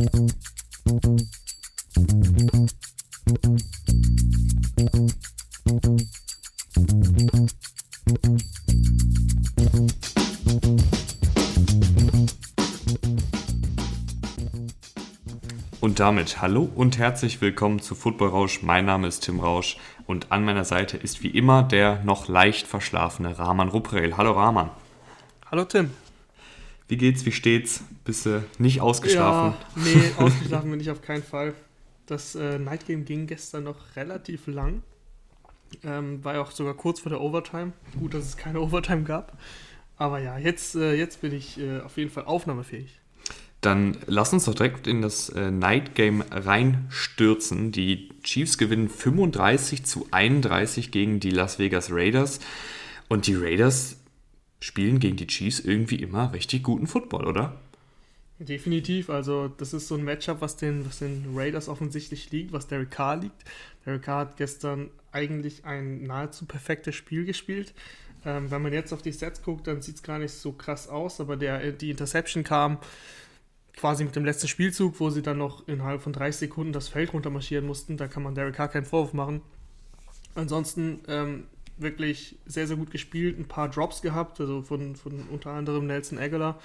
Und 0.00 0.08
damit 15.98 16.40
hallo 16.40 16.70
und 16.74 16.96
herzlich 16.96 17.42
willkommen 17.42 17.80
zu 17.80 17.94
Football 17.94 18.28
Rausch. 18.28 18.62
Mein 18.62 18.86
Name 18.86 19.06
ist 19.06 19.24
Tim 19.24 19.40
Rausch 19.40 19.76
und 20.06 20.32
an 20.32 20.46
meiner 20.46 20.64
Seite 20.64 20.96
ist 20.96 21.22
wie 21.22 21.28
immer 21.28 21.62
der 21.62 22.02
noch 22.04 22.26
leicht 22.26 22.66
verschlafene 22.66 23.38
Rahman 23.38 23.68
Ruprel. 23.68 24.16
Hallo 24.16 24.32
Rahman. 24.32 24.70
Hallo 25.50 25.66
Tim. 25.66 25.90
Wie 26.90 26.96
geht's, 26.96 27.24
wie 27.24 27.30
steht's? 27.30 27.84
Bist 28.04 28.26
du 28.26 28.42
nicht 28.58 28.80
ausgeschlafen? 28.80 29.56
Ja, 29.76 29.82
nee, 29.84 30.10
ausgeschlafen 30.18 30.72
bin 30.72 30.80
ich 30.80 30.90
auf 30.90 31.02
keinen 31.02 31.22
Fall. 31.22 31.54
Das 32.06 32.34
äh, 32.34 32.58
Night 32.58 32.88
Game 32.88 33.04
ging 33.04 33.28
gestern 33.28 33.62
noch 33.62 33.94
relativ 33.94 34.48
lang. 34.48 34.82
Ähm, 35.84 36.24
war 36.24 36.34
ja 36.34 36.42
auch 36.42 36.50
sogar 36.50 36.74
kurz 36.74 36.98
vor 36.98 37.10
der 37.10 37.20
Overtime. 37.20 37.72
Gut, 37.96 38.12
dass 38.14 38.24
es 38.24 38.36
keine 38.36 38.60
Overtime 38.60 39.04
gab. 39.04 39.38
Aber 39.98 40.18
ja, 40.18 40.36
jetzt, 40.36 40.74
äh, 40.74 40.94
jetzt 40.94 41.20
bin 41.20 41.32
ich 41.32 41.60
äh, 41.60 41.78
auf 41.78 41.96
jeden 41.96 42.10
Fall 42.10 42.24
aufnahmefähig. 42.24 42.98
Dann 43.60 43.96
lass 44.06 44.32
uns 44.32 44.46
doch 44.46 44.54
direkt 44.56 44.88
in 44.88 45.00
das 45.00 45.28
äh, 45.28 45.52
Night 45.52 45.94
Game 45.94 46.24
reinstürzen. 46.28 47.70
Die 47.70 48.08
Chiefs 48.24 48.58
gewinnen 48.58 48.88
35 48.88 49.84
zu 49.84 50.08
31 50.10 50.90
gegen 50.90 51.20
die 51.20 51.30
Las 51.30 51.60
Vegas 51.60 51.92
Raiders. 51.92 52.40
Und 53.08 53.28
die 53.28 53.36
Raiders 53.36 53.99
spielen 54.60 55.00
gegen 55.00 55.16
die 55.16 55.26
Chiefs 55.26 55.60
irgendwie 55.60 55.96
immer 55.96 56.32
richtig 56.32 56.62
guten 56.62 56.86
Football, 56.86 57.26
oder? 57.26 57.58
Definitiv. 58.38 59.10
Also, 59.10 59.48
das 59.48 59.74
ist 59.74 59.88
so 59.88 59.96
ein 59.96 60.04
Matchup, 60.04 60.40
was 60.40 60.56
den, 60.56 60.86
was 60.86 61.00
den 61.00 61.26
Raiders 61.34 61.68
offensichtlich 61.68 62.30
liegt, 62.30 62.52
was 62.52 62.68
Derek 62.68 62.90
Carr 62.90 63.16
liegt. 63.16 63.44
Derek 63.84 64.02
Carr 64.02 64.20
hat 64.20 64.36
gestern 64.38 64.88
eigentlich 65.12 65.64
ein 65.64 66.04
nahezu 66.04 66.46
perfektes 66.46 66.94
Spiel 66.94 67.26
gespielt. 67.26 67.74
Ähm, 68.24 68.50
wenn 68.50 68.62
man 68.62 68.72
jetzt 68.72 68.92
auf 68.92 69.02
die 69.02 69.12
Sets 69.12 69.42
guckt, 69.42 69.66
dann 69.66 69.82
sieht 69.82 69.96
es 69.96 70.02
gar 70.02 70.18
nicht 70.18 70.32
so 70.32 70.52
krass 70.52 70.88
aus, 70.88 71.20
aber 71.20 71.36
der, 71.36 71.72
die 71.72 71.90
Interception 71.90 72.44
kam 72.44 72.78
quasi 73.76 74.04
mit 74.04 74.14
dem 74.16 74.24
letzten 74.24 74.48
Spielzug, 74.48 75.00
wo 75.00 75.10
sie 75.10 75.22
dann 75.22 75.38
noch 75.38 75.66
innerhalb 75.68 76.02
von 76.02 76.12
30 76.12 76.40
Sekunden 76.40 76.72
das 76.72 76.88
Feld 76.88 77.12
runtermarschieren 77.12 77.66
mussten. 77.66 77.96
Da 77.96 78.08
kann 78.08 78.22
man 78.22 78.34
Derek 78.34 78.54
Carr 78.54 78.68
keinen 78.68 78.84
Vorwurf 78.84 79.14
machen. 79.14 79.40
Ansonsten 80.34 81.00
ähm, 81.08 81.44
wirklich 81.80 82.38
sehr, 82.46 82.66
sehr 82.66 82.76
gut 82.76 82.90
gespielt, 82.90 83.38
ein 83.38 83.48
paar 83.48 83.68
Drops 83.68 84.02
gehabt, 84.02 84.40
also 84.40 84.62
von, 84.62 84.96
von 84.96 85.28
unter 85.28 85.50
anderem 85.50 85.86
Nelson 85.86 86.18
Aguilar. 86.18 86.60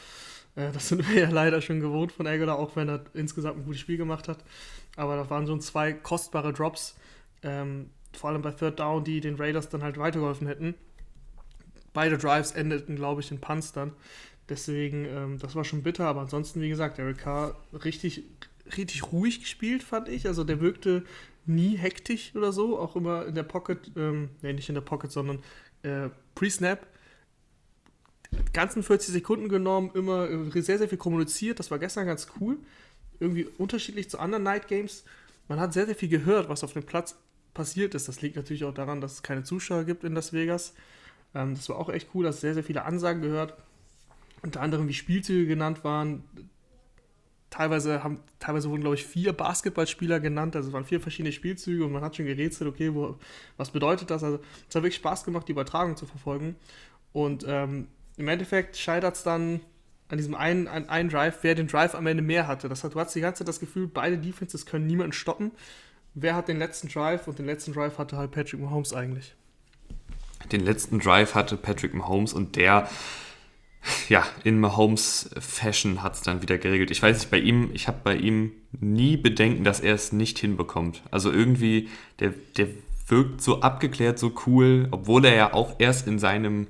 Äh, 0.56 0.72
das 0.72 0.88
sind 0.90 1.08
wir 1.10 1.24
ja 1.24 1.30
leider 1.30 1.62
schon 1.62 1.80
gewohnt 1.80 2.12
von 2.12 2.28
Aguilar, 2.28 2.58
auch 2.58 2.76
wenn 2.76 2.90
er 2.90 3.06
insgesamt 3.14 3.60
ein 3.60 3.66
gutes 3.66 3.82
Spiel 3.82 3.98
gemacht 3.98 4.28
hat. 4.28 4.40
Aber 4.96 5.16
da 5.16 5.30
waren 5.30 5.48
schon 5.48 5.62
zwei 5.62 5.94
kostbare 5.94 6.54
Drops, 6.54 6.96
ähm, 7.44 7.90
vor 8.14 8.30
allem 8.30 8.42
bei 8.42 8.52
Third 8.52 8.80
Down, 8.80 9.04
die 9.04 9.20
den 9.20 9.36
Raiders 9.36 9.70
dann 9.70 9.84
halt 9.84 9.98
weitergeholfen 9.98 10.48
hätten. 10.48 10.76
Beide 11.94 12.18
Drives 12.18 12.52
endeten, 12.52 12.96
glaube 12.96 13.22
ich, 13.22 13.32
in 13.32 13.40
Punts 13.40 13.72
dann. 13.72 13.94
Deswegen, 14.50 15.06
ähm, 15.06 15.40
das 15.40 15.56
war 15.56 15.64
schon 15.64 15.84
bitter, 15.84 16.06
aber 16.06 16.22
ansonsten, 16.22 16.62
wie 16.62 16.70
gesagt, 16.70 17.00
Eric 17.00 17.20
Carr 17.20 17.56
richtig, 17.74 18.24
richtig 18.78 19.12
ruhig 19.12 19.40
gespielt, 19.40 19.82
fand 19.82 20.08
ich. 20.08 20.28
Also 20.28 20.44
der 20.44 20.62
wirkte 20.62 21.04
nie 21.48 21.78
hektisch 21.78 22.36
oder 22.36 22.52
so, 22.52 22.80
auch 22.80 22.96
immer 22.96 23.26
in 23.26 23.36
der 23.36 23.44
Pocket, 23.44 23.92
ähm, 23.96 24.30
nee, 24.42 24.54
nicht 24.54 24.70
in 24.70 24.76
der 24.76 24.82
Pocket, 24.82 25.12
sondern 25.12 25.40
äh, 25.84 26.10
Pre-Snap. 26.36 26.86
Ganzen 28.54 28.84
40 28.84 29.14
Sekunden 29.14 29.50
genommen, 29.50 29.92
immer 29.94 30.30
äh, 30.30 30.62
sehr, 30.62 30.78
sehr 30.78 30.90
viel 30.90 30.98
kommuniziert. 30.98 31.60
Das 31.60 31.72
war 31.72 31.80
gestern 31.80 32.06
ganz 32.06 32.28
cool. 32.40 32.58
Irgendwie 33.20 33.46
unterschiedlich 33.58 34.10
zu 34.10 34.20
anderen 34.20 34.44
Night 34.44 34.68
Games. 34.68 35.06
Man 35.48 35.60
hat 35.60 35.74
sehr, 35.74 35.86
sehr 35.86 35.96
viel 35.96 36.10
gehört, 36.10 36.50
was 36.50 36.64
auf 36.64 36.74
dem 36.74 36.84
Platz 36.84 37.16
passiert 37.54 37.96
ist. 37.96 38.08
Das 38.08 38.22
liegt 38.22 38.36
natürlich 38.36 38.66
auch 38.66 38.74
daran, 38.74 39.00
dass 39.00 39.14
es 39.14 39.24
keine 39.24 39.44
Zuschauer 39.44 39.86
gibt 39.86 40.04
in 40.04 40.14
Las 40.14 40.34
Vegas. 40.34 40.74
Ähm, 41.34 41.56
das 41.56 41.70
war 41.70 41.78
auch 41.78 41.90
echt 41.90 42.10
cool, 42.14 42.26
dass 42.26 42.42
sehr, 42.42 42.54
sehr 42.54 42.64
viele 42.64 42.84
Ansagen 42.84 43.22
gehört 43.22 43.56
unter 44.46 44.62
anderem 44.62 44.88
wie 44.88 44.94
Spielzüge 44.94 45.48
genannt 45.48 45.84
waren. 45.84 46.24
Teilweise, 47.56 48.04
haben, 48.04 48.20
teilweise 48.40 48.70
wurden, 48.70 48.82
glaube 48.82 48.96
ich, 48.96 49.06
vier 49.06 49.32
Basketballspieler 49.32 50.20
genannt. 50.20 50.58
Also 50.58 50.68
es 50.68 50.74
waren 50.74 50.84
vier 50.84 51.00
verschiedene 51.00 51.32
Spielzüge 51.32 51.86
und 51.86 51.94
man 51.94 52.04
hat 52.04 52.18
schon 52.18 52.26
gerätselt, 52.26 52.70
okay, 52.70 52.94
wo, 52.94 53.18
was 53.56 53.70
bedeutet 53.70 54.12
das? 54.12 54.26
Also 54.26 54.40
es 54.68 54.76
hat 54.76 54.84
wirklich 54.84 54.96
Spaß 54.96 55.24
gemacht, 55.24 55.48
die 55.48 55.54
Übertragung 55.54 55.96
zu 55.96 56.06
verfolgen. 56.06 56.58
Und 57.14 57.46
ähm, 57.48 57.88
im 58.18 58.28
Endeffekt 58.28 58.76
scheitert 58.76 59.16
es 59.16 59.24
dann 59.24 59.62
an 60.10 60.18
diesem 60.18 60.36
einen, 60.36 60.68
an 60.68 60.90
einen 60.90 61.08
Drive, 61.08 61.40
wer 61.44 61.56
den 61.56 61.68
Drive 61.68 61.96
am 61.96 62.08
Ende 62.08 62.22
mehr 62.22 62.46
hatte. 62.46 62.68
Das 62.68 62.84
hat, 62.84 62.94
du 62.94 63.00
hast 63.00 63.16
die 63.16 63.22
ganze 63.22 63.40
Zeit 63.40 63.48
das 63.48 63.62
Gefühl, 63.62 63.88
beide 63.88 64.18
Defenses 64.18 64.66
können 64.66 64.86
niemanden 64.86 65.14
stoppen. 65.14 65.52
Wer 66.14 66.36
hat 66.36 66.50
den 66.50 66.60
letzten 66.60 66.90
Drive? 66.90 67.26
Und 67.26 67.40
den 67.40 67.46
letzten 67.46 67.72
Drive 67.72 67.98
hatte 67.98 68.18
halt 68.18 68.32
Patrick 68.32 68.60
Mahomes 68.60 68.94
eigentlich. 68.94 69.34
Den 70.52 70.66
letzten 70.66 71.00
Drive 71.00 71.36
hatte 71.36 71.56
Patrick 71.56 71.94
Mahomes 71.94 72.34
und 72.34 72.58
der 72.58 72.90
ja, 74.10 74.26
in 74.44 74.60
Mahomes 74.60 75.30
Fashion 75.40 76.04
hat 76.04 76.16
es 76.16 76.22
dann 76.22 76.42
wieder 76.42 76.58
geregelt. 76.58 76.92
Ich 76.92 77.02
weiß 77.02 77.20
nicht, 77.20 77.32
bei 77.32 77.40
ihm, 77.40 77.70
ich 77.74 77.88
habe 77.88 78.00
bei 78.04 78.16
ihm 78.16 78.52
nie 78.80 79.18
Bedenken, 79.18 79.64
dass 79.64 79.80
er 79.80 79.94
es 79.94 80.12
nicht 80.12 80.40
hinbekommt. 80.40 81.02
Also 81.12 81.32
irgendwie, 81.32 81.90
der, 82.20 82.34
der 82.58 82.68
wirkt 83.08 83.42
so 83.42 83.62
abgeklärt, 83.62 84.20
so 84.20 84.34
cool, 84.46 84.88
obwohl 84.92 85.26
er 85.26 85.36
ja 85.36 85.54
auch 85.54 85.76
erst 85.80 86.08
in 86.08 86.20
seinem 86.20 86.68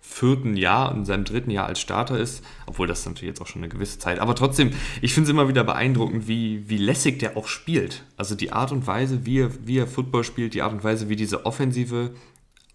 vierten 0.00 0.56
Jahr, 0.56 0.94
in 0.94 1.04
seinem 1.04 1.24
dritten 1.24 1.50
Jahr 1.50 1.66
als 1.66 1.80
Starter 1.80 2.18
ist, 2.18 2.44
obwohl 2.66 2.86
das 2.86 3.06
natürlich 3.06 3.28
jetzt 3.28 3.40
auch 3.40 3.46
schon 3.46 3.62
eine 3.62 3.68
gewisse 3.68 3.98
Zeit, 3.98 4.18
aber 4.18 4.34
trotzdem, 4.34 4.72
ich 5.00 5.14
finde 5.14 5.28
es 5.28 5.30
immer 5.30 5.48
wieder 5.48 5.64
beeindruckend, 5.64 6.26
wie, 6.26 6.68
wie 6.68 6.76
lässig 6.76 7.20
der 7.20 7.36
auch 7.36 7.46
spielt. 7.46 8.02
Also 8.16 8.34
die 8.34 8.52
Art 8.52 8.72
und 8.72 8.86
Weise, 8.86 9.24
wie 9.24 9.40
er, 9.40 9.50
wie 9.64 9.78
er 9.78 9.86
Football 9.86 10.24
spielt, 10.24 10.54
die 10.54 10.62
Art 10.62 10.72
und 10.72 10.84
Weise, 10.84 11.08
wie 11.08 11.16
diese 11.16 11.46
Offensive 11.46 12.10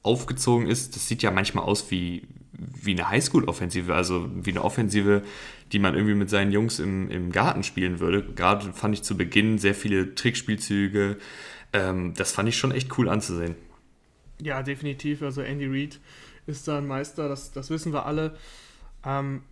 aufgezogen 0.04 0.68
ist, 0.68 0.96
das 0.96 1.08
sieht 1.08 1.22
ja 1.22 1.32
manchmal 1.32 1.66
aus 1.66 1.92
wie, 1.92 2.24
wie 2.58 2.92
eine 2.92 3.10
Highschool-Offensive, 3.10 3.94
also 3.94 4.30
wie 4.34 4.52
eine 4.52 4.64
Offensive, 4.64 5.24
die 5.72 5.80
man 5.80 5.94
irgendwie 5.94 6.16
mit 6.16 6.30
seinen 6.30 6.52
Jungs 6.52 6.80
im, 6.80 7.10
im 7.12 7.32
Garten 7.32 7.64
spielen 7.64 8.00
würde. 8.00 8.24
Gerade 8.24 8.74
fand 8.74 8.96
ich 8.96 9.04
zu 9.04 9.16
Beginn 9.16 9.60
sehr 9.60 9.76
viele 9.76 10.16
Trickspielzüge. 10.16 11.18
Ähm, 11.74 12.14
das 12.16 12.32
fand 12.32 12.50
ich 12.50 12.58
schon 12.58 12.72
echt 12.72 12.98
cool 12.98 13.10
anzusehen. 13.10 13.56
Ja, 14.42 14.64
definitiv. 14.64 15.22
Also 15.22 15.42
Andy 15.42 15.68
Reid 15.68 16.00
ist 16.46 16.68
da 16.68 16.78
ein 16.78 16.88
Meister, 16.88 17.28
das, 17.28 17.52
das 17.52 17.70
wissen 17.70 17.94
wir 17.94 18.06
alle. 18.06 18.38
Ähm, 19.06 19.44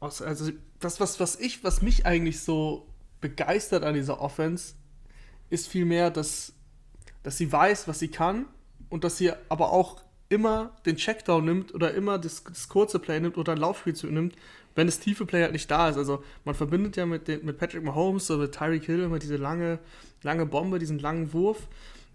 also 0.00 0.50
das, 0.80 1.00
was, 1.00 1.20
was 1.20 1.36
ich, 1.36 1.64
was 1.64 1.80
mich 1.80 2.04
eigentlich 2.04 2.40
so 2.40 2.86
begeistert 3.20 3.84
an 3.84 3.94
dieser 3.94 4.20
Offense, 4.20 4.74
ist 5.48 5.68
vielmehr, 5.68 6.10
dass, 6.10 6.52
dass 7.22 7.38
sie 7.38 7.50
weiß, 7.50 7.88
was 7.88 7.98
sie 7.98 8.08
kann 8.08 8.46
und 8.90 9.04
dass 9.04 9.16
sie 9.16 9.32
aber 9.48 9.72
auch 9.72 10.03
immer 10.34 10.72
den 10.84 10.96
Checkdown 10.96 11.44
nimmt 11.44 11.72
oder 11.72 11.94
immer 11.94 12.18
das, 12.18 12.42
das 12.42 12.68
kurze 12.68 12.98
Play 12.98 13.20
nimmt 13.20 13.38
oder 13.38 13.52
ein 13.52 13.58
Laufspielzug 13.58 14.10
nimmt, 14.10 14.34
wenn 14.74 14.88
das 14.88 14.98
tiefe 14.98 15.24
Play 15.26 15.42
halt 15.42 15.52
nicht 15.52 15.70
da 15.70 15.88
ist. 15.88 15.96
Also 15.96 16.24
man 16.44 16.56
verbindet 16.56 16.96
ja 16.96 17.06
mit, 17.06 17.28
den, 17.28 17.44
mit 17.44 17.56
Patrick 17.56 17.84
Mahomes 17.84 18.28
oder 18.32 18.42
mit 18.42 18.52
Tyreek 18.52 18.84
Hill 18.84 19.04
immer 19.04 19.20
diese 19.20 19.36
lange, 19.36 19.78
lange 20.22 20.44
Bombe, 20.44 20.80
diesen 20.80 20.98
langen 20.98 21.32
Wurf. 21.32 21.68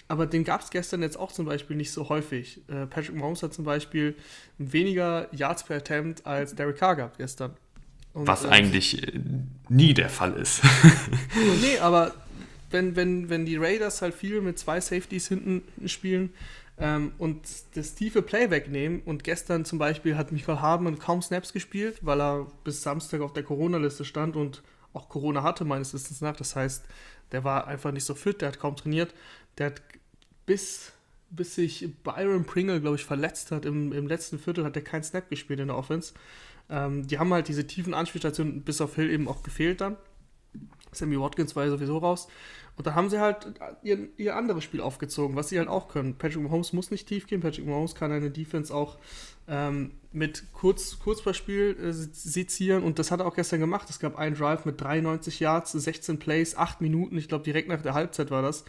Aber 0.10 0.26
den 0.26 0.44
gab 0.44 0.62
es 0.62 0.70
gestern 0.70 1.02
jetzt 1.02 1.18
auch 1.18 1.32
zum 1.32 1.46
Beispiel 1.46 1.78
nicht 1.78 1.92
so 1.92 2.10
häufig. 2.10 2.62
Äh, 2.68 2.88
Patrick 2.88 3.16
Mahomes 3.16 3.42
hat 3.42 3.54
zum 3.54 3.64
Beispiel 3.64 4.16
weniger 4.58 5.34
Yards 5.34 5.64
per 5.64 5.78
Attempt 5.78 6.26
als 6.26 6.56
Derek 6.56 6.78
Carr 6.78 6.98
gehabt 6.98 7.20
gestern. 7.20 7.56
Und, 8.14 8.28
Was 8.28 8.44
äh, 8.44 8.50
eigentlich 8.50 9.02
äh, 9.02 9.20
nie 9.70 9.94
der 9.94 10.10
Fall 10.10 10.34
ist. 10.34 10.62
nee, 11.62 11.78
aber 11.80 12.14
wenn, 12.72 12.96
wenn, 12.96 13.30
wenn 13.30 13.46
die 13.46 13.56
Raiders 13.58 14.02
halt 14.02 14.14
viel 14.14 14.42
mit 14.42 14.60
zwei 14.60 14.82
Safeties 14.82 15.28
hinten 15.28 15.62
spielen, 15.88 16.32
ähm, 16.80 17.12
und 17.18 17.42
das 17.76 17.96
tiefe 17.96 18.22
Play 18.22 18.50
wegnehmen. 18.50 19.02
Und 19.06 19.24
gestern 19.24 19.66
zum 19.66 19.80
Beispiel 19.80 20.18
hat 20.18 20.32
Michael 20.32 20.60
Hardman 20.60 20.98
kaum 20.98 21.22
Snaps 21.22 21.54
gespielt, 21.54 22.00
weil 22.02 22.22
er 22.22 22.48
bis 22.64 22.82
Samstag 22.82 23.22
auf 23.22 23.34
der 23.34 23.44
Corona-Liste 23.44 24.06
stand 24.06 24.36
und 24.36 24.64
auch 24.94 25.10
Corona 25.10 25.44
hatte, 25.44 25.66
meines 25.66 25.94
Wissens 25.94 26.22
nach. 26.22 26.36
Das 26.36 26.56
heißt, 26.56 26.86
der 27.32 27.44
war 27.44 27.68
einfach 27.68 27.92
nicht 27.92 28.06
so 28.06 28.16
fit, 28.16 28.42
der 28.42 28.50
hat 28.50 28.60
kaum 28.60 28.76
trainiert. 28.76 29.14
Der 29.58 29.68
hat 29.68 29.82
bis, 30.46 30.94
bis 31.30 31.56
sich 31.56 31.94
Byron 32.04 32.46
Pringle, 32.46 32.82
glaube 32.82 32.96
ich, 32.96 33.06
verletzt 33.06 33.52
hat, 33.52 33.66
im, 33.66 33.92
im 33.92 34.08
letzten 34.08 34.40
Viertel 34.40 34.64
hat 34.64 34.76
er 34.76 34.82
keinen 34.82 35.04
Snap 35.04 35.30
gespielt 35.30 35.60
in 35.60 35.68
der 35.68 35.78
Offense. 35.78 36.14
Ähm, 36.70 37.06
die 37.08 37.20
haben 37.20 37.34
halt 37.34 37.48
diese 37.48 37.68
tiefen 37.68 37.94
Anspielstationen 37.94 38.64
bis 38.64 38.80
auf 38.80 38.96
Hill 38.96 39.10
eben 39.10 39.28
auch 39.28 39.44
gefehlt 39.44 39.82
dann. 39.82 39.98
Sammy 40.92 41.20
Watkins 41.20 41.56
war 41.56 41.66
ja 41.66 41.70
sowieso 41.70 41.98
raus. 41.98 42.28
Und 42.80 42.88
da 42.88 42.96
haben 42.96 43.10
sie 43.10 43.20
halt 43.20 43.60
ihr, 43.84 44.08
ihr 44.16 44.38
anderes 44.38 44.64
Spiel 44.64 44.80
aufgezogen, 44.80 45.36
was 45.36 45.50
sie 45.50 45.60
halt 45.60 45.68
auch 45.68 45.90
können. 45.90 46.16
Patrick 46.18 46.42
Mahomes 46.42 46.72
muss 46.72 46.92
nicht 46.92 47.10
tief 47.10 47.28
gehen. 47.28 47.42
Patrick 47.42 47.66
Mahomes 47.66 47.94
kann 47.94 48.10
eine 48.14 48.32
Defense 48.32 48.74
auch 48.74 48.98
ähm, 49.50 49.92
mit 50.14 50.46
Kurz, 50.54 50.98
Kurzballspiel 50.98 51.76
äh, 51.78 51.92
sezieren. 51.92 52.84
Und 52.84 52.98
das 52.98 53.12
hat 53.12 53.20
er 53.20 53.26
auch 53.26 53.36
gestern 53.36 53.60
gemacht. 53.60 53.90
Es 53.90 54.00
gab 54.00 54.18
einen 54.18 54.34
Drive 54.34 54.64
mit 54.64 54.80
93 54.80 55.42
Yards, 55.42 55.74
16 55.74 56.20
Plays, 56.20 56.56
8 56.56 56.80
Minuten. 56.80 57.18
Ich 57.18 57.28
glaube, 57.28 57.44
direkt 57.44 57.68
nach 57.68 57.82
der 57.82 57.96
Halbzeit 57.96 58.32
war 58.32 58.42
das. 58.42 58.64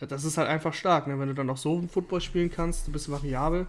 Äh, 0.00 0.08
das 0.08 0.24
ist 0.24 0.36
halt 0.36 0.48
einfach 0.48 0.74
stark, 0.74 1.06
ne? 1.06 1.20
wenn 1.20 1.28
du 1.28 1.34
dann 1.34 1.48
auch 1.48 1.56
so 1.56 1.80
Football 1.82 2.22
spielen 2.22 2.50
kannst. 2.50 2.88
Du 2.88 2.90
bist 2.90 3.08
variabel. 3.08 3.68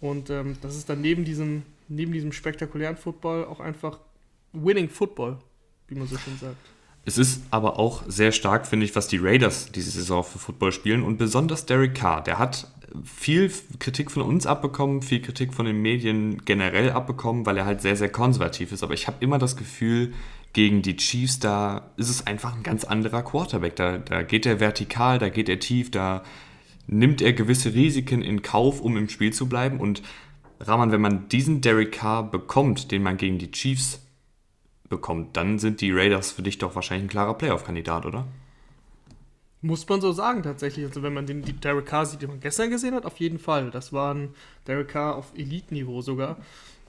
Und 0.00 0.30
ähm, 0.30 0.56
das 0.62 0.74
ist 0.74 0.88
dann 0.88 1.00
neben 1.00 1.24
diesem, 1.24 1.62
neben 1.86 2.12
diesem 2.12 2.32
spektakulären 2.32 2.96
Football 2.96 3.44
auch 3.44 3.60
einfach 3.60 4.00
Winning 4.52 4.88
Football. 4.88 5.38
wie 5.86 5.94
man 5.94 6.08
so 6.08 6.18
schön 6.18 6.36
sagt. 6.38 6.56
Es 7.04 7.18
ist 7.18 7.42
aber 7.50 7.78
auch 7.78 8.04
sehr 8.06 8.32
stark, 8.32 8.66
finde 8.66 8.86
ich, 8.86 8.94
was 8.94 9.08
die 9.08 9.18
Raiders 9.18 9.72
diese 9.72 9.90
Saison 9.90 10.22
für 10.22 10.38
Football 10.38 10.72
spielen 10.72 11.02
und 11.02 11.16
besonders 11.16 11.66
Derek 11.66 11.94
Carr. 11.94 12.22
Der 12.22 12.38
hat 12.38 12.68
viel 13.04 13.50
Kritik 13.78 14.10
von 14.10 14.22
uns 14.22 14.46
abbekommen, 14.46 15.02
viel 15.02 15.20
Kritik 15.20 15.54
von 15.54 15.66
den 15.66 15.80
Medien 15.80 16.44
generell 16.44 16.90
abbekommen, 16.90 17.46
weil 17.46 17.56
er 17.56 17.64
halt 17.64 17.80
sehr, 17.80 17.96
sehr 17.96 18.10
konservativ 18.10 18.70
ist. 18.70 18.82
Aber 18.82 18.94
ich 18.94 19.06
habe 19.06 19.16
immer 19.20 19.38
das 19.38 19.56
Gefühl, 19.56 20.12
gegen 20.52 20.82
die 20.82 20.96
Chiefs, 20.96 21.38
da 21.38 21.90
ist 21.96 22.10
es 22.10 22.26
einfach 22.26 22.54
ein 22.54 22.62
ganz 22.62 22.84
anderer 22.84 23.22
Quarterback. 23.22 23.76
Da, 23.76 23.98
da 23.98 24.22
geht 24.22 24.46
er 24.46 24.60
vertikal, 24.60 25.18
da 25.18 25.28
geht 25.28 25.48
er 25.48 25.58
tief, 25.58 25.90
da 25.90 26.22
nimmt 26.86 27.22
er 27.22 27.32
gewisse 27.32 27.74
Risiken 27.74 28.22
in 28.22 28.42
Kauf, 28.42 28.80
um 28.80 28.96
im 28.96 29.08
Spiel 29.08 29.32
zu 29.32 29.48
bleiben. 29.48 29.80
Und 29.80 30.02
Rahman, 30.60 30.92
wenn 30.92 31.00
man 31.00 31.28
diesen 31.28 31.62
Derek 31.62 31.92
Carr 31.92 32.30
bekommt, 32.30 32.90
den 32.90 33.02
man 33.02 33.16
gegen 33.16 33.38
die 33.38 33.50
Chiefs 33.50 34.00
bekommt, 34.92 35.38
dann 35.38 35.58
sind 35.58 35.80
die 35.80 35.90
Raiders 35.90 36.30
für 36.30 36.42
dich 36.42 36.58
doch 36.58 36.74
wahrscheinlich 36.74 37.06
ein 37.06 37.10
klarer 37.10 37.34
Playoff-Kandidat, 37.34 38.04
oder? 38.04 38.26
Muss 39.62 39.88
man 39.88 40.02
so 40.02 40.12
sagen, 40.12 40.42
tatsächlich. 40.42 40.84
Also, 40.84 41.02
wenn 41.02 41.14
man 41.14 41.24
den 41.24 41.42
die 41.42 41.54
Derek 41.54 41.86
Carr 41.86 42.04
sieht, 42.04 42.20
den 42.20 42.28
man 42.28 42.40
gestern 42.40 42.68
gesehen 42.68 42.94
hat, 42.94 43.06
auf 43.06 43.16
jeden 43.18 43.38
Fall. 43.38 43.70
Das 43.70 43.92
war 43.92 44.14
ein 44.14 44.34
Derek 44.66 44.88
Carr 44.88 45.16
auf 45.16 45.32
Elite-Niveau 45.34 46.02
sogar. 46.02 46.36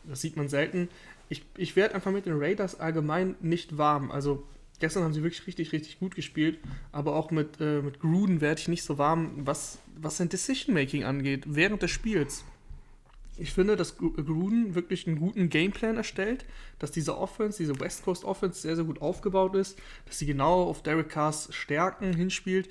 Das 0.04 0.20
sieht 0.22 0.36
man 0.36 0.50
selten. 0.50 0.90
Ich, 1.30 1.46
ich 1.56 1.78
werde 1.78 1.96
einfach 1.96 2.12
mit 2.12 2.26
den 2.26 2.38
Raiders 2.38 2.78
allgemein 2.80 3.36
nicht 3.40 3.78
warm. 3.78 4.12
Also, 4.12 4.44
gestern 4.80 5.04
haben 5.04 5.14
sie 5.14 5.24
wirklich 5.24 5.48
richtig, 5.48 5.72
richtig 5.72 6.00
gut 6.00 6.16
gespielt. 6.16 6.60
Aber 6.92 7.16
auch 7.16 7.32
mit, 7.32 7.62
äh, 7.62 7.82
mit 7.82 8.02
Gruden 8.02 8.42
werde 8.42 8.60
ich 8.60 8.68
nicht 8.68 8.84
so 8.84 8.98
warm, 8.98 9.32
was, 9.46 9.78
was 9.96 10.18
sein 10.18 10.28
Decision-Making 10.30 11.06
angeht, 11.06 11.44
während 11.46 11.82
des 11.82 11.92
Spiels 11.92 12.44
ich 13.38 13.52
finde, 13.52 13.76
dass 13.76 13.98
Gruden 13.98 14.76
wirklich 14.76 15.08
einen 15.08 15.18
guten 15.18 15.50
Gameplan 15.50 15.98
erstellt, 15.98 16.46
dass 16.80 16.92
diese 16.92 17.18
Offense, 17.18 17.58
diese 17.58 17.80
West 17.80 18.04
Coast 18.04 18.24
Offense 18.26 18.62
sehr, 18.62 18.76
sehr 18.76 18.86
gut 18.86 19.02
aufgebaut 19.02 19.56
ist, 19.56 19.80
dass 20.06 20.20
sie 20.20 20.26
genau 20.26 20.64
auf 20.64 20.84
Derek 20.84 21.10
Carrs 21.10 21.54
Stärken 21.54 22.14
hinspielt. 22.14 22.70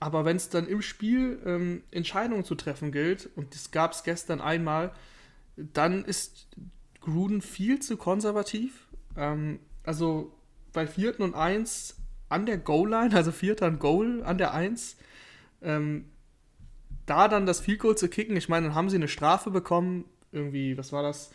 Aber 0.00 0.24
wenn 0.24 0.36
es 0.36 0.48
dann 0.48 0.68
im 0.68 0.82
Spiel 0.82 1.40
ähm, 1.44 1.82
Entscheidungen 1.90 2.44
zu 2.44 2.54
treffen 2.54 2.92
gilt, 2.92 3.28
und 3.34 3.54
das 3.54 3.72
gab 3.72 3.92
es 3.92 4.04
gestern 4.04 4.40
einmal, 4.40 4.92
dann 5.56 6.04
ist 6.04 6.48
Gruden 7.00 7.42
viel 7.42 7.80
zu 7.80 7.96
konservativ. 7.96 8.86
Ähm, 9.16 9.58
also 9.82 10.32
bei 10.72 10.86
vierten 10.86 11.22
und 11.22 11.34
eins 11.34 11.96
an 12.28 12.46
der 12.46 12.58
Goal-Line, 12.58 13.14
also 13.16 13.32
vierter 13.32 13.66
und 13.66 13.80
Goal 13.80 14.22
an 14.22 14.38
der 14.38 14.54
Eins, 14.54 14.96
ähm, 15.62 16.04
da 17.08 17.28
dann 17.28 17.46
das 17.46 17.60
Field 17.60 17.80
Goal 17.80 17.96
zu 17.96 18.08
kicken, 18.08 18.36
ich 18.36 18.48
meine, 18.48 18.68
dann 18.68 18.74
haben 18.74 18.90
sie 18.90 18.96
eine 18.96 19.08
Strafe 19.08 19.50
bekommen, 19.50 20.04
irgendwie, 20.32 20.76
was 20.76 20.92
war 20.92 21.02
das? 21.02 21.30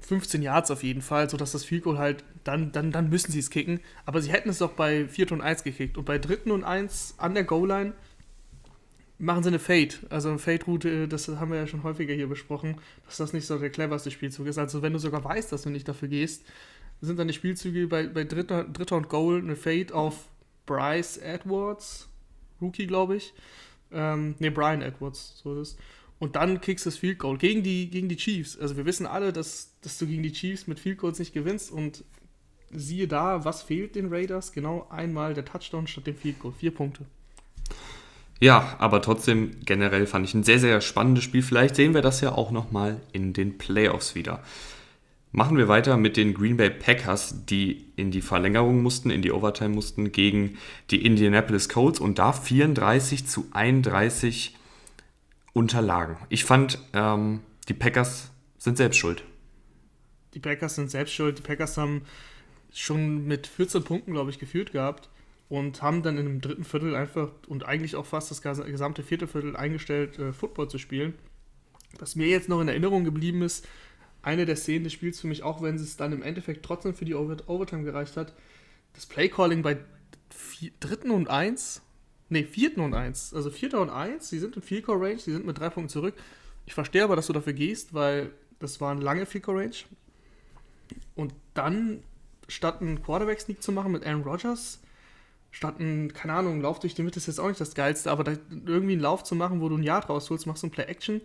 15 0.00 0.42
Yards 0.42 0.70
auf 0.70 0.82
jeden 0.82 1.02
Fall, 1.02 1.28
sodass 1.28 1.52
das 1.52 1.64
Field 1.64 1.84
Goal 1.84 1.98
halt, 1.98 2.24
dann, 2.44 2.70
dann, 2.72 2.92
dann 2.92 3.10
müssen 3.10 3.32
sie 3.32 3.40
es 3.40 3.50
kicken. 3.50 3.80
Aber 4.06 4.22
sie 4.22 4.30
hätten 4.30 4.48
es 4.48 4.58
doch 4.58 4.72
bei 4.72 5.08
4. 5.08 5.32
und 5.32 5.40
1 5.40 5.64
gekickt. 5.64 5.98
Und 5.98 6.04
bei 6.04 6.18
3. 6.18 6.52
und 6.52 6.64
1 6.64 7.16
an 7.18 7.34
der 7.34 7.44
Goal-Line 7.44 7.92
machen 9.18 9.42
sie 9.42 9.48
eine 9.48 9.58
Fade. 9.58 9.94
Also 10.08 10.28
eine 10.28 10.38
Fade-Route, 10.38 11.08
das 11.08 11.28
haben 11.28 11.50
wir 11.50 11.58
ja 11.58 11.66
schon 11.66 11.82
häufiger 11.82 12.14
hier 12.14 12.28
besprochen, 12.28 12.76
dass 13.06 13.16
das 13.16 13.32
nicht 13.32 13.46
so 13.46 13.58
der 13.58 13.70
cleverste 13.70 14.10
Spielzug 14.10 14.46
ist. 14.46 14.58
Also 14.58 14.82
wenn 14.82 14.92
du 14.92 14.98
sogar 14.98 15.24
weißt, 15.24 15.50
dass 15.50 15.62
du 15.62 15.70
nicht 15.70 15.88
dafür 15.88 16.08
gehst, 16.08 16.44
sind 17.00 17.18
dann 17.18 17.28
die 17.28 17.34
Spielzüge 17.34 17.86
bei, 17.88 18.06
bei 18.06 18.24
dritter, 18.24 18.64
dritter 18.64 18.96
und 18.96 19.08
Goal 19.08 19.38
eine 19.38 19.56
Fade 19.56 19.94
auf 19.94 20.28
Bryce 20.66 21.16
Edwards, 21.18 22.08
Rookie, 22.60 22.86
glaube 22.86 23.16
ich. 23.16 23.34
Ähm, 23.92 24.34
ne, 24.38 24.50
Brian 24.50 24.82
Edwards, 24.82 25.40
so 25.42 25.60
ist 25.60 25.68
es. 25.68 25.76
Und 26.18 26.36
dann 26.36 26.60
kriegst 26.60 26.84
du 26.84 26.90
das 26.90 26.98
Field 26.98 27.18
Goal 27.18 27.38
gegen 27.38 27.62
die, 27.62 27.88
gegen 27.90 28.08
die 28.08 28.16
Chiefs. 28.16 28.58
Also 28.58 28.76
wir 28.76 28.84
wissen 28.84 29.06
alle, 29.06 29.32
dass, 29.32 29.74
dass 29.82 29.98
du 29.98 30.06
gegen 30.06 30.22
die 30.22 30.32
Chiefs 30.32 30.66
mit 30.66 30.80
Field 30.80 30.98
Goals 30.98 31.18
nicht 31.18 31.32
gewinnst. 31.32 31.70
Und 31.70 32.04
siehe 32.70 33.06
da, 33.06 33.44
was 33.44 33.62
fehlt 33.62 33.94
den 33.94 34.12
Raiders? 34.12 34.52
Genau 34.52 34.86
einmal 34.90 35.34
der 35.34 35.44
Touchdown 35.44 35.86
statt 35.86 36.06
dem 36.06 36.16
Field 36.16 36.40
Goal. 36.40 36.52
Vier 36.52 36.72
Punkte. 36.72 37.04
Ja, 38.40 38.76
aber 38.78 39.02
trotzdem 39.02 39.52
generell 39.64 40.06
fand 40.06 40.26
ich 40.26 40.34
ein 40.34 40.44
sehr, 40.44 40.58
sehr 40.58 40.80
spannendes 40.80 41.24
Spiel. 41.24 41.42
Vielleicht 41.42 41.76
sehen 41.76 41.94
wir 41.94 42.02
das 42.02 42.20
ja 42.20 42.32
auch 42.32 42.50
nochmal 42.50 43.00
in 43.12 43.32
den 43.32 43.58
Playoffs 43.58 44.14
wieder. 44.14 44.42
Machen 45.30 45.58
wir 45.58 45.68
weiter 45.68 45.98
mit 45.98 46.16
den 46.16 46.32
Green 46.32 46.56
Bay 46.56 46.70
Packers, 46.70 47.44
die 47.44 47.84
in 47.96 48.10
die 48.10 48.22
Verlängerung 48.22 48.82
mussten, 48.82 49.10
in 49.10 49.20
die 49.20 49.30
Overtime 49.30 49.74
mussten 49.74 50.10
gegen 50.10 50.56
die 50.90 51.04
Indianapolis 51.04 51.68
Colts 51.68 52.00
und 52.00 52.18
da 52.18 52.32
34 52.32 53.26
zu 53.26 53.46
31 53.52 54.56
unterlagen. 55.52 56.16
Ich 56.30 56.44
fand, 56.44 56.78
ähm, 56.94 57.40
die 57.68 57.74
Packers 57.74 58.30
sind 58.56 58.78
selbst 58.78 58.96
schuld. 58.96 59.22
Die 60.32 60.40
Packers 60.40 60.76
sind 60.76 60.90
selbst 60.90 61.12
schuld. 61.12 61.38
Die 61.38 61.42
Packers 61.42 61.76
haben 61.76 62.02
schon 62.72 63.26
mit 63.26 63.46
14 63.46 63.84
Punkten, 63.84 64.12
glaube 64.12 64.30
ich, 64.30 64.38
geführt 64.38 64.72
gehabt 64.72 65.10
und 65.48 65.82
haben 65.82 66.02
dann 66.02 66.16
dem 66.16 66.40
dritten 66.40 66.64
Viertel 66.64 66.94
einfach 66.94 67.30
und 67.46 67.66
eigentlich 67.66 67.96
auch 67.96 68.06
fast 68.06 68.30
das 68.30 68.42
gesamte 68.42 69.02
vierte 69.02 69.26
Viertel 69.26 69.56
eingestellt, 69.56 70.18
äh, 70.18 70.32
Football 70.32 70.68
zu 70.68 70.78
spielen. 70.78 71.14
Was 71.98 72.16
mir 72.16 72.28
jetzt 72.28 72.48
noch 72.48 72.60
in 72.60 72.68
Erinnerung 72.68 73.04
geblieben 73.04 73.42
ist, 73.42 73.66
eine 74.22 74.46
der 74.46 74.56
Szenen 74.56 74.84
des 74.84 74.92
Spiels 74.92 75.20
für 75.20 75.26
mich, 75.26 75.42
auch 75.42 75.62
wenn 75.62 75.76
es 75.76 75.96
dann 75.96 76.12
im 76.12 76.22
Endeffekt 76.22 76.64
trotzdem 76.64 76.94
für 76.94 77.04
die 77.04 77.14
Overtime 77.14 77.84
gereicht 77.84 78.16
hat. 78.16 78.34
Das 78.94 79.06
Playcalling 79.06 79.62
bei 79.62 79.78
vier, 80.30 80.70
dritten 80.80 81.10
und 81.10 81.28
eins, 81.28 81.82
nee, 82.28 82.44
vierten 82.44 82.80
und 82.80 82.94
eins, 82.94 83.32
also 83.32 83.50
vierter 83.50 83.80
und 83.80 83.90
eins, 83.90 84.28
sie 84.28 84.38
sind 84.38 84.56
in 84.56 84.62
Field 84.62 84.88
Range, 84.88 85.18
sie 85.18 85.32
sind 85.32 85.46
mit 85.46 85.58
drei 85.58 85.70
Punkten 85.70 85.90
zurück. 85.90 86.14
Ich 86.66 86.74
verstehe 86.74 87.04
aber, 87.04 87.16
dass 87.16 87.28
du 87.28 87.32
dafür 87.32 87.52
gehst, 87.52 87.94
weil 87.94 88.30
das 88.58 88.80
war 88.80 88.90
eine 88.90 89.00
lange 89.00 89.26
Field 89.26 89.48
Range. 89.48 89.76
Und 91.14 91.34
dann, 91.54 92.02
statt 92.48 92.80
einen 92.80 93.02
Quarterback 93.02 93.40
Sneak 93.40 93.62
zu 93.62 93.72
machen 93.72 93.92
mit 93.92 94.04
Aaron 94.06 94.22
Rodgers, 94.22 94.80
statt 95.50 95.76
einen, 95.78 96.12
keine 96.12 96.34
Ahnung, 96.34 96.60
Lauf 96.60 96.78
durch 96.80 96.94
die 96.94 97.02
Mitte 97.02 97.18
ist 97.18 97.26
jetzt 97.26 97.40
auch 97.40 97.48
nicht 97.48 97.60
das 97.60 97.74
Geilste, 97.74 98.10
aber 98.10 98.36
irgendwie 98.50 98.92
einen 98.92 99.00
Lauf 99.00 99.24
zu 99.24 99.34
machen, 99.34 99.60
wo 99.60 99.68
du 99.68 99.76
ein 99.76 99.82
Yard 99.82 100.08
rausholst, 100.08 100.46
machst 100.46 100.62
du 100.62 100.66
ein 100.66 100.70
Play 100.70 100.84
Action 100.84 101.20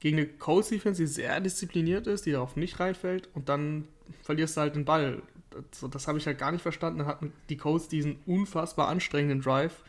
gegen 0.00 0.18
eine 0.18 0.26
Colts 0.26 0.68
Defense, 0.68 1.02
die 1.02 1.06
sehr 1.06 1.40
diszipliniert 1.40 2.06
ist, 2.06 2.26
die 2.26 2.32
darauf 2.32 2.56
nicht 2.56 2.78
reinfällt 2.80 3.28
und 3.34 3.48
dann 3.48 3.88
verlierst 4.22 4.56
du 4.56 4.60
halt 4.60 4.76
den 4.76 4.84
Ball. 4.84 5.22
Das, 5.70 5.90
das 5.90 6.08
habe 6.08 6.18
ich 6.18 6.26
halt 6.26 6.38
gar 6.38 6.52
nicht 6.52 6.62
verstanden. 6.62 7.00
Dann 7.00 7.08
hatten 7.08 7.32
die 7.48 7.56
Colts 7.56 7.88
diesen 7.88 8.18
unfassbar 8.26 8.88
anstrengenden 8.88 9.40
Drive, 9.40 9.82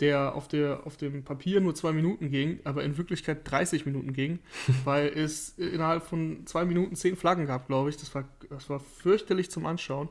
der 0.00 0.34
auf, 0.34 0.48
der 0.48 0.86
auf 0.86 0.96
dem 0.96 1.22
Papier 1.22 1.60
nur 1.60 1.74
zwei 1.74 1.92
Minuten 1.92 2.30
ging, 2.30 2.58
aber 2.64 2.82
in 2.82 2.98
Wirklichkeit 2.98 3.48
30 3.48 3.86
Minuten 3.86 4.12
ging, 4.12 4.40
weil 4.84 5.06
es 5.08 5.50
innerhalb 5.58 6.02
von 6.02 6.46
zwei 6.46 6.64
Minuten 6.64 6.96
zehn 6.96 7.16
Flaggen 7.16 7.46
gab, 7.46 7.66
glaube 7.68 7.90
ich. 7.90 7.96
Das 7.96 8.14
war, 8.14 8.24
das 8.50 8.68
war 8.68 8.80
fürchterlich 8.80 9.50
zum 9.50 9.66
Anschauen. 9.66 10.08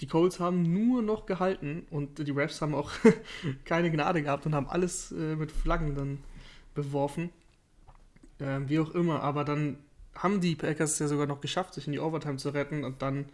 Die 0.00 0.06
Colts 0.06 0.38
haben 0.38 0.62
nur 0.62 1.02
noch 1.02 1.26
gehalten 1.26 1.84
und 1.90 2.24
die 2.24 2.30
Refs 2.30 2.62
haben 2.62 2.74
auch 2.74 2.92
keine 3.64 3.90
Gnade 3.90 4.22
gehabt 4.22 4.46
und 4.46 4.54
haben 4.54 4.68
alles 4.68 5.10
äh, 5.12 5.34
mit 5.34 5.50
Flaggen 5.50 5.96
dann 5.96 6.18
beworfen. 6.74 7.30
Ähm, 8.40 8.68
wie 8.68 8.78
auch 8.78 8.90
immer, 8.90 9.22
aber 9.22 9.44
dann 9.44 9.78
haben 10.14 10.40
die 10.40 10.54
Packers 10.54 10.92
es 10.92 10.98
ja 10.98 11.08
sogar 11.08 11.26
noch 11.26 11.40
geschafft, 11.40 11.74
sich 11.74 11.86
in 11.86 11.92
die 11.92 12.00
Overtime 12.00 12.36
zu 12.36 12.50
retten 12.50 12.84
und 12.84 13.02
dann 13.02 13.26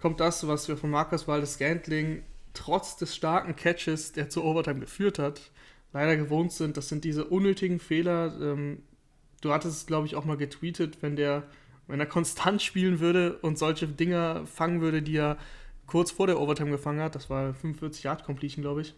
kommt 0.00 0.20
das, 0.20 0.46
was 0.46 0.68
wir 0.68 0.76
von 0.76 0.90
Marcus 0.90 1.26
Waldes 1.26 1.54
Scantling 1.54 2.22
trotz 2.54 2.96
des 2.96 3.14
starken 3.14 3.56
Catches, 3.56 4.12
der 4.12 4.28
zur 4.28 4.44
Overtime 4.44 4.80
geführt 4.80 5.18
hat, 5.18 5.50
leider 5.92 6.16
gewohnt 6.16 6.52
sind. 6.52 6.76
Das 6.76 6.88
sind 6.88 7.04
diese 7.04 7.24
unnötigen 7.24 7.78
Fehler. 7.78 8.34
Ähm, 8.40 8.82
du 9.40 9.52
hattest 9.52 9.76
es, 9.76 9.86
glaube 9.86 10.06
ich, 10.06 10.16
auch 10.16 10.24
mal 10.24 10.36
getweetet, 10.36 10.98
wenn 11.00 11.16
der, 11.16 11.44
wenn 11.86 12.00
er 12.00 12.06
konstant 12.06 12.62
spielen 12.62 13.00
würde 13.00 13.38
und 13.38 13.58
solche 13.58 13.86
Dinger 13.86 14.46
fangen 14.46 14.80
würde, 14.80 15.02
die 15.02 15.16
er 15.16 15.38
kurz 15.86 16.10
vor 16.10 16.26
der 16.26 16.40
Overtime 16.40 16.70
gefangen 16.70 17.00
hat, 17.00 17.14
das 17.14 17.30
war 17.30 17.54
45 17.54 18.04
Yard 18.04 18.24
Completion, 18.24 18.62
glaube 18.62 18.82
ich, 18.82 18.94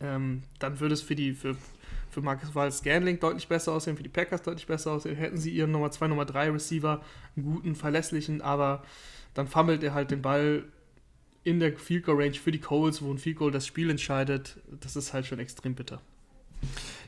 ähm, 0.00 0.42
dann 0.58 0.80
würde 0.80 0.94
es 0.94 1.02
für 1.02 1.14
die, 1.14 1.32
für 1.34 1.56
für 2.16 2.22
Marcus 2.22 2.54
Wahl 2.54 2.72
Scanling 2.72 3.20
deutlich 3.20 3.46
besser 3.46 3.72
aussehen, 3.72 3.94
für 3.94 4.02
die 4.02 4.08
Packers 4.08 4.40
deutlich 4.40 4.66
besser 4.66 4.92
aussehen. 4.92 5.16
Hätten 5.16 5.36
sie 5.36 5.50
ihren 5.50 5.70
Nummer 5.70 5.90
2, 5.90 6.08
Nummer 6.08 6.24
3 6.24 6.48
Receiver, 6.50 7.02
einen 7.36 7.44
guten, 7.44 7.74
verlässlichen, 7.74 8.40
aber 8.40 8.82
dann 9.34 9.46
fummelt 9.46 9.82
er 9.82 9.92
halt 9.92 10.10
den 10.10 10.22
Ball 10.22 10.64
in 11.44 11.60
der 11.60 11.76
Field 11.76 12.06
Goal 12.06 12.22
Range 12.22 12.32
für 12.32 12.52
die 12.52 12.58
Coles, 12.58 13.02
wo 13.02 13.12
ein 13.12 13.18
Field 13.18 13.36
Goal 13.36 13.50
das 13.50 13.66
Spiel 13.66 13.90
entscheidet. 13.90 14.56
Das 14.80 14.96
ist 14.96 15.12
halt 15.12 15.26
schon 15.26 15.38
extrem 15.40 15.74
bitter. 15.74 16.00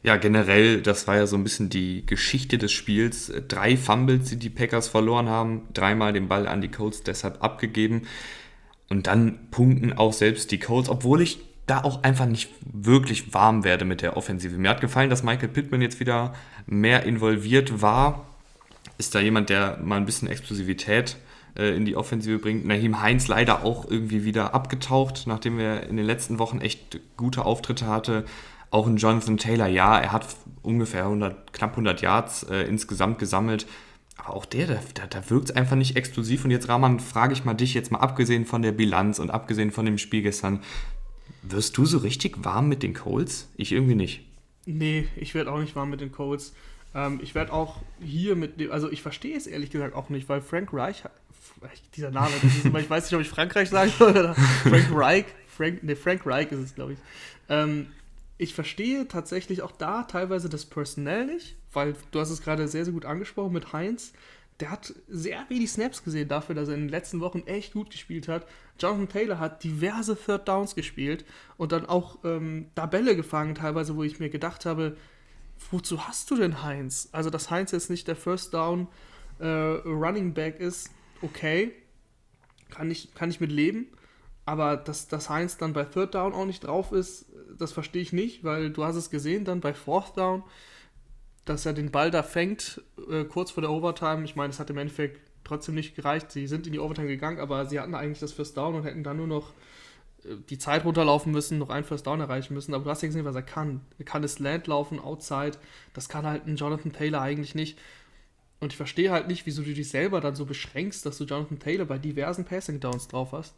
Ja, 0.02 0.18
generell, 0.18 0.82
das 0.82 1.06
war 1.06 1.16
ja 1.16 1.26
so 1.26 1.36
ein 1.36 1.42
bisschen 1.42 1.70
die 1.70 2.04
Geschichte 2.04 2.58
des 2.58 2.70
Spiels. 2.70 3.32
Drei 3.48 3.78
Fumbles, 3.78 4.28
die 4.28 4.36
die 4.36 4.50
Packers 4.50 4.88
verloren 4.88 5.30
haben, 5.30 5.62
dreimal 5.72 6.12
den 6.12 6.28
Ball 6.28 6.46
an 6.46 6.60
die 6.60 6.68
Colts 6.68 7.02
deshalb 7.02 7.42
abgegeben. 7.42 8.02
Und 8.90 9.06
dann 9.06 9.50
punkten 9.50 9.94
auch 9.94 10.12
selbst 10.12 10.50
die 10.50 10.58
Colts, 10.58 10.90
obwohl 10.90 11.22
ich 11.22 11.47
da 11.68 11.84
auch 11.84 12.02
einfach 12.02 12.26
nicht 12.26 12.50
wirklich 12.64 13.34
warm 13.34 13.62
werde 13.62 13.84
mit 13.84 14.02
der 14.02 14.16
Offensive. 14.16 14.56
Mir 14.56 14.70
hat 14.70 14.80
gefallen, 14.80 15.10
dass 15.10 15.22
Michael 15.22 15.48
Pittman 15.48 15.82
jetzt 15.82 16.00
wieder 16.00 16.34
mehr 16.66 17.04
involviert 17.04 17.82
war. 17.82 18.26
Ist 18.96 19.14
da 19.14 19.20
jemand, 19.20 19.50
der 19.50 19.78
mal 19.82 19.96
ein 19.96 20.06
bisschen 20.06 20.28
Explosivität 20.28 21.16
äh, 21.56 21.76
in 21.76 21.84
die 21.84 21.94
Offensive 21.96 22.38
bringt? 22.38 22.66
Naheem 22.66 23.00
Heinz 23.00 23.28
leider 23.28 23.64
auch 23.64 23.88
irgendwie 23.88 24.24
wieder 24.24 24.54
abgetaucht, 24.54 25.24
nachdem 25.26 25.58
er 25.58 25.86
in 25.88 25.96
den 25.96 26.06
letzten 26.06 26.38
Wochen 26.38 26.60
echt 26.60 26.98
gute 27.16 27.44
Auftritte 27.44 27.86
hatte. 27.86 28.24
Auch 28.70 28.86
ein 28.86 28.96
Jonathan 28.96 29.36
Taylor, 29.36 29.66
ja, 29.66 29.98
er 29.98 30.12
hat 30.12 30.26
ungefähr 30.62 31.04
100, 31.04 31.52
knapp 31.52 31.70
100 31.70 32.00
Yards 32.02 32.42
äh, 32.44 32.62
insgesamt 32.62 33.18
gesammelt. 33.18 33.66
aber 34.18 34.34
auch 34.34 34.44
der, 34.44 34.66
da, 34.66 34.80
da, 34.94 35.06
da 35.06 35.30
wirkt 35.30 35.50
es 35.50 35.56
einfach 35.56 35.76
nicht 35.76 35.96
explosiv. 35.96 36.44
Und 36.44 36.50
jetzt, 36.50 36.68
Rahman, 36.68 37.00
frage 37.00 37.32
ich 37.32 37.44
mal 37.44 37.54
dich 37.54 37.74
jetzt 37.74 37.92
mal, 37.92 38.00
abgesehen 38.00 38.46
von 38.46 38.62
der 38.62 38.72
Bilanz 38.72 39.18
und 39.18 39.30
abgesehen 39.30 39.70
von 39.70 39.86
dem 39.86 39.96
Spiel 39.96 40.22
gestern, 40.22 40.60
wirst 41.42 41.76
du 41.76 41.84
so 41.84 41.98
richtig 41.98 42.44
warm 42.44 42.68
mit 42.68 42.82
den 42.82 42.94
Colts? 42.94 43.48
Ich 43.56 43.72
irgendwie 43.72 43.94
nicht. 43.94 44.24
Nee, 44.66 45.08
ich 45.16 45.34
werde 45.34 45.50
auch 45.50 45.60
nicht 45.60 45.74
warm 45.76 45.90
mit 45.90 46.00
den 46.00 46.12
Colts. 46.12 46.52
Ähm, 46.94 47.20
ich 47.22 47.34
werde 47.34 47.52
auch 47.52 47.80
hier 48.00 48.36
mit 48.36 48.60
dem, 48.60 48.70
also 48.70 48.90
ich 48.90 49.02
verstehe 49.02 49.36
es 49.36 49.46
ehrlich 49.46 49.70
gesagt 49.70 49.94
auch 49.94 50.08
nicht, 50.08 50.28
weil 50.28 50.40
Frank 50.40 50.72
Reich, 50.72 51.02
dieser 51.96 52.10
Name, 52.10 52.30
ist, 52.42 52.64
ich 52.64 52.90
weiß 52.90 53.04
nicht, 53.04 53.14
ob 53.14 53.20
ich 53.20 53.28
Frankreich 53.28 53.70
sage 53.70 53.92
oder 54.00 54.34
Frank 54.34 54.88
Reich, 54.92 55.24
Frank, 55.46 55.82
nee, 55.82 55.96
Frank 55.96 56.26
Reich 56.26 56.52
ist 56.52 56.60
es, 56.60 56.74
glaube 56.74 56.94
ich. 56.94 56.98
Ähm, 57.48 57.86
ich 58.36 58.54
verstehe 58.54 59.08
tatsächlich 59.08 59.62
auch 59.62 59.72
da 59.72 60.04
teilweise 60.04 60.48
das 60.48 60.64
Personell 60.64 61.26
nicht, 61.26 61.56
weil 61.72 61.96
du 62.12 62.20
hast 62.20 62.30
es 62.30 62.40
gerade 62.40 62.68
sehr, 62.68 62.84
sehr 62.84 62.94
gut 62.94 63.04
angesprochen 63.04 63.52
mit 63.52 63.72
Heinz. 63.72 64.12
Der 64.60 64.70
hat 64.70 64.92
sehr 65.08 65.44
wenig 65.48 65.70
Snaps 65.70 66.02
gesehen 66.02 66.28
dafür, 66.28 66.54
dass 66.54 66.68
er 66.68 66.74
in 66.74 66.82
den 66.82 66.88
letzten 66.88 67.20
Wochen 67.20 67.44
echt 67.46 67.74
gut 67.74 67.90
gespielt 67.90 68.26
hat. 68.26 68.46
Jonathan 68.80 69.08
Taylor 69.08 69.38
hat 69.38 69.62
diverse 69.62 70.16
Third 70.16 70.48
Downs 70.48 70.74
gespielt 70.74 71.24
und 71.56 71.70
dann 71.72 71.86
auch 71.86 72.18
ähm, 72.24 72.66
da 72.74 72.86
Bälle 72.86 73.14
gefangen, 73.14 73.54
teilweise, 73.54 73.94
wo 73.94 74.02
ich 74.02 74.18
mir 74.18 74.30
gedacht 74.30 74.66
habe, 74.66 74.96
wozu 75.70 76.06
hast 76.06 76.30
du 76.30 76.36
denn 76.36 76.62
Heinz? 76.62 77.08
Also, 77.12 77.30
dass 77.30 77.50
Heinz 77.50 77.70
jetzt 77.70 77.90
nicht 77.90 78.08
der 78.08 78.16
First 78.16 78.54
Down 78.54 78.88
äh, 79.38 79.46
Running 79.46 80.34
Back 80.34 80.58
ist, 80.58 80.90
okay, 81.22 81.72
kann 82.70 82.90
ich, 82.90 83.14
kann 83.14 83.30
ich 83.30 83.40
mit 83.40 83.52
leben. 83.52 83.86
Aber 84.44 84.76
dass, 84.76 85.08
dass 85.08 85.28
Heinz 85.28 85.58
dann 85.58 85.72
bei 85.72 85.84
Third 85.84 86.14
Down 86.14 86.32
auch 86.32 86.46
nicht 86.46 86.64
drauf 86.64 86.92
ist, 86.92 87.26
das 87.58 87.72
verstehe 87.72 88.02
ich 88.02 88.12
nicht, 88.12 88.44
weil 88.44 88.70
du 88.70 88.84
hast 88.84 88.96
es 88.96 89.10
gesehen 89.10 89.44
dann 89.44 89.60
bei 89.60 89.74
Fourth 89.74 90.16
Down, 90.16 90.42
dass 91.48 91.66
er 91.66 91.72
den 91.72 91.90
Ball 91.90 92.10
da 92.10 92.22
fängt, 92.22 92.82
äh, 93.10 93.24
kurz 93.24 93.50
vor 93.50 93.60
der 93.62 93.70
Overtime. 93.70 94.24
Ich 94.24 94.36
meine, 94.36 94.50
es 94.50 94.60
hat 94.60 94.70
im 94.70 94.78
Endeffekt 94.78 95.20
trotzdem 95.44 95.74
nicht 95.74 95.96
gereicht. 95.96 96.30
Sie 96.30 96.46
sind 96.46 96.66
in 96.66 96.72
die 96.72 96.78
Overtime 96.78 97.08
gegangen, 97.08 97.40
aber 97.40 97.66
sie 97.66 97.80
hatten 97.80 97.94
eigentlich 97.94 98.20
das 98.20 98.32
First 98.32 98.56
Down 98.56 98.74
und 98.74 98.84
hätten 98.84 99.02
dann 99.02 99.16
nur 99.16 99.26
noch 99.26 99.52
äh, 100.24 100.36
die 100.50 100.58
Zeit 100.58 100.84
runterlaufen 100.84 101.32
müssen, 101.32 101.58
noch 101.58 101.70
ein 101.70 101.84
First 101.84 102.06
Down 102.06 102.20
erreichen 102.20 102.54
müssen. 102.54 102.74
Aber 102.74 102.84
du 102.84 102.90
hast 102.90 103.02
ja 103.02 103.08
gesehen, 103.08 103.24
was 103.24 103.34
er 103.34 103.42
kann. 103.42 103.80
Er 103.98 104.04
kann 104.04 104.22
das 104.22 104.38
Land 104.38 104.66
laufen, 104.66 105.00
Outside. 105.00 105.52
Das 105.94 106.08
kann 106.08 106.26
halt 106.26 106.46
ein 106.46 106.56
Jonathan 106.56 106.92
Taylor 106.92 107.20
eigentlich 107.20 107.54
nicht. 107.54 107.78
Und 108.60 108.72
ich 108.72 108.76
verstehe 108.76 109.10
halt 109.10 109.28
nicht, 109.28 109.46
wieso 109.46 109.62
du 109.62 109.72
dich 109.72 109.88
selber 109.88 110.20
dann 110.20 110.34
so 110.34 110.44
beschränkst, 110.44 111.06
dass 111.06 111.18
du 111.18 111.24
Jonathan 111.24 111.60
Taylor 111.60 111.84
bei 111.84 111.98
diversen 111.98 112.44
Passing 112.44 112.80
Downs 112.80 113.08
drauf 113.08 113.32
hast. 113.32 113.54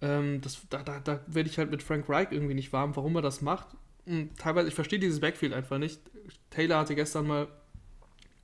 Ähm, 0.00 0.40
das, 0.40 0.60
da 0.70 0.82
da, 0.82 1.00
da 1.00 1.20
werde 1.26 1.48
ich 1.48 1.58
halt 1.58 1.70
mit 1.70 1.82
Frank 1.82 2.08
Reich 2.08 2.28
irgendwie 2.30 2.54
nicht 2.54 2.72
warm, 2.72 2.94
warum 2.96 3.16
er 3.16 3.22
das 3.22 3.42
macht. 3.42 3.66
Und 4.06 4.36
teilweise, 4.38 4.68
ich 4.68 4.74
verstehe 4.74 4.98
dieses 4.98 5.20
Backfield 5.20 5.52
einfach 5.52 5.78
nicht. 5.78 6.00
Taylor 6.50 6.78
hatte 6.78 6.94
gestern 6.94 7.26
mal 7.26 7.48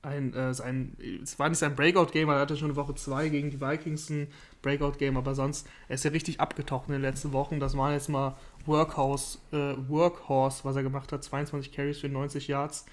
ein, 0.01 0.33
äh, 0.33 0.53
sein, 0.53 0.95
es 1.21 1.37
war 1.37 1.49
nicht 1.49 1.57
sein 1.57 1.75
Breakout-Game, 1.75 2.29
er 2.29 2.39
hatte 2.39 2.55
schon 2.55 2.75
Woche 2.75 2.95
zwei 2.95 3.29
gegen 3.29 3.49
die 3.49 3.59
Vikings 3.59 4.09
ein 4.09 4.27
Breakout-Game, 4.61 5.17
aber 5.17 5.35
sonst, 5.35 5.67
er 5.87 5.95
ist 5.95 6.05
ja 6.05 6.11
richtig 6.11 6.39
abgetaucht 6.39 6.87
in 6.87 6.93
den 6.93 7.01
letzten 7.01 7.33
Wochen. 7.33 7.59
Das 7.59 7.75
war 7.77 7.91
jetzt 7.93 8.09
mal 8.09 8.37
Workhouse, 8.65 9.39
äh, 9.51 9.75
Workhorse, 9.87 10.63
was 10.63 10.75
er 10.75 10.83
gemacht 10.83 11.11
hat, 11.11 11.23
22 11.23 11.71
Carries 11.71 11.99
für 11.99 12.09
90 12.09 12.47
Yards. 12.47 12.85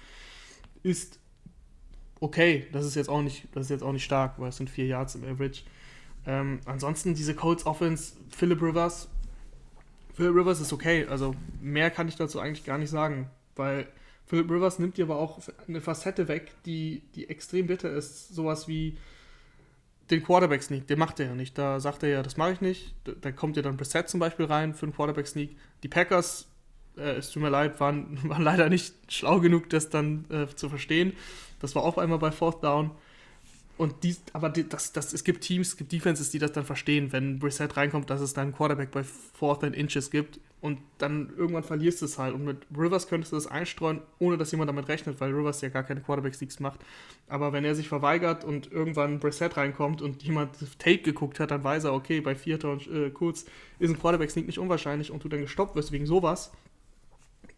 Ist 0.83 1.19
okay, 2.19 2.67
das 2.71 2.85
ist 2.85 2.95
jetzt 2.95 3.09
auch 3.09 3.21
nicht, 3.21 3.47
das 3.53 3.65
ist 3.65 3.69
jetzt 3.69 3.83
auch 3.83 3.93
nicht 3.93 4.05
stark, 4.05 4.33
weil 4.37 4.49
es 4.49 4.57
sind 4.57 4.69
vier 4.69 4.85
Yards 4.85 5.15
im 5.15 5.23
Average. 5.23 5.63
Ähm, 6.25 6.59
ansonsten 6.65 7.13
diese 7.13 7.35
Colts 7.35 7.65
Offense, 7.65 8.13
Philip 8.29 8.61
Rivers. 8.61 9.09
Philip 10.13 10.35
Rivers 10.35 10.59
ist 10.59 10.73
okay, 10.73 11.05
also 11.07 11.35
mehr 11.61 11.91
kann 11.91 12.07
ich 12.07 12.15
dazu 12.15 12.39
eigentlich 12.39 12.65
gar 12.65 12.77
nicht 12.77 12.89
sagen, 12.89 13.29
weil 13.55 13.87
Philip 14.27 14.49
Rivers 14.49 14.79
nimmt 14.79 14.97
dir 14.97 15.05
aber 15.05 15.17
auch 15.17 15.39
eine 15.67 15.81
Facette 15.81 16.27
weg, 16.27 16.51
die, 16.65 17.03
die 17.15 17.29
extrem 17.29 17.67
bitter 17.67 17.91
ist. 17.91 18.33
Sowas 18.33 18.67
wie 18.67 18.97
den 20.09 20.23
Quarterback-Sneak, 20.23 20.87
den 20.87 20.99
macht 20.99 21.19
er 21.19 21.27
ja 21.27 21.35
nicht. 21.35 21.57
Da 21.57 21.79
sagt 21.79 22.03
er 22.03 22.09
ja, 22.09 22.23
das 22.23 22.37
mache 22.37 22.53
ich 22.53 22.61
nicht. 22.61 22.93
Da, 23.03 23.13
da 23.19 23.31
kommt 23.31 23.55
ja 23.55 23.61
dann 23.61 23.77
Brissett 23.77 24.09
zum 24.09 24.19
Beispiel 24.19 24.45
rein 24.45 24.73
für 24.73 24.85
einen 24.85 24.95
Quarterback-Sneak. 24.95 25.55
Die 25.83 25.87
Packers, 25.87 26.47
äh, 26.97 27.17
es 27.17 27.31
tut 27.31 27.43
mir 27.43 27.49
leid, 27.49 27.79
waren, 27.79 28.17
waren 28.29 28.43
leider 28.43 28.69
nicht 28.69 28.93
schlau 29.09 29.39
genug, 29.39 29.69
das 29.69 29.89
dann 29.89 30.25
äh, 30.29 30.47
zu 30.55 30.69
verstehen. 30.69 31.13
Das 31.59 31.75
war 31.75 31.83
auch 31.83 31.97
einmal 31.97 32.19
bei 32.19 32.31
Fourth 32.31 32.63
Down. 32.63 32.91
Und 33.77 34.03
dies, 34.03 34.21
aber 34.31 34.49
das, 34.49 34.93
das, 34.93 35.11
es 35.11 35.23
gibt 35.23 35.41
Teams, 35.41 35.69
es 35.69 35.77
gibt 35.77 35.91
Defenses, 35.91 36.31
die 36.31 36.39
das 36.39 36.53
dann 36.53 36.65
verstehen, 36.65 37.11
wenn 37.11 37.39
Brissett 37.39 37.75
reinkommt, 37.75 38.09
dass 38.09 38.21
es 38.21 38.33
dann 38.33 38.53
Quarterback 38.53 38.91
bei 38.91 39.03
Fourth 39.03 39.65
and 39.65 39.75
Inches 39.75 40.11
gibt 40.11 40.39
und 40.65 40.79
dann 40.97 41.31
irgendwann 41.37 41.63
verlierst 41.63 42.01
du 42.01 42.05
es 42.05 42.17
halt. 42.17 42.33
Und 42.33 42.43
mit 42.43 42.57
Rivers 42.75 43.07
könntest 43.07 43.31
du 43.31 43.35
das 43.35 43.45
einstreuen, 43.45 44.01
ohne 44.17 44.35
dass 44.35 44.49
jemand 44.49 44.67
damit 44.67 44.87
rechnet, 44.87 45.21
weil 45.21 45.31
Rivers 45.31 45.61
ja 45.61 45.69
gar 45.69 45.83
keine 45.83 46.01
Quarterback-Sneaks 46.01 46.59
macht. 46.59 46.79
Aber 47.27 47.53
wenn 47.53 47.63
er 47.63 47.75
sich 47.75 47.87
verweigert 47.87 48.43
und 48.43 48.71
irgendwann 48.71 49.19
Brissett 49.19 49.57
reinkommt 49.57 50.01
und 50.01 50.23
jemand 50.23 50.57
Tape 50.79 51.03
geguckt 51.03 51.39
hat, 51.39 51.51
dann 51.51 51.63
weiß 51.63 51.83
er, 51.83 51.93
okay, 51.93 52.19
bei 52.19 52.33
Vierter 52.33 52.71
und 52.71 52.87
äh, 52.87 53.11
kurz 53.11 53.45
ist 53.77 53.91
ein 53.91 53.99
Quarterback-Sneak 53.99 54.47
nicht 54.47 54.57
unwahrscheinlich 54.57 55.11
und 55.11 55.23
du 55.23 55.29
dann 55.29 55.41
gestoppt 55.41 55.75
wirst 55.75 55.91
wegen 55.91 56.07
sowas, 56.07 56.51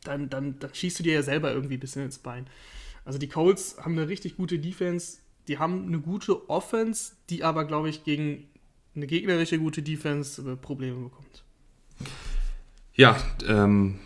dann, 0.03 0.29
dann, 0.29 0.59
dann 0.59 0.73
schießt 0.73 0.99
du 0.99 1.03
dir 1.03 1.13
ja 1.13 1.23
selber 1.23 1.53
irgendwie 1.53 1.77
ein 1.77 1.79
bisschen 1.79 2.03
ins 2.03 2.19
Bein. 2.19 2.45
Also 3.05 3.19
die 3.19 3.29
Colts 3.29 3.77
haben 3.81 3.93
eine 3.93 4.09
richtig 4.09 4.35
gute 4.35 4.59
Defense, 4.59 5.19
die 5.47 5.59
haben 5.59 5.87
eine 5.87 5.99
gute 5.99 6.49
Offense, 6.49 7.13
die 7.29 7.45
aber, 7.45 7.63
glaube 7.63 7.87
ich, 7.87 8.03
gegen 8.03 8.49
eine 8.97 9.07
gegnerische 9.07 9.59
gute 9.59 9.81
Defense 9.81 10.41
äh, 10.41 10.57
Probleme 10.57 10.97
bekommt. 10.97 11.45
Ja, 12.97 13.15
ähm, 13.47 13.99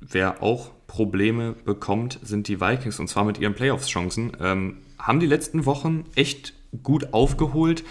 wer 0.00 0.42
auch 0.42 0.70
Probleme 0.86 1.52
bekommt, 1.52 2.18
sind 2.22 2.48
die 2.48 2.62
Vikings 2.62 2.98
und 2.98 3.08
zwar 3.08 3.24
mit 3.24 3.38
ihren 3.38 3.54
Playoffs-Chancen. 3.54 4.32
Ähm, 4.40 4.78
haben 4.98 5.20
die 5.20 5.26
letzten 5.26 5.66
Wochen 5.66 6.04
echt 6.14 6.54
gut 6.82 7.12
aufgeholt 7.12 7.84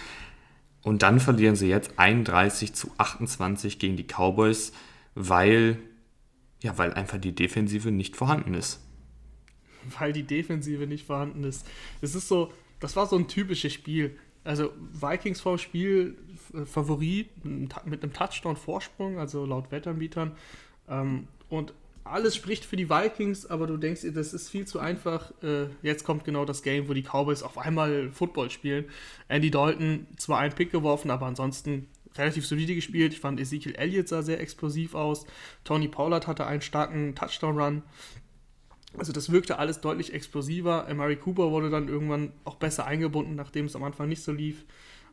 und 0.82 1.02
dann 1.02 1.20
verlieren 1.20 1.54
sie 1.54 1.68
jetzt 1.68 1.98
31 1.98 2.74
zu 2.74 2.90
28 2.98 3.78
gegen 3.78 3.96
die 3.96 4.04
Cowboys, 4.04 4.72
weil, 5.14 5.78
ja, 6.60 6.76
weil 6.76 6.92
einfach 6.92 7.18
die 7.18 7.34
Defensive 7.34 7.92
nicht 7.92 8.16
vorhanden 8.16 8.54
ist. 8.54 8.80
Weil 9.96 10.12
die 10.12 10.24
Defensive 10.24 10.88
nicht 10.88 11.06
vorhanden 11.06 11.44
ist. 11.44 11.64
Es 12.00 12.16
ist 12.16 12.26
so, 12.26 12.52
das 12.80 12.96
war 12.96 13.06
so 13.06 13.16
ein 13.16 13.28
typisches 13.28 13.72
Spiel. 13.72 14.18
Also 14.42 14.72
Vikings 14.92 15.40
vor 15.40 15.58
Spiel 15.58 16.18
Favorit 16.64 17.44
mit 17.44 18.02
einem 18.02 18.12
Touchdown-Vorsprung, 18.12 19.18
also 19.18 19.44
laut 19.44 19.70
Wettanbietern. 19.70 20.32
Ähm, 20.88 21.28
und 21.48 21.74
alles 22.04 22.36
spricht 22.36 22.64
für 22.64 22.76
die 22.76 22.88
Vikings, 22.88 23.46
aber 23.46 23.66
du 23.66 23.76
denkst 23.76 24.06
das 24.14 24.32
ist 24.32 24.48
viel 24.48 24.66
zu 24.66 24.78
einfach. 24.78 25.32
Äh, 25.42 25.66
jetzt 25.82 26.04
kommt 26.04 26.24
genau 26.24 26.44
das 26.44 26.62
Game, 26.62 26.88
wo 26.88 26.94
die 26.94 27.02
Cowboys 27.02 27.42
auf 27.42 27.58
einmal 27.58 28.10
Football 28.12 28.50
spielen. 28.50 28.86
Andy 29.28 29.50
Dalton 29.50 30.06
zwar 30.16 30.38
einen 30.38 30.54
Pick 30.54 30.70
geworfen, 30.70 31.10
aber 31.10 31.26
ansonsten 31.26 31.88
relativ 32.16 32.46
solide 32.46 32.74
gespielt. 32.74 33.12
Ich 33.12 33.20
fand 33.20 33.40
Ezekiel 33.40 33.74
Elliott 33.74 34.08
sah 34.08 34.22
sehr 34.22 34.40
explosiv 34.40 34.94
aus. 34.94 35.26
Tony 35.64 35.88
Pollard 35.88 36.26
hatte 36.26 36.46
einen 36.46 36.62
starken 36.62 37.14
Touchdown-Run. 37.14 37.82
Also 38.96 39.12
das 39.12 39.30
wirkte 39.30 39.58
alles 39.58 39.80
deutlich 39.80 40.14
explosiver. 40.14 40.86
Murray 40.94 41.16
Cooper 41.16 41.50
wurde 41.50 41.70
dann 41.70 41.88
irgendwann 41.88 42.32
auch 42.44 42.56
besser 42.56 42.86
eingebunden, 42.86 43.34
nachdem 43.34 43.66
es 43.66 43.76
am 43.76 43.84
Anfang 43.84 44.08
nicht 44.08 44.22
so 44.22 44.32
lief. 44.32 44.64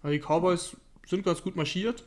Also 0.02 0.14
die 0.14 0.20
Cowboys 0.22 0.78
sind 1.06 1.24
ganz 1.24 1.42
gut 1.42 1.56
marschiert 1.56 2.06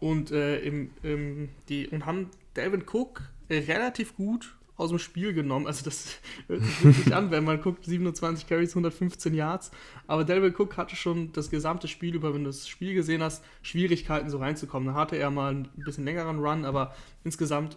und, 0.00 0.30
äh, 0.30 0.60
im, 0.60 0.90
im, 1.02 1.48
die, 1.68 1.88
und 1.88 2.06
haben 2.06 2.30
Delvin 2.56 2.84
Cook 2.86 3.22
äh, 3.48 3.58
relativ 3.58 4.16
gut 4.16 4.54
aus 4.76 4.90
dem 4.90 4.98
Spiel 4.98 5.32
genommen. 5.32 5.66
Also 5.66 5.84
das 5.84 6.18
hört 6.48 6.94
sich 6.94 7.14
an, 7.14 7.30
wenn 7.30 7.44
man 7.44 7.60
guckt, 7.60 7.84
27 7.84 8.46
Carries, 8.46 8.70
115 8.70 9.34
Yards. 9.34 9.70
Aber 10.06 10.24
Delvin 10.24 10.54
Cook 10.56 10.76
hatte 10.76 10.96
schon 10.96 11.32
das 11.32 11.50
gesamte 11.50 11.88
Spiel 11.88 12.14
über, 12.14 12.32
wenn 12.32 12.44
du 12.44 12.50
das 12.50 12.68
Spiel 12.68 12.94
gesehen 12.94 13.22
hast, 13.22 13.44
Schwierigkeiten 13.62 14.30
so 14.30 14.38
reinzukommen. 14.38 14.88
Da 14.88 14.94
hatte 14.94 15.16
er 15.16 15.30
mal 15.30 15.52
ein 15.52 15.68
bisschen 15.76 16.04
längeren 16.04 16.38
Run, 16.38 16.64
aber 16.64 16.94
insgesamt 17.24 17.76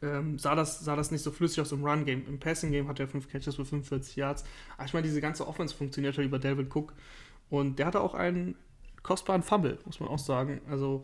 ähm, 0.00 0.38
sah, 0.38 0.54
das, 0.54 0.80
sah 0.80 0.96
das 0.96 1.10
nicht 1.10 1.22
so 1.22 1.30
flüssig 1.30 1.60
aus 1.60 1.72
im 1.72 1.84
Run-Game. 1.84 2.26
Im 2.26 2.40
Passing-Game 2.40 2.88
hat 2.88 2.98
er 2.98 3.06
5 3.06 3.28
Catches 3.28 3.56
für 3.56 3.64
45 3.66 4.16
Yards. 4.16 4.44
Aber 4.76 4.86
ich 4.86 4.94
meine, 4.94 5.06
diese 5.06 5.20
ganze 5.20 5.46
Offense 5.46 5.74
funktioniert 5.74 6.16
halt 6.16 6.26
über 6.26 6.38
Delvin 6.38 6.70
Cook. 6.72 6.94
Und 7.50 7.78
der 7.78 7.86
hatte 7.86 8.00
auch 8.00 8.14
einen 8.14 8.56
kostbaren 9.02 9.42
Fumble, 9.42 9.78
muss 9.84 10.00
man 10.00 10.08
auch 10.08 10.18
sagen. 10.18 10.60
Also, 10.70 11.02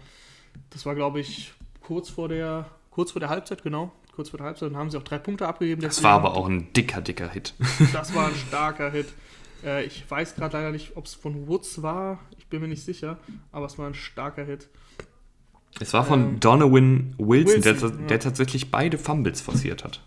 das 0.70 0.86
war, 0.86 0.94
glaube 0.94 1.20
ich, 1.20 1.52
kurz 1.80 2.08
vor 2.10 2.28
der, 2.28 2.66
kurz 2.90 3.12
vor 3.12 3.20
der 3.20 3.28
Halbzeit, 3.28 3.62
genau. 3.62 3.92
Kurz 4.14 4.30
vor 4.30 4.38
der 4.38 4.46
Halbzeit. 4.46 4.70
Dann 4.70 4.78
haben 4.78 4.90
sie 4.90 4.98
auch 4.98 5.04
drei 5.04 5.18
Punkte 5.18 5.46
abgegeben. 5.46 5.80
Das 5.80 6.02
war 6.02 6.12
aber 6.12 6.36
auch 6.36 6.48
ein 6.48 6.72
dicker, 6.72 7.00
dicker 7.00 7.28
Hit. 7.28 7.54
Das 7.92 8.14
war 8.14 8.26
ein 8.26 8.34
starker 8.34 8.90
Hit. 8.90 9.06
Äh, 9.64 9.84
ich 9.84 10.08
weiß 10.10 10.34
gerade 10.34 10.56
leider 10.56 10.72
nicht, 10.72 10.96
ob 10.96 11.06
es 11.06 11.14
von 11.14 11.46
Woods 11.46 11.82
war. 11.82 12.18
Ich 12.36 12.46
bin 12.48 12.60
mir 12.60 12.68
nicht 12.68 12.84
sicher. 12.84 13.18
Aber 13.52 13.66
es 13.66 13.78
war 13.78 13.86
ein 13.86 13.94
starker 13.94 14.44
Hit. 14.44 14.68
Es 15.80 15.92
war 15.92 16.04
von 16.04 16.20
ähm, 16.20 16.40
Donovan 16.40 17.14
Wilson, 17.18 17.64
Wilson 17.64 17.98
der, 17.98 18.06
der 18.08 18.20
tatsächlich 18.20 18.70
beide 18.70 18.98
Fumbles 18.98 19.40
forciert 19.40 19.84
hat. 19.84 20.02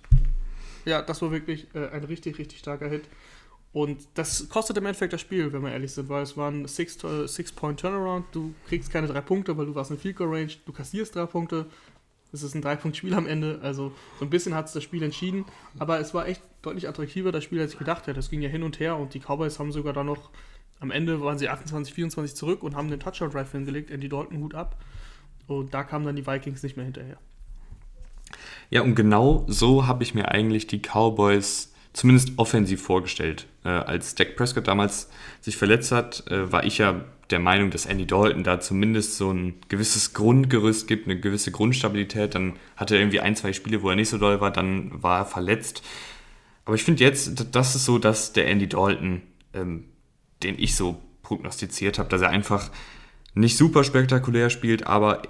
Ja, 0.86 1.02
das 1.02 1.22
war 1.22 1.32
wirklich 1.32 1.68
äh, 1.74 1.88
ein 1.90 2.04
richtig, 2.04 2.38
richtig 2.38 2.60
starker 2.60 2.90
Hit. 2.90 3.04
Und 3.74 4.06
das 4.16 4.50
kostet 4.50 4.78
im 4.78 4.86
Endeffekt 4.86 5.14
das 5.14 5.22
Spiel, 5.22 5.54
wenn 5.54 5.62
wir 5.64 5.72
ehrlich 5.72 5.94
sind, 5.94 6.10
weil 6.10 6.24
es 6.24 6.36
war 6.36 6.52
ein 6.52 6.68
Six-Point-Turnaround. 6.68 8.26
Du 8.34 8.54
kriegst 8.68 8.92
keine 8.92 9.08
drei 9.08 9.22
Punkte, 9.22 9.58
weil 9.58 9.66
du 9.66 9.76
warst 9.76 9.92
in 9.92 9.98
Field 9.98 10.18
Goal 10.18 10.36
Range. 10.36 10.52
Du 10.66 10.74
kassierst 10.74 11.16
drei 11.16 11.26
Punkte. 11.26 11.68
Es 12.34 12.44
ist 12.44 12.56
ein 12.56 12.62
Drei-Punkt-Spiel 12.62 13.14
am 13.14 13.28
Ende. 13.28 13.60
Also 13.62 13.92
so 14.20 14.26
ein 14.26 14.30
bisschen 14.30 14.56
hat 14.56 14.68
es 14.68 14.74
das 14.74 14.84
Spiel 14.84 15.04
entschieden. 15.04 15.46
Aber 15.80 16.00
es 16.00 16.14
war 16.14 16.28
echt 16.28 16.42
deutlich 16.62 16.88
attraktiver, 16.88 17.32
das 17.32 17.44
Spiel, 17.44 17.60
als 17.60 17.74
ich 17.74 17.80
gedacht 17.80 18.08
hätte. 18.08 18.20
Es 18.20 18.30
ging 18.30 18.42
ja 18.42 18.50
hin 18.50 18.64
und 18.64 18.80
her 18.80 18.98
und 18.98 19.14
die 19.14 19.20
Cowboys 19.20 19.60
haben 19.60 19.72
sogar 19.72 19.94
dann 19.94 20.06
noch, 20.06 20.30
am 20.80 20.92
Ende 20.92 21.22
waren 21.22 21.38
sie 21.38 21.50
28, 21.50 21.94
24 21.94 22.36
zurück 22.36 22.64
und 22.64 22.76
haben 22.76 22.90
den 22.90 23.00
Touchdown-Drive 23.00 23.52
hingelegt, 23.52 23.92
Andy 23.92 24.10
Dalton 24.10 24.38
Hut 24.40 24.56
ab. 24.56 24.78
Und 25.48 25.74
da 25.74 25.84
kamen 25.84 26.06
dann 26.06 26.16
die 26.16 26.26
Vikings 26.26 26.64
nicht 26.64 26.78
mehr 26.78 26.86
hinterher. 26.86 27.18
Ja, 28.70 28.82
und 28.82 28.96
genau 28.96 29.46
so 29.50 29.88
habe 29.88 30.04
ich 30.04 30.14
mir 30.14 30.30
eigentlich 30.30 30.68
die 30.68 30.80
Cowboys 30.80 31.71
zumindest 31.94 32.34
offensiv 32.38 32.82
vorgestellt. 32.82 33.48
Äh, 33.64 33.70
als 33.70 34.16
Dak 34.16 34.36
Prescott 34.36 34.68
damals 34.68 35.10
sich 35.42 35.58
verletzt 35.58 35.92
hat, 35.92 36.26
äh, 36.30 36.52
war 36.52 36.64
ich 36.64 36.78
ja 36.78 37.04
der 37.30 37.40
Meinung, 37.40 37.70
dass 37.70 37.86
Andy 37.86 38.06
Dalton 38.06 38.44
da 38.44 38.60
zumindest 38.60 39.18
so 39.18 39.32
ein 39.32 39.56
gewisses 39.70 40.14
Grundgerüst 40.14 40.88
gibt, 40.88 41.08
eine 41.08 41.20
gewisse 41.20 41.52
Grundstabilität. 41.52 42.36
Dann 42.36 42.54
hatte 42.76 42.96
er 42.96 43.02
irgendwie 43.02 43.22
ein, 43.22 43.36
zwei 43.36 43.54
Spiele, 43.54 43.82
wo 43.82 43.90
er 43.90 43.96
nicht 43.96 44.10
so 44.10 44.18
doll 44.18 44.42
war, 44.42 44.52
dann 44.52 44.92
war 45.02 45.20
er 45.20 45.26
verletzt. 45.26 45.82
Aber 46.66 46.76
ich 46.76 46.84
finde 46.84 47.04
jetzt, 47.04 47.56
das 47.56 47.76
ist 47.76 47.86
so, 47.86 47.98
dass 47.98 48.34
der 48.34 48.48
Andy 48.48 48.68
Dalton, 48.68 49.22
ähm, 49.54 49.86
den 50.44 50.58
ich 50.60 50.76
so 50.76 51.02
prognostiziert 51.24 52.00
habe, 52.00 52.10
dass 52.10 52.22
er 52.22 52.30
einfach 52.30 52.70
nicht 53.34 53.58
super 53.58 53.84
spektakulär 53.84 54.50
spielt, 54.50 54.88
aber 54.88 55.22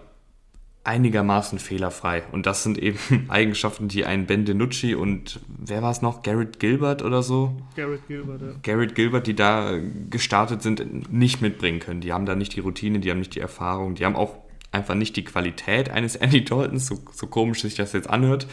einigermaßen 0.83 1.59
fehlerfrei. 1.59 2.23
Und 2.31 2.45
das 2.45 2.63
sind 2.63 2.77
eben 2.77 2.97
Eigenschaften, 3.29 3.87
die 3.87 4.05
ein 4.05 4.25
Ben 4.25 4.45
DiNucci 4.45 4.95
und 4.95 5.39
wer 5.47 5.81
war 5.81 5.91
es 5.91 6.01
noch? 6.01 6.23
Garrett 6.23 6.59
Gilbert 6.59 7.01
oder 7.03 7.21
so? 7.21 7.55
Garrett 7.75 8.07
Gilbert, 8.07 8.41
ja. 8.41 8.47
Garrett 8.63 8.95
Gilbert, 8.95 9.27
die 9.27 9.35
da 9.35 9.77
gestartet 10.09 10.61
sind, 10.63 11.11
nicht 11.11 11.41
mitbringen 11.41 11.79
können. 11.79 12.01
Die 12.01 12.13
haben 12.13 12.25
da 12.25 12.35
nicht 12.35 12.55
die 12.55 12.61
Routine, 12.61 12.99
die 12.99 13.11
haben 13.11 13.19
nicht 13.19 13.35
die 13.35 13.39
Erfahrung, 13.39 13.95
die 13.95 14.05
haben 14.05 14.15
auch 14.15 14.37
einfach 14.71 14.95
nicht 14.95 15.15
die 15.15 15.23
Qualität 15.23 15.89
eines 15.89 16.15
Andy 16.17 16.43
Daltons, 16.43 16.87
so, 16.87 16.99
so 17.11 17.27
komisch 17.27 17.61
sich 17.61 17.75
das 17.75 17.93
jetzt 17.93 18.09
anhört. 18.09 18.47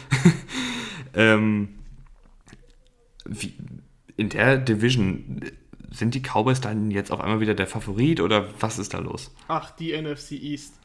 ähm, 1.15 1.69
wie, 3.25 3.53
in 4.17 4.29
der 4.29 4.57
Division 4.57 5.41
sind 5.91 6.13
die 6.13 6.21
Cowboys 6.21 6.61
dann 6.61 6.91
jetzt 6.91 7.11
auf 7.11 7.21
einmal 7.21 7.39
wieder 7.39 7.55
der 7.55 7.67
Favorit 7.67 8.19
oder 8.19 8.47
was 8.59 8.77
ist 8.77 8.93
da 8.93 8.99
los? 8.99 9.33
Ach, 9.47 9.71
die 9.71 9.99
NFC 9.99 10.33
East 10.33 10.78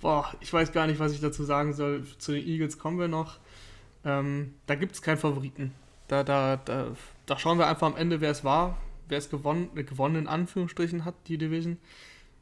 boah, 0.00 0.34
ich 0.40 0.52
weiß 0.52 0.72
gar 0.72 0.86
nicht, 0.86 0.98
was 0.98 1.12
ich 1.12 1.20
dazu 1.20 1.44
sagen 1.44 1.72
soll. 1.72 2.04
Zu 2.18 2.32
den 2.32 2.46
Eagles 2.46 2.78
kommen 2.78 2.98
wir 2.98 3.08
noch. 3.08 3.38
Ähm, 4.04 4.54
da 4.66 4.74
gibt 4.74 4.92
es 4.92 5.02
keinen 5.02 5.18
Favoriten. 5.18 5.72
Da, 6.06 6.24
da, 6.24 6.56
da, 6.56 6.88
da 7.26 7.38
schauen 7.38 7.58
wir 7.58 7.66
einfach 7.66 7.86
am 7.86 7.96
Ende, 7.96 8.20
wer 8.20 8.30
es 8.30 8.44
war, 8.44 8.78
wer 9.08 9.18
es 9.18 9.28
gewonnen, 9.28 9.68
äh, 9.76 9.84
gewonnen 9.84 10.16
in 10.16 10.26
Anführungsstrichen 10.26 11.04
hat, 11.04 11.14
die 11.26 11.38
Division. 11.38 11.78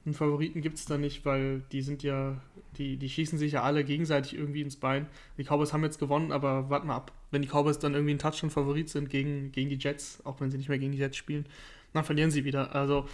Einen 0.05 0.15
Favoriten 0.15 0.61
gibt 0.61 0.79
es 0.79 0.85
da 0.85 0.99
nicht, 0.99 1.25
weil 1.25 1.63
die 1.73 1.83
sind 1.83 2.05
ja, 2.05 2.41
die, 2.79 2.97
die 2.97 3.09
schießen 3.09 3.39
sich 3.39 3.53
ja 3.53 3.63
alle 3.63 3.83
gegenseitig 3.83 4.37
irgendwie 4.37 4.63
ins 4.63 4.77
Bein. 4.77 5.09
Die 5.37 5.43
Cowboys 5.43 5.73
haben 5.73 5.83
jetzt 5.83 5.99
gewonnen, 5.99 6.31
aber 6.31 6.71
warten 6.71 6.87
mal 6.87 6.95
ab. 6.95 7.11
Wenn 7.33 7.43
die 7.43 7.49
Cowboys 7.49 7.81
dann 7.81 7.95
irgendwie 7.95 8.15
ein 8.15 8.21
Touchdown-Favorit 8.21 8.89
sind 8.89 9.11
gegen, 9.11 9.51
gegen 9.51 9.69
die 9.69 9.79
Jets, 9.79 10.21
auch 10.25 10.41
wenn 10.41 10.53
sie 10.53 10.59
nicht 10.59 10.69
mehr 10.69 10.79
gegen 10.79 10.93
die 10.93 10.99
Jets 10.99 11.17
spielen, 11.17 11.47
dann 11.93 12.05
verlieren 12.05 12.31
sie 12.31 12.45
wieder. 12.45 12.73
Also 12.73 13.09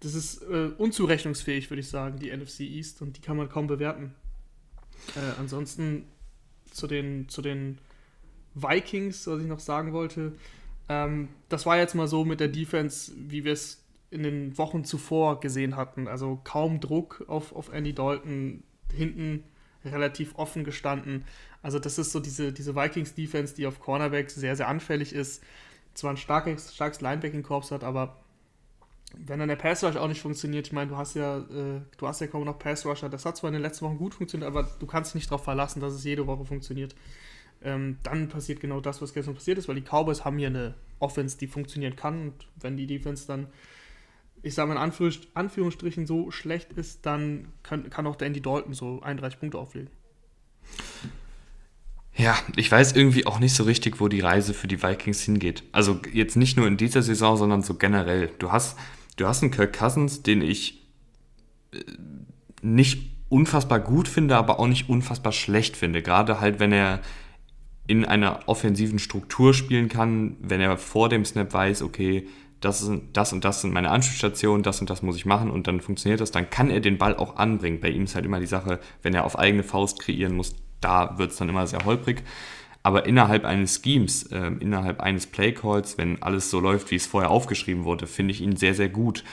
das 0.00 0.14
ist 0.14 0.42
äh, 0.42 0.70
unzurechnungsfähig, 0.78 1.70
würde 1.70 1.80
ich 1.80 1.88
sagen, 1.88 2.18
die 2.18 2.34
NFC 2.34 2.60
East 2.60 3.02
und 3.02 3.16
die 3.16 3.20
kann 3.20 3.36
man 3.36 3.48
kaum 3.48 3.66
bewerten. 3.66 4.14
Äh, 5.16 5.38
ansonsten 5.38 6.06
zu 6.70 6.86
den, 6.86 7.28
zu 7.28 7.42
den 7.42 7.78
Vikings, 8.54 9.26
was 9.26 9.40
ich 9.40 9.46
noch 9.46 9.60
sagen 9.60 9.92
wollte, 9.92 10.32
ähm, 10.88 11.28
das 11.48 11.66
war 11.66 11.76
jetzt 11.76 11.94
mal 11.94 12.08
so 12.08 12.24
mit 12.24 12.40
der 12.40 12.48
Defense, 12.48 13.12
wie 13.16 13.44
wir 13.44 13.52
es 13.52 13.84
in 14.10 14.22
den 14.22 14.56
Wochen 14.56 14.84
zuvor 14.84 15.40
gesehen 15.40 15.76
hatten. 15.76 16.08
Also 16.08 16.40
kaum 16.44 16.80
Druck 16.80 17.24
auf, 17.28 17.54
auf 17.54 17.72
Andy 17.72 17.92
Dalton, 17.92 18.62
hinten 18.92 19.44
relativ 19.84 20.34
offen 20.36 20.64
gestanden. 20.64 21.24
Also 21.62 21.78
das 21.78 21.98
ist 21.98 22.12
so 22.12 22.20
diese, 22.20 22.52
diese 22.52 22.74
Vikings-Defense, 22.74 23.54
die 23.54 23.66
auf 23.66 23.80
Cornerback 23.80 24.30
sehr, 24.30 24.56
sehr 24.56 24.68
anfällig 24.68 25.12
ist. 25.12 25.42
Zwar 25.94 26.12
ein 26.12 26.16
starkes, 26.16 26.74
starkes 26.74 27.00
Linebacking-Korps 27.00 27.70
hat, 27.70 27.84
aber 27.84 28.16
wenn 29.16 29.38
dann 29.38 29.48
der 29.48 29.56
Pass 29.56 29.82
Rush 29.82 29.96
auch 29.96 30.08
nicht 30.08 30.20
funktioniert, 30.20 30.66
ich 30.66 30.72
meine, 30.72 30.90
du 30.90 30.96
hast 30.96 31.14
ja, 31.14 31.38
äh, 31.38 31.80
du 31.96 32.06
hast 32.06 32.20
ja 32.20 32.26
kaum 32.26 32.44
noch 32.44 32.58
Pass 32.58 32.84
Rusher, 32.84 33.08
das 33.08 33.24
hat 33.24 33.36
zwar 33.36 33.48
in 33.48 33.54
den 33.54 33.62
letzten 33.62 33.86
Wochen 33.86 33.98
gut 33.98 34.14
funktioniert, 34.14 34.48
aber 34.48 34.64
du 34.78 34.86
kannst 34.86 35.14
nicht 35.14 35.30
darauf 35.30 35.44
verlassen, 35.44 35.80
dass 35.80 35.94
es 35.94 36.04
jede 36.04 36.26
Woche 36.26 36.44
funktioniert. 36.44 36.94
Ähm, 37.62 37.98
dann 38.02 38.28
passiert 38.28 38.60
genau 38.60 38.80
das, 38.80 39.02
was 39.02 39.14
gestern 39.14 39.34
passiert 39.34 39.58
ist, 39.58 39.66
weil 39.66 39.74
die 39.74 39.82
Cowboys 39.82 40.24
haben 40.24 40.38
hier 40.38 40.48
eine 40.48 40.74
Offense, 41.00 41.38
die 41.38 41.46
funktionieren 41.46 41.96
kann 41.96 42.20
und 42.20 42.34
wenn 42.60 42.76
die 42.76 42.86
Defense 42.86 43.26
dann, 43.26 43.48
ich 44.42 44.54
sage 44.54 44.72
mal 44.72 44.82
in 44.82 44.92
Anführungsstrichen, 45.34 46.06
so 46.06 46.30
schlecht 46.30 46.72
ist, 46.74 47.04
dann 47.06 47.48
kann, 47.62 47.90
kann 47.90 48.06
auch 48.06 48.16
der 48.16 48.26
Andy 48.26 48.40
Dalton 48.40 48.74
so 48.74 49.00
31 49.02 49.40
Punkte 49.40 49.58
auflegen. 49.58 49.90
Ja, 52.14 52.36
ich 52.56 52.70
weiß 52.70 52.92
irgendwie 52.92 53.26
auch 53.26 53.38
nicht 53.38 53.54
so 53.54 53.62
richtig, 53.62 54.00
wo 54.00 54.08
die 54.08 54.20
Reise 54.20 54.52
für 54.52 54.66
die 54.66 54.82
Vikings 54.82 55.22
hingeht. 55.22 55.62
Also 55.70 56.00
jetzt 56.12 56.36
nicht 56.36 56.56
nur 56.56 56.66
in 56.66 56.76
dieser 56.76 57.00
Saison, 57.00 57.36
sondern 57.36 57.62
so 57.62 57.74
generell. 57.74 58.30
Du 58.40 58.50
hast 58.50 58.76
Du 59.18 59.26
hast 59.26 59.42
einen 59.42 59.50
Kirk 59.50 59.76
Cousins, 59.76 60.22
den 60.22 60.40
ich 60.40 60.86
äh, 61.72 61.78
nicht 62.62 63.10
unfassbar 63.28 63.80
gut 63.80 64.08
finde, 64.08 64.36
aber 64.36 64.58
auch 64.58 64.66
nicht 64.66 64.88
unfassbar 64.88 65.32
schlecht 65.32 65.76
finde. 65.76 66.02
Gerade 66.02 66.40
halt, 66.40 66.60
wenn 66.60 66.72
er 66.72 67.00
in 67.86 68.04
einer 68.04 68.40
offensiven 68.46 68.98
Struktur 68.98 69.54
spielen 69.54 69.88
kann, 69.88 70.36
wenn 70.40 70.60
er 70.60 70.76
vor 70.78 71.08
dem 71.08 71.24
Snap 71.24 71.52
weiß, 71.52 71.82
okay, 71.82 72.26
das, 72.60 72.82
ist, 72.82 72.90
das 73.12 73.32
und 73.32 73.44
das 73.44 73.60
sind 73.60 73.72
meine 73.72 73.90
Anschlussstationen, 73.90 74.62
das 74.62 74.80
und 74.80 74.90
das 74.90 75.02
muss 75.02 75.16
ich 75.16 75.26
machen 75.26 75.50
und 75.50 75.66
dann 75.66 75.80
funktioniert 75.80 76.20
das, 76.20 76.30
dann 76.30 76.50
kann 76.50 76.70
er 76.70 76.80
den 76.80 76.98
Ball 76.98 77.16
auch 77.16 77.36
anbringen. 77.36 77.80
Bei 77.80 77.88
ihm 77.88 78.04
ist 78.04 78.14
halt 78.14 78.24
immer 78.24 78.40
die 78.40 78.46
Sache, 78.46 78.80
wenn 79.02 79.14
er 79.14 79.24
auf 79.24 79.38
eigene 79.38 79.62
Faust 79.62 80.00
kreieren 80.00 80.34
muss, 80.34 80.54
da 80.80 81.18
wird 81.18 81.32
es 81.32 81.38
dann 81.38 81.48
immer 81.48 81.66
sehr 81.66 81.84
holprig. 81.84 82.22
Aber 82.82 83.06
innerhalb 83.06 83.44
eines 83.44 83.82
Schemes, 83.82 84.24
äh, 84.24 84.52
innerhalb 84.60 85.00
eines 85.00 85.26
Playcalls, 85.26 85.98
wenn 85.98 86.22
alles 86.22 86.50
so 86.50 86.60
läuft, 86.60 86.90
wie 86.90 86.96
es 86.96 87.06
vorher 87.06 87.30
aufgeschrieben 87.30 87.84
wurde, 87.84 88.06
finde 88.06 88.32
ich 88.32 88.40
ihn 88.40 88.56
sehr, 88.56 88.74
sehr 88.74 88.88
gut. 88.88 89.24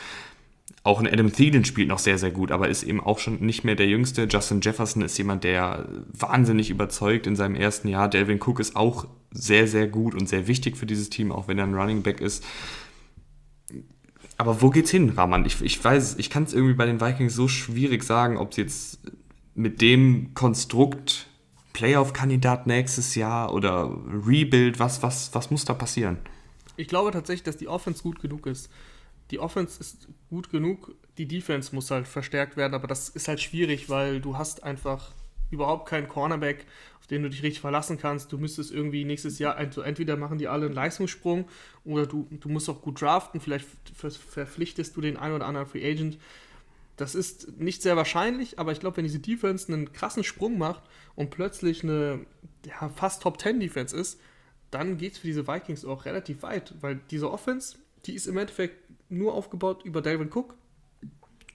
Auch 0.83 0.99
ein 0.99 1.07
Adam 1.07 1.33
Thielen 1.33 1.65
spielt 1.65 1.87
noch 1.87 1.97
sehr, 1.97 2.19
sehr 2.19 2.29
gut, 2.29 2.51
aber 2.51 2.69
ist 2.69 2.83
eben 2.83 3.01
auch 3.01 3.17
schon 3.17 3.39
nicht 3.39 3.63
mehr 3.63 3.75
der 3.75 3.87
Jüngste. 3.87 4.27
Justin 4.29 4.61
Jefferson 4.61 5.01
ist 5.01 5.17
jemand, 5.17 5.43
der 5.43 5.87
wahnsinnig 6.13 6.69
überzeugt 6.69 7.25
in 7.25 7.35
seinem 7.35 7.55
ersten 7.55 7.87
Jahr. 7.87 8.07
Delvin 8.07 8.39
Cook 8.39 8.59
ist 8.59 8.75
auch 8.75 9.07
sehr, 9.31 9.67
sehr 9.67 9.87
gut 9.87 10.13
und 10.13 10.29
sehr 10.29 10.47
wichtig 10.47 10.77
für 10.77 10.85
dieses 10.85 11.09
Team, 11.09 11.31
auch 11.31 11.47
wenn 11.47 11.57
er 11.57 11.65
ein 11.65 11.73
Running 11.73 12.03
Back 12.03 12.21
ist. 12.21 12.43
Aber 14.37 14.61
wo 14.61 14.69
geht's 14.69 14.91
hin, 14.91 15.09
Rahman? 15.09 15.45
Ich, 15.45 15.61
ich 15.61 15.83
weiß, 15.83 16.17
ich 16.19 16.29
kann 16.29 16.43
es 16.43 16.53
irgendwie 16.53 16.75
bei 16.75 16.85
den 16.85 17.01
Vikings 17.01 17.33
so 17.33 17.47
schwierig 17.47 18.03
sagen, 18.03 18.37
ob 18.37 18.53
sie 18.53 18.61
jetzt 18.61 18.99
mit 19.55 19.81
dem 19.81 20.33
Konstrukt 20.33 21.27
Playoff-Kandidat 21.75 22.67
nächstes 22.67 23.15
Jahr 23.15 23.53
oder 23.53 23.93
Rebuild? 24.25 24.79
Was, 24.79 25.03
was, 25.03 25.35
was 25.35 25.51
muss 25.51 25.65
da 25.65 25.73
passieren? 25.73 26.17
Ich 26.77 26.87
glaube 26.87 27.11
tatsächlich, 27.11 27.43
dass 27.43 27.57
die 27.57 27.67
Offense 27.67 28.01
gut 28.01 28.21
genug 28.21 28.47
ist. 28.47 28.71
Die 29.29 29.39
Offense 29.39 29.81
ist 29.81 30.07
gut 30.29 30.49
genug, 30.49 30.95
die 31.17 31.27
Defense 31.27 31.75
muss 31.75 31.91
halt 31.91 32.07
verstärkt 32.07 32.55
werden, 32.55 32.75
aber 32.75 32.87
das 32.87 33.09
ist 33.09 33.27
halt 33.27 33.41
schwierig, 33.41 33.89
weil 33.89 34.21
du 34.21 34.37
hast 34.37 34.63
einfach 34.63 35.11
überhaupt 35.51 35.89
keinen 35.89 36.07
Cornerback, 36.07 36.65
auf 37.01 37.07
den 37.07 37.23
du 37.23 37.29
dich 37.29 37.43
richtig 37.43 37.59
verlassen 37.59 37.97
kannst. 37.97 38.31
Du 38.31 38.37
müsstest 38.37 38.71
irgendwie 38.71 39.03
nächstes 39.03 39.37
Jahr, 39.39 39.57
entweder 39.59 40.15
machen 40.15 40.37
die 40.37 40.47
alle 40.47 40.67
einen 40.67 40.75
Leistungssprung 40.75 41.45
oder 41.83 42.05
du, 42.05 42.25
du 42.31 42.47
musst 42.47 42.69
auch 42.69 42.81
gut 42.81 43.01
draften, 43.01 43.41
vielleicht 43.41 43.67
verpflichtest 43.93 44.95
du 44.95 45.01
den 45.01 45.17
einen 45.17 45.35
oder 45.35 45.45
anderen 45.45 45.67
Free 45.67 45.85
Agent. 45.85 46.19
Das 46.95 47.15
ist 47.15 47.59
nicht 47.59 47.81
sehr 47.81 47.97
wahrscheinlich, 47.97 48.59
aber 48.59 48.71
ich 48.71 48.79
glaube, 48.79 48.97
wenn 48.97 49.03
diese 49.03 49.19
Defense 49.19 49.71
einen 49.71 49.91
krassen 49.91 50.23
Sprung 50.23 50.57
macht 50.57 50.83
und 51.15 51.29
plötzlich 51.29 51.83
eine 51.83 52.25
ja, 52.65 52.89
fast 52.89 53.23
Top 53.23 53.39
10 53.39 53.59
Defense 53.59 53.95
ist, 53.95 54.19
dann 54.71 54.97
geht 54.97 55.13
es 55.13 55.17
für 55.19 55.27
diese 55.27 55.47
Vikings 55.47 55.85
auch 55.85 56.05
relativ 56.05 56.43
weit, 56.43 56.73
weil 56.81 56.99
diese 57.11 57.31
Offense, 57.31 57.77
die 58.05 58.13
ist 58.13 58.27
im 58.27 58.37
Endeffekt 58.37 58.77
nur 59.09 59.33
aufgebaut 59.33 59.83
über 59.85 60.01
Dalvin 60.01 60.31
Cook 60.33 60.55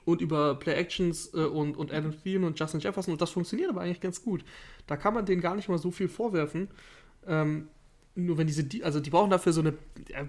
und 0.05 0.20
über 0.20 0.55
Play 0.55 0.75
Actions 0.75 1.33
äh, 1.35 1.38
und, 1.38 1.77
und 1.77 1.92
Adam 1.92 2.12
Thielen 2.23 2.44
und 2.44 2.59
Justin 2.59 2.81
Jefferson 2.81 3.12
und 3.12 3.20
das 3.20 3.31
funktioniert 3.31 3.70
aber 3.70 3.83
eigentlich 3.83 4.01
ganz 4.01 4.23
gut. 4.23 4.44
Da 4.87 4.96
kann 4.96 5.14
man 5.14 5.27
denen 5.27 5.40
gar 5.40 5.55
nicht 5.55 5.68
mal 5.68 5.79
so 5.79 5.90
viel 5.90 6.09
vorwerfen. 6.09 6.68
Ähm, 7.27 7.68
nur 8.14 8.38
wenn 8.38 8.46
diese, 8.46 8.66
also 8.83 9.01
die 9.01 9.11
brauchen 9.11 9.31
dafür 9.31 9.53
so 9.53 9.61
eine 9.61 9.75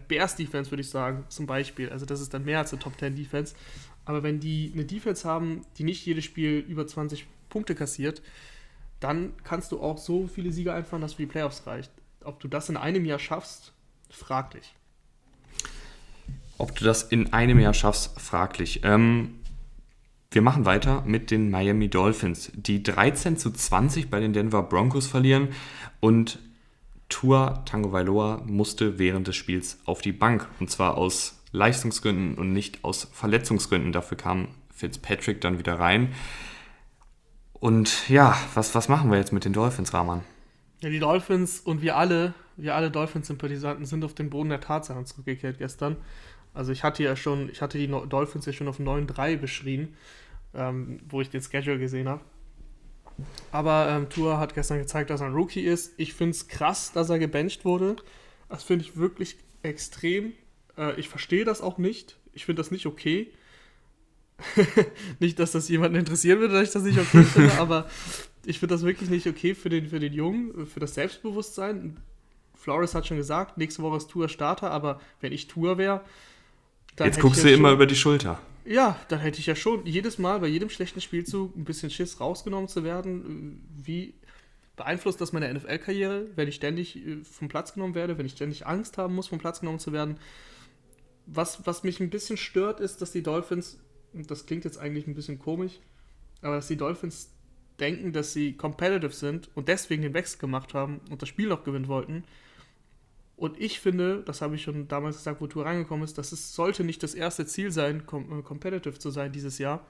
Bears-Defense, 0.07 0.71
würde 0.71 0.81
ich 0.81 0.89
sagen, 0.89 1.25
zum 1.29 1.45
Beispiel. 1.47 1.89
Also 1.89 2.05
das 2.05 2.21
ist 2.21 2.33
dann 2.33 2.45
mehr 2.45 2.59
als 2.59 2.71
eine 2.71 2.81
Top 2.81 2.97
10 2.99 3.15
Defense. 3.15 3.55
Aber 4.05 4.23
wenn 4.23 4.39
die 4.39 4.71
eine 4.73 4.85
Defense 4.85 5.27
haben, 5.27 5.61
die 5.77 5.83
nicht 5.83 6.05
jedes 6.05 6.25
Spiel 6.25 6.59
über 6.67 6.85
20 6.85 7.25
Punkte 7.49 7.75
kassiert, 7.75 8.21
dann 9.01 9.33
kannst 9.43 9.71
du 9.73 9.81
auch 9.81 9.97
so 9.97 10.27
viele 10.27 10.51
Siege 10.51 10.73
einfahren, 10.73 11.01
dass 11.01 11.13
für 11.13 11.23
die 11.23 11.27
Playoffs 11.27 11.67
reicht. 11.67 11.91
Ob 12.23 12.39
du 12.39 12.47
das 12.47 12.69
in 12.69 12.77
einem 12.77 13.03
Jahr 13.03 13.19
schaffst, 13.19 13.73
fraglich. 14.09 14.75
Ob 16.57 16.75
du 16.75 16.85
das 16.85 17.03
in 17.03 17.33
einem 17.33 17.59
Jahr 17.59 17.73
schaffst, 17.73 18.19
fraglich. 18.21 18.81
Ähm, 18.83 19.39
wir 20.29 20.41
machen 20.41 20.65
weiter 20.65 21.01
mit 21.05 21.31
den 21.31 21.49
Miami 21.49 21.89
Dolphins, 21.89 22.51
die 22.53 22.83
13 22.83 23.37
zu 23.37 23.51
20 23.51 24.09
bei 24.09 24.19
den 24.19 24.31
Denver 24.31 24.63
Broncos 24.63 25.07
verlieren 25.07 25.49
und 25.99 26.39
Tua 27.09 27.63
Tango 27.65 27.91
Vailoa 27.91 28.41
musste 28.45 28.97
während 28.97 29.27
des 29.27 29.35
Spiels 29.35 29.79
auf 29.85 30.01
die 30.01 30.13
Bank 30.13 30.47
und 30.59 30.69
zwar 30.69 30.97
aus 30.97 31.41
Leistungsgründen 31.51 32.35
und 32.35 32.53
nicht 32.53 32.83
aus 32.83 33.09
Verletzungsgründen. 33.11 33.91
Dafür 33.91 34.17
kam 34.17 34.47
Fitzpatrick 34.73 35.41
dann 35.41 35.59
wieder 35.59 35.79
rein. 35.79 36.13
Und 37.61 38.09
ja, 38.09 38.37
was, 38.53 38.75
was 38.75 38.89
machen 38.89 39.09
wir 39.09 39.17
jetzt 39.17 39.31
mit 39.31 39.45
den 39.45 39.53
Dolphins, 39.53 39.93
Rahman? 39.93 40.21
Ja, 40.81 40.89
die 40.89 40.99
Dolphins 40.99 41.61
und 41.61 41.81
wir 41.81 41.95
alle 41.95 42.33
wir 42.61 42.75
alle 42.75 42.91
Dolphins-Sympathisanten 42.91 43.85
sind 43.85 44.03
auf 44.03 44.13
den 44.13 44.29
Boden 44.29 44.49
der 44.49 44.61
Tatsachen 44.61 45.05
zurückgekehrt 45.05 45.57
gestern. 45.57 45.97
Also 46.53 46.71
ich 46.71 46.83
hatte 46.83 47.03
ja 47.03 47.15
schon, 47.15 47.49
ich 47.49 47.61
hatte 47.61 47.77
die 47.77 47.87
Dolphins 47.87 48.45
ja 48.45 48.53
schon 48.53 48.67
auf 48.67 48.79
9-3 48.79 49.37
beschrieben, 49.37 49.95
ähm, 50.53 50.99
wo 51.09 51.21
ich 51.21 51.29
den 51.29 51.41
Schedule 51.41 51.79
gesehen 51.79 52.09
habe. 52.09 52.21
Aber 53.51 53.87
ähm, 53.89 54.09
Tour 54.09 54.39
hat 54.39 54.53
gestern 54.53 54.79
gezeigt, 54.79 55.09
dass 55.09 55.21
er 55.21 55.27
ein 55.27 55.33
Rookie 55.33 55.61
ist. 55.61 55.93
Ich 55.97 56.13
finde 56.13 56.31
es 56.31 56.47
krass, 56.47 56.91
dass 56.91 57.09
er 57.09 57.19
gebencht 57.19 57.65
wurde. 57.65 57.95
Das 58.49 58.63
finde 58.63 58.85
ich 58.85 58.97
wirklich 58.97 59.37
extrem. 59.63 60.33
Äh, 60.77 60.99
ich 60.99 61.07
verstehe 61.07 61.45
das 61.45 61.61
auch 61.61 61.77
nicht. 61.77 62.17
Ich 62.33 62.45
finde 62.45 62.61
das 62.61 62.71
nicht 62.71 62.85
okay. 62.85 63.31
nicht, 65.19 65.39
dass 65.39 65.51
das 65.51 65.69
jemanden 65.69 65.97
interessieren 65.97 66.39
würde, 66.39 66.53
dass 66.53 66.67
ich 66.67 66.73
das 66.73 66.83
nicht 66.83 66.99
okay 66.99 67.23
finde, 67.23 67.53
aber 67.59 67.89
ich 68.45 68.59
finde 68.59 68.75
das 68.75 68.83
wirklich 68.83 69.09
nicht 69.09 69.27
okay 69.27 69.55
für 69.55 69.69
den, 69.69 69.87
für 69.87 69.99
den 69.99 70.13
Jungen, 70.13 70.65
für 70.65 70.79
das 70.79 70.95
Selbstbewusstsein. 70.95 71.97
Flores 72.55 72.93
hat 72.93 73.07
schon 73.07 73.17
gesagt, 73.17 73.57
nächste 73.57 73.81
Woche 73.81 73.97
ist 73.97 74.09
Tour 74.09 74.29
Starter, 74.29 74.71
aber 74.71 74.99
wenn 75.19 75.31
ich 75.31 75.47
Tour 75.47 75.77
wäre, 75.77 76.01
dann. 76.95 77.07
Jetzt 77.07 77.19
guckst 77.19 77.43
du 77.43 77.49
ja 77.49 77.55
immer 77.55 77.69
schon, 77.69 77.75
über 77.75 77.85
die 77.87 77.95
Schulter. 77.95 78.39
Ja, 78.65 78.99
dann 79.07 79.19
hätte 79.19 79.39
ich 79.39 79.47
ja 79.47 79.55
schon 79.55 79.85
jedes 79.85 80.19
Mal 80.19 80.39
bei 80.39 80.47
jedem 80.47 80.69
schlechten 80.69 81.01
Spielzug 81.01 81.55
ein 81.55 81.65
bisschen 81.65 81.89
Schiss 81.89 82.19
rausgenommen 82.19 82.67
zu 82.67 82.83
werden. 82.83 83.61
Wie 83.83 84.13
beeinflusst 84.75 85.19
das 85.19 85.33
meine 85.33 85.51
NFL-Karriere, 85.53 86.27
wenn 86.35 86.47
ich 86.47 86.55
ständig 86.55 86.95
äh, 86.95 87.23
vom 87.23 87.47
Platz 87.47 87.73
genommen 87.73 87.95
werde, 87.95 88.17
wenn 88.17 88.25
ich 88.25 88.33
ständig 88.33 88.67
Angst 88.67 88.97
haben 88.97 89.15
muss, 89.15 89.27
vom 89.27 89.39
Platz 89.39 89.59
genommen 89.59 89.79
zu 89.79 89.91
werden? 89.91 90.17
Was, 91.25 91.65
was 91.65 91.83
mich 91.83 91.99
ein 91.99 92.09
bisschen 92.09 92.37
stört, 92.37 92.79
ist, 92.79 93.01
dass 93.01 93.11
die 93.11 93.23
Dolphins, 93.23 93.79
das 94.13 94.45
klingt 94.45 94.65
jetzt 94.65 94.77
eigentlich 94.77 95.07
ein 95.07 95.15
bisschen 95.15 95.39
komisch, 95.39 95.79
aber 96.41 96.55
dass 96.55 96.67
die 96.67 96.77
Dolphins 96.77 97.29
denken, 97.79 98.13
dass 98.13 98.33
sie 98.33 98.53
competitive 98.53 99.13
sind 99.13 99.49
und 99.55 99.67
deswegen 99.67 100.03
den 100.03 100.13
Wechsel 100.13 100.39
gemacht 100.39 100.73
haben 100.73 101.01
und 101.09 101.21
das 101.21 101.29
Spiel 101.29 101.47
noch 101.47 101.63
gewinnen 101.63 101.87
wollten. 101.87 102.23
Und 103.37 103.59
ich 103.59 103.79
finde, 103.79 104.21
das 104.23 104.41
habe 104.41 104.55
ich 104.55 104.61
schon 104.61 104.87
damals 104.87 105.17
gesagt, 105.17 105.41
wo 105.41 105.47
Tour 105.47 105.65
reingekommen 105.65 106.05
ist, 106.05 106.17
dass 106.17 106.31
es 106.31 106.53
sollte 106.53 106.83
nicht 106.83 107.01
das 107.01 107.15
erste 107.15 107.45
Ziel 107.47 107.71
sein, 107.71 108.01
äh, 108.01 108.41
competitive 108.43 108.99
zu 108.99 109.09
sein 109.09 109.31
dieses 109.31 109.57
Jahr, 109.57 109.83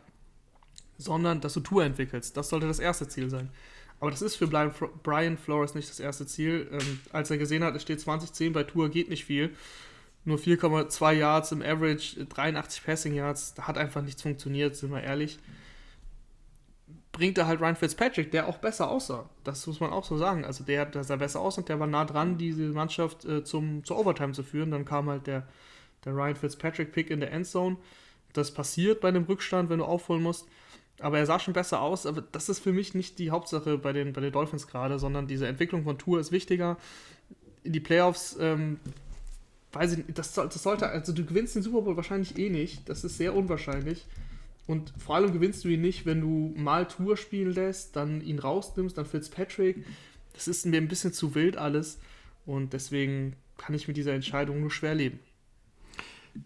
sondern 0.97 1.41
dass 1.41 1.53
du 1.53 1.59
Tour 1.59 1.83
entwickelst. 1.83 2.37
Das 2.37 2.47
sollte 2.47 2.67
das 2.67 2.79
erste 2.79 3.09
Ziel 3.09 3.29
sein. 3.29 3.49
Aber 3.99 4.09
das 4.09 4.21
ist 4.21 4.35
für 4.35 4.47
Brian 4.47 5.37
Flores 5.37 5.75
nicht 5.75 5.89
das 5.89 5.99
erste 5.99 6.25
Ziel. 6.25 6.69
Ähm, 6.71 6.99
als 7.11 7.29
er 7.29 7.37
gesehen 7.37 7.63
hat, 7.63 7.75
es 7.75 7.81
steht 7.81 7.99
2010 7.99 8.53
bei 8.53 8.63
Tour, 8.63 8.89
geht 8.89 9.09
nicht 9.09 9.25
viel. 9.25 9.55
Nur 10.23 10.37
4,2 10.37 11.13
Yards 11.13 11.51
im 11.51 11.61
Average, 11.61 12.25
83 12.25 12.83
Passing 12.83 13.15
Yards, 13.15 13.55
da 13.55 13.67
hat 13.67 13.77
einfach 13.77 14.01
nichts 14.01 14.21
funktioniert, 14.21 14.75
sind 14.75 14.91
wir 14.91 15.01
ehrlich 15.01 15.39
bringt 17.11 17.37
er 17.37 17.47
halt 17.47 17.59
Ryan 17.59 17.75
Fitzpatrick, 17.75 18.31
der 18.31 18.47
auch 18.47 18.57
besser 18.57 18.89
aussah. 18.89 19.29
Das 19.43 19.67
muss 19.67 19.79
man 19.79 19.91
auch 19.91 20.05
so 20.05 20.17
sagen. 20.17 20.45
Also 20.45 20.63
der, 20.63 20.85
der 20.85 21.03
sah 21.03 21.17
besser 21.17 21.41
aus 21.41 21.57
und 21.57 21.67
der 21.67 21.79
war 21.79 21.87
nah 21.87 22.05
dran, 22.05 22.37
diese 22.37 22.63
Mannschaft 22.69 23.25
äh, 23.25 23.43
zum, 23.43 23.83
zur 23.83 23.99
Overtime 23.99 24.31
zu 24.31 24.43
führen. 24.43 24.71
Dann 24.71 24.85
kam 24.85 25.09
halt 25.09 25.27
der, 25.27 25.47
der 26.05 26.13
Ryan 26.13 26.35
Fitzpatrick-Pick 26.35 27.09
in 27.09 27.19
der 27.19 27.31
Endzone. 27.31 27.77
Das 28.33 28.53
passiert 28.53 29.01
bei 29.01 29.09
einem 29.09 29.25
Rückstand, 29.25 29.69
wenn 29.69 29.79
du 29.79 29.85
aufholen 29.85 30.23
musst. 30.23 30.47
Aber 30.99 31.17
er 31.17 31.25
sah 31.25 31.39
schon 31.39 31.53
besser 31.53 31.81
aus. 31.81 32.05
Aber 32.05 32.21
das 32.21 32.47
ist 32.47 32.59
für 32.59 32.71
mich 32.71 32.93
nicht 32.93 33.19
die 33.19 33.31
Hauptsache 33.31 33.77
bei 33.77 33.91
den, 33.91 34.13
bei 34.13 34.21
den 34.21 34.31
Dolphins 34.31 34.67
gerade, 34.67 34.97
sondern 34.97 35.27
diese 35.27 35.47
Entwicklung 35.47 35.83
von 35.83 35.97
Tour 35.97 36.19
ist 36.19 36.31
wichtiger. 36.31 36.77
In 37.63 37.73
die 37.73 37.79
Playoffs, 37.81 38.37
ähm, 38.39 38.79
weiß 39.73 39.93
ich 39.93 39.97
nicht, 39.99 40.17
das, 40.17 40.33
das 40.33 40.61
sollte, 40.61 40.87
also 40.89 41.13
du 41.13 41.25
gewinnst 41.25 41.55
den 41.55 41.63
Super 41.63 41.81
Bowl 41.81 41.95
wahrscheinlich 41.95 42.37
eh 42.37 42.49
nicht. 42.49 42.87
Das 42.89 43.03
ist 43.03 43.17
sehr 43.17 43.35
unwahrscheinlich. 43.35 44.05
Und 44.67 44.93
vor 44.97 45.15
allem 45.15 45.33
gewinnst 45.33 45.63
du 45.63 45.69
ihn 45.69 45.81
nicht, 45.81 46.05
wenn 46.05 46.21
du 46.21 46.53
mal 46.55 46.87
Tour 46.87 47.17
spielen 47.17 47.53
lässt, 47.53 47.95
dann 47.95 48.21
ihn 48.21 48.39
rausnimmst, 48.39 48.97
dann 48.97 49.05
Fitzpatrick. 49.05 49.85
Das 50.33 50.47
ist 50.47 50.65
mir 50.65 50.77
ein 50.77 50.87
bisschen 50.87 51.13
zu 51.13 51.35
wild 51.35 51.57
alles. 51.57 51.99
Und 52.45 52.73
deswegen 52.73 53.35
kann 53.57 53.75
ich 53.75 53.87
mit 53.87 53.97
dieser 53.97 54.13
Entscheidung 54.13 54.61
nur 54.61 54.71
schwer 54.71 54.95
leben. 54.95 55.19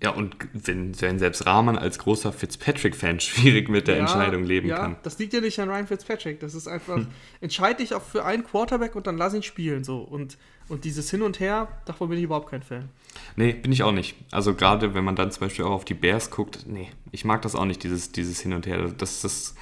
Ja, 0.02 0.10
und 0.12 0.36
wenn, 0.54 1.00
wenn 1.00 1.19
selbst 1.19 1.45
Rahman 1.45 1.78
als 1.78 2.00
großer 2.00 2.34
Fitzpatrick-Fan 2.34 3.19
schwierig 3.19 3.69
mit 3.69 3.88
der 3.88 3.95
ja, 3.95 4.02
Entscheidung 4.02 4.43
leben 4.43 4.67
ja, 4.67 4.78
kann. 4.78 4.95
Das 5.04 5.19
liegt 5.19 5.34
ja 5.34 5.41
nicht 5.41 5.60
an 5.60 5.69
Ryan 5.69 5.88
Fitzpatrick. 5.88 6.39
Das 6.39 6.56
ist 6.56 6.67
einfach, 6.67 6.98
hm. 6.98 7.08
entscheide 7.41 7.78
dich 7.78 7.93
auch 7.93 8.02
für 8.02 8.26
einen 8.26 8.43
Quarterback 8.43 8.95
und 8.95 9.08
dann 9.08 9.17
lass 9.17 9.34
ihn 9.34 9.43
spielen. 9.43 9.84
So. 9.84 10.00
Und, 10.00 10.38
und 10.69 10.86
dieses 10.86 11.12
Hin 11.12 11.21
und 11.21 11.39
Her, 11.39 11.67
davon 11.86 12.10
bin 12.10 12.17
ich 12.17 12.24
überhaupt 12.24 12.50
kein 12.50 12.63
Fan. 12.63 12.89
Nee, 13.36 13.54
bin 13.54 13.71
ich 13.71 13.84
auch 13.84 13.91
nicht. 13.91 14.15
Also 14.32 14.56
gerade 14.56 14.95
wenn 14.95 15.04
man 15.04 15.15
dann 15.15 15.32
zum 15.32 15.41
Beispiel 15.41 15.65
auch 15.65 15.71
auf 15.71 15.86
die 15.86 15.93
Bears 15.93 16.32
guckt, 16.32 16.65
nee, 16.67 16.89
ich 17.12 17.24
mag 17.24 17.43
das 17.43 17.56
auch 17.56 17.65
nicht, 17.65 17.84
dieses, 17.84 18.12
dieses 18.12 18.39
Hin 18.41 18.54
und 18.54 18.65
Her. 18.65 18.91
Das, 18.98 19.21
das 19.21 19.56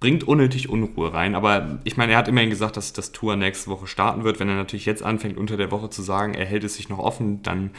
bringt 0.00 0.24
unnötig 0.24 0.68
Unruhe 0.68 1.14
rein. 1.14 1.34
Aber 1.34 1.78
ich 1.84 1.96
meine, 1.96 2.12
er 2.12 2.18
hat 2.18 2.28
immerhin 2.28 2.50
gesagt, 2.50 2.76
dass 2.76 2.92
das 2.92 3.12
Tour 3.12 3.36
nächste 3.36 3.70
Woche 3.70 3.86
starten 3.86 4.24
wird. 4.24 4.40
Wenn 4.40 4.48
er 4.48 4.56
natürlich 4.56 4.84
jetzt 4.84 5.02
anfängt, 5.02 5.38
unter 5.38 5.56
der 5.56 5.70
Woche 5.70 5.90
zu 5.90 6.02
sagen, 6.02 6.34
er 6.34 6.44
hält 6.44 6.64
es 6.64 6.74
sich 6.74 6.88
noch 6.88 6.98
offen, 6.98 7.42
dann 7.42 7.70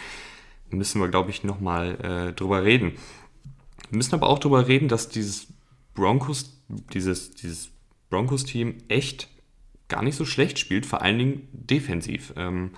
müssen 0.78 1.02
wir, 1.02 1.08
glaube 1.08 1.30
ich, 1.30 1.44
nochmal 1.44 2.30
äh, 2.30 2.34
drüber 2.34 2.64
reden. 2.64 2.94
Wir 3.90 3.98
müssen 3.98 4.16
aber 4.16 4.30
auch 4.30 4.40
drüber 4.40 4.68
reden, 4.68 4.88
dass 4.88 5.10
dieses 5.10 5.48
Broncos, 5.94 6.62
dieses, 6.94 7.36
dieses 7.36 7.70
Broncos-Team 8.10 8.76
echt 8.88 9.30
gar 9.88 10.02
nicht 10.02 10.16
so 10.16 10.26
schlecht 10.26 10.60
spielt, 10.60 10.86
vor 10.86 11.02
allen 11.02 11.18
Dingen 11.18 11.48
defensiv. 11.52 12.34
Ähm, 12.36 12.72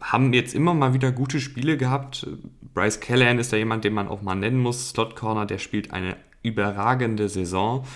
haben 0.00 0.32
jetzt 0.32 0.54
immer 0.54 0.74
mal 0.74 0.94
wieder 0.94 1.12
gute 1.12 1.40
Spiele 1.40 1.76
gehabt. 1.76 2.26
Bryce 2.74 3.00
Callahan 3.00 3.38
ist 3.38 3.52
da 3.52 3.56
jemand, 3.56 3.84
den 3.84 3.94
man 3.94 4.08
auch 4.08 4.22
mal 4.22 4.34
nennen 4.34 4.58
muss. 4.58 4.90
Slot 4.90 5.16
Corner, 5.16 5.46
der 5.46 5.58
spielt 5.58 5.92
eine 5.92 6.16
überragende 6.42 7.28
Saison. 7.28 7.86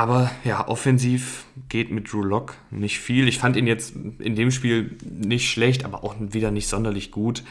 Aber 0.00 0.30
ja, 0.44 0.66
offensiv 0.66 1.44
geht 1.68 1.90
mit 1.90 2.10
Drew 2.10 2.22
Lock 2.22 2.56
nicht 2.70 3.00
viel. 3.00 3.28
Ich 3.28 3.38
fand 3.38 3.54
ihn 3.54 3.66
jetzt 3.66 3.94
in 3.94 4.34
dem 4.34 4.50
Spiel 4.50 4.96
nicht 5.04 5.50
schlecht, 5.50 5.84
aber 5.84 6.04
auch 6.04 6.14
wieder 6.18 6.50
nicht 6.50 6.68
sonderlich 6.68 7.10
gut. 7.10 7.44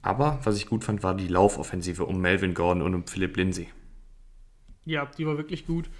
Aber 0.00 0.40
was 0.44 0.56
ich 0.56 0.66
gut 0.66 0.84
fand, 0.84 1.02
war 1.02 1.14
die 1.14 1.28
Laufoffensive 1.28 2.06
um 2.06 2.18
Melvin 2.18 2.54
Gordon 2.54 2.80
und 2.80 2.94
um 2.94 3.06
Philip 3.06 3.36
Lindsay. 3.36 3.68
Ja, 4.86 5.04
die 5.04 5.26
war 5.26 5.36
wirklich 5.36 5.66
gut. 5.66 5.90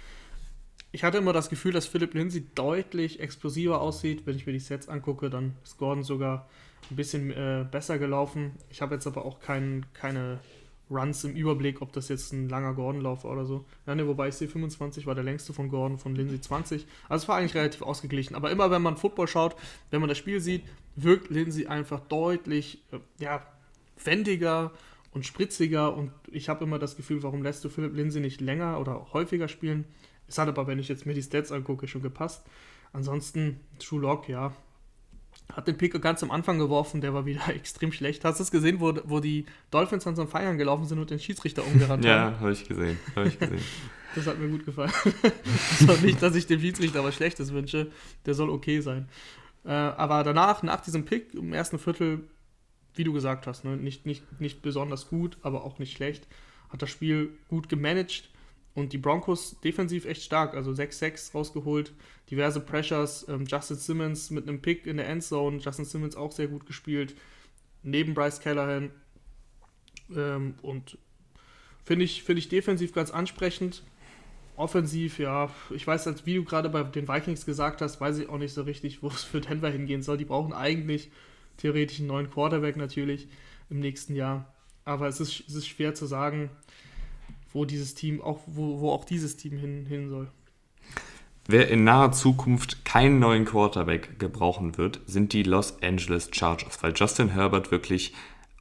Ich 0.91 1.03
hatte 1.03 1.19
immer 1.19 1.31
das 1.31 1.51
Gefühl, 1.51 1.73
dass 1.73 1.85
Philip 1.85 2.15
Lindsay 2.15 2.47
deutlich 2.55 3.19
explosiver 3.19 3.81
aussieht. 3.81 4.25
Wenn 4.25 4.37
ich 4.37 4.47
mir 4.47 4.53
die 4.53 4.57
Sets 4.57 4.89
angucke, 4.89 5.29
dann 5.29 5.53
ist 5.63 5.77
Gordon 5.77 6.03
sogar 6.03 6.49
ein 6.89 6.95
bisschen 6.95 7.29
äh, 7.29 7.67
besser 7.69 7.99
gelaufen. 7.99 8.53
Ich 8.71 8.81
habe 8.81 8.95
jetzt 8.95 9.05
aber 9.05 9.23
auch 9.25 9.39
kein, 9.39 9.85
keine 9.93 10.39
Runs 10.89 11.23
im 11.23 11.35
Überblick, 11.35 11.81
ob 11.81 11.91
das 11.93 12.09
jetzt 12.09 12.31
ein 12.31 12.47
langer 12.47 12.73
Gordon-Lauf 12.73 13.23
war 13.23 13.31
oder 13.31 13.45
so. 13.45 13.65
Ja, 13.87 13.95
ne, 13.95 14.07
wobei 14.07 14.29
c 14.29 14.47
25 14.47 15.07
war 15.07 15.15
der 15.15 15.23
längste 15.23 15.53
von 15.53 15.69
Gordon, 15.69 15.97
von 15.97 16.15
Lindsay 16.15 16.39
20. 16.39 16.85
Also 17.09 17.23
es 17.23 17.27
war 17.27 17.37
eigentlich 17.37 17.55
relativ 17.55 17.81
ausgeglichen. 17.81 18.35
Aber 18.35 18.51
immer 18.51 18.69
wenn 18.71 18.81
man 18.81 18.97
Football 18.97 19.27
schaut, 19.27 19.55
wenn 19.89 19.99
man 19.99 20.09
das 20.09 20.17
Spiel 20.17 20.39
sieht, 20.39 20.63
wirkt 20.95 21.29
Lindsay 21.29 21.67
einfach 21.67 22.01
deutlich 22.01 22.83
äh, 22.91 22.99
ja, 23.17 23.45
wendiger 24.03 24.71
und 25.11 25.25
spritziger. 25.25 25.95
Und 25.95 26.11
ich 26.31 26.49
habe 26.49 26.65
immer 26.65 26.77
das 26.77 26.95
Gefühl, 26.95 27.23
warum 27.23 27.41
lässt 27.41 27.63
du 27.63 27.69
Philipp 27.69 27.95
Lindsay 27.95 28.21
nicht 28.21 28.41
länger 28.41 28.79
oder 28.79 29.13
häufiger 29.13 29.47
spielen? 29.47 29.85
Es 30.27 30.37
hat 30.37 30.47
aber, 30.47 30.67
wenn 30.67 30.79
ich 30.79 30.87
jetzt 30.87 31.05
mir 31.05 31.13
die 31.13 31.23
Stats 31.23 31.51
angucke, 31.51 31.87
schon 31.87 32.01
gepasst. 32.01 32.45
Ansonsten, 32.93 33.59
True 33.79 34.01
Lock, 34.01 34.29
ja, 34.29 34.53
hat 35.53 35.67
den 35.67 35.77
Pick 35.77 35.99
ganz 36.01 36.23
am 36.23 36.31
Anfang 36.31 36.57
geworfen, 36.57 37.01
der 37.01 37.13
war 37.13 37.25
wieder 37.25 37.47
extrem 37.55 37.91
schlecht. 37.91 38.25
Hast 38.25 38.39
du 38.39 38.43
es 38.43 38.51
gesehen, 38.51 38.79
wo, 38.79 38.93
wo 39.05 39.19
die 39.19 39.45
Dolphins 39.71 40.07
an 40.07 40.15
so 40.15 40.21
einem 40.21 40.31
Feiern 40.31 40.57
gelaufen 40.57 40.85
sind 40.85 40.99
und 40.99 41.09
den 41.09 41.19
Schiedsrichter 41.19 41.65
umgerannt 41.65 42.05
haben? 42.05 42.33
Ja, 42.33 42.39
habe 42.39 42.51
ich 42.51 42.67
gesehen. 42.67 42.97
Hab 43.15 43.25
ich 43.25 43.39
gesehen. 43.39 43.61
das 44.15 44.27
hat 44.27 44.39
mir 44.39 44.49
gut 44.49 44.65
gefallen. 44.65 44.91
das 45.23 45.87
war 45.87 45.97
nicht, 45.97 46.21
dass 46.21 46.35
ich 46.35 46.47
dem 46.47 46.59
Schiedsrichter 46.59 47.03
was 47.03 47.15
Schlechtes 47.15 47.53
wünsche. 47.53 47.91
Der 48.25 48.33
soll 48.33 48.49
okay 48.49 48.79
sein. 48.81 49.07
Äh, 49.63 49.69
aber 49.69 50.23
danach, 50.23 50.63
nach 50.63 50.81
diesem 50.81 51.05
Pick 51.05 51.33
im 51.33 51.53
ersten 51.53 51.79
Viertel, 51.79 52.27
wie 52.93 53.03
du 53.03 53.13
gesagt 53.13 53.47
hast, 53.47 53.65
ne, 53.65 53.77
nicht, 53.77 54.05
nicht, 54.05 54.39
nicht 54.39 54.61
besonders 54.61 55.09
gut, 55.09 55.37
aber 55.41 55.63
auch 55.63 55.79
nicht 55.79 55.95
schlecht, 55.95 56.27
hat 56.69 56.81
das 56.81 56.89
Spiel 56.89 57.37
gut 57.47 57.69
gemanagt 57.69 58.29
und 58.75 58.91
die 58.91 58.97
Broncos 58.97 59.59
defensiv 59.61 60.05
echt 60.05 60.21
stark, 60.21 60.53
also 60.53 60.71
6-6 60.71 61.33
rausgeholt, 61.33 61.93
diverse 62.29 62.59
Pressures, 62.59 63.25
ähm, 63.29 63.45
Justin 63.47 63.77
Simmons 63.77 64.29
mit 64.29 64.47
einem 64.47 64.61
Pick 64.61 64.85
in 64.85 64.97
der 64.97 65.07
Endzone, 65.07 65.59
Justin 65.59 65.85
Simmons 65.85 66.15
auch 66.15 66.33
sehr 66.33 66.47
gut 66.47 66.65
gespielt, 66.65 67.15
neben 67.83 68.13
Bryce 68.13 68.41
Callahan. 68.41 68.91
Ähm, 70.13 70.55
und 70.61 70.97
finde 71.85 72.03
ich, 72.03 72.23
find 72.23 72.37
ich 72.37 72.49
defensiv 72.49 72.93
ganz 72.93 73.11
ansprechend. 73.11 73.81
Offensiv, 74.57 75.19
ja, 75.19 75.49
ich 75.73 75.87
weiß, 75.87 76.07
als 76.07 76.25
wie 76.25 76.35
du 76.35 76.43
gerade 76.43 76.69
bei 76.69 76.83
den 76.83 77.07
Vikings 77.07 77.45
gesagt 77.45 77.81
hast, 77.81 77.99
weiß 77.99 78.19
ich 78.19 78.29
auch 78.29 78.37
nicht 78.37 78.53
so 78.53 78.63
richtig, 78.63 79.01
wo 79.01 79.07
es 79.07 79.23
für 79.23 79.41
Denver 79.41 79.69
hingehen 79.69 80.01
soll. 80.01 80.17
Die 80.17 80.25
brauchen 80.25 80.53
eigentlich 80.53 81.11
theoretisch 81.57 81.99
einen 81.99 82.07
neuen 82.07 82.29
Quarterback 82.29 82.75
natürlich 82.75 83.27
im 83.69 83.79
nächsten 83.79 84.15
Jahr. 84.15 84.53
Aber 84.83 85.07
es 85.07 85.19
ist, 85.19 85.43
es 85.47 85.55
ist 85.55 85.67
schwer 85.67 85.95
zu 85.95 86.05
sagen, 86.05 86.49
wo 87.55 87.65
dieses 87.65 87.95
Team 87.95 88.21
auch, 88.21 88.41
wo, 88.45 88.81
wo 88.81 88.91
auch 88.91 89.05
dieses 89.05 89.37
Team 89.37 89.57
hin, 89.57 89.85
hin 89.85 90.09
soll. 90.09 90.29
Wer 91.47 91.69
in 91.69 91.83
naher 91.83 92.11
Zukunft 92.11 92.85
keinen 92.85 93.19
neuen 93.19 93.45
Quarterback 93.45 94.19
gebrauchen 94.19 94.77
wird, 94.77 94.99
sind 95.05 95.31
die 95.31 95.43
Los 95.43 95.81
Angeles 95.81 96.29
Chargers, 96.33 96.83
weil 96.83 96.93
Justin 96.95 97.29
Herbert 97.29 97.71
wirklich 97.71 98.13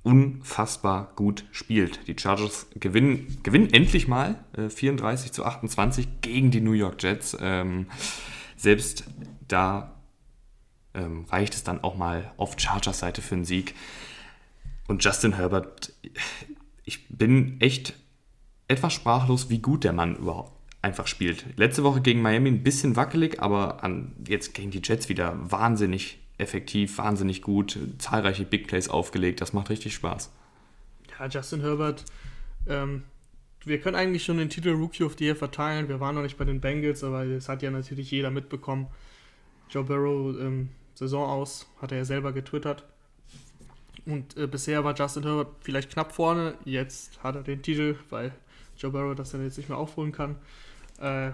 unfassbar 0.02 1.12
gut 1.16 1.44
spielt. 1.50 2.06
Die 2.06 2.16
Chargers 2.16 2.66
gewinnen, 2.74 3.38
gewinnen 3.42 3.72
endlich 3.72 4.06
mal 4.06 4.44
äh, 4.56 4.68
34 4.68 5.32
zu 5.32 5.44
28 5.44 6.20
gegen 6.20 6.50
die 6.50 6.60
New 6.60 6.72
York 6.72 7.02
Jets. 7.02 7.36
Ähm, 7.40 7.86
selbst 8.56 9.04
da 9.48 9.94
ähm, 10.92 11.24
reicht 11.30 11.54
es 11.54 11.64
dann 11.64 11.82
auch 11.82 11.96
mal 11.96 12.32
auf 12.36 12.60
Chargers 12.60 12.98
Seite 13.00 13.22
für 13.22 13.34
einen 13.34 13.44
Sieg. 13.44 13.74
Und 14.86 15.02
Justin 15.02 15.32
Herbert, 15.32 15.92
ich 16.84 17.08
bin 17.08 17.58
echt 17.60 17.94
etwas 18.68 18.92
sprachlos, 18.92 19.50
wie 19.50 19.58
gut 19.58 19.84
der 19.84 19.92
Mann 19.92 20.16
überhaupt 20.16 20.52
einfach 20.82 21.06
spielt. 21.06 21.44
Letzte 21.56 21.82
Woche 21.82 22.00
gegen 22.00 22.22
Miami 22.22 22.50
ein 22.50 22.62
bisschen 22.62 22.94
wackelig, 22.96 23.40
aber 23.40 23.82
an, 23.82 24.12
jetzt 24.28 24.54
gegen 24.54 24.70
die 24.70 24.82
Jets 24.84 25.08
wieder 25.08 25.38
wahnsinnig 25.50 26.18
effektiv, 26.36 26.98
wahnsinnig 26.98 27.42
gut, 27.42 27.78
zahlreiche 27.98 28.44
Big 28.44 28.66
Plays 28.66 28.88
aufgelegt. 28.88 29.40
Das 29.40 29.52
macht 29.52 29.70
richtig 29.70 29.94
Spaß. 29.94 30.30
Ja, 31.18 31.26
Justin 31.26 31.60
Herbert, 31.60 32.04
ähm, 32.68 33.04
wir 33.64 33.80
können 33.80 33.96
eigentlich 33.96 34.24
schon 34.24 34.36
den 34.36 34.50
Titel 34.50 34.70
Rookie 34.70 35.04
of 35.04 35.16
the 35.18 35.24
Year 35.24 35.36
verteilen. 35.36 35.88
Wir 35.88 36.00
waren 36.00 36.14
noch 36.14 36.22
nicht 36.22 36.36
bei 36.36 36.44
den 36.44 36.60
Bengals, 36.60 37.02
aber 37.02 37.24
das 37.24 37.48
hat 37.48 37.62
ja 37.62 37.70
natürlich 37.70 38.10
jeder 38.10 38.30
mitbekommen. 38.30 38.88
Joe 39.70 39.84
Burrow, 39.84 40.36
ähm, 40.38 40.68
Saison 40.94 41.26
aus, 41.26 41.66
hat 41.80 41.92
er 41.92 41.98
ja 41.98 42.04
selber 42.04 42.32
getwittert. 42.32 42.84
Und 44.04 44.36
äh, 44.36 44.46
bisher 44.46 44.84
war 44.84 44.94
Justin 44.94 45.22
Herbert 45.22 45.48
vielleicht 45.60 45.90
knapp 45.90 46.12
vorne. 46.12 46.54
Jetzt 46.64 47.22
hat 47.22 47.36
er 47.36 47.42
den 47.42 47.62
Titel, 47.62 47.96
weil 48.10 48.32
Joe 48.78 48.90
Burrow 48.90 49.14
das 49.14 49.30
dann 49.32 49.42
jetzt 49.42 49.56
nicht 49.56 49.68
mehr 49.68 49.78
aufholen 49.78 50.12
kann. 50.12 50.36
Äh, 51.00 51.32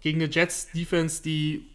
gegen 0.00 0.22
eine 0.22 0.30
Jets-Defense, 0.30 1.22
die 1.22 1.66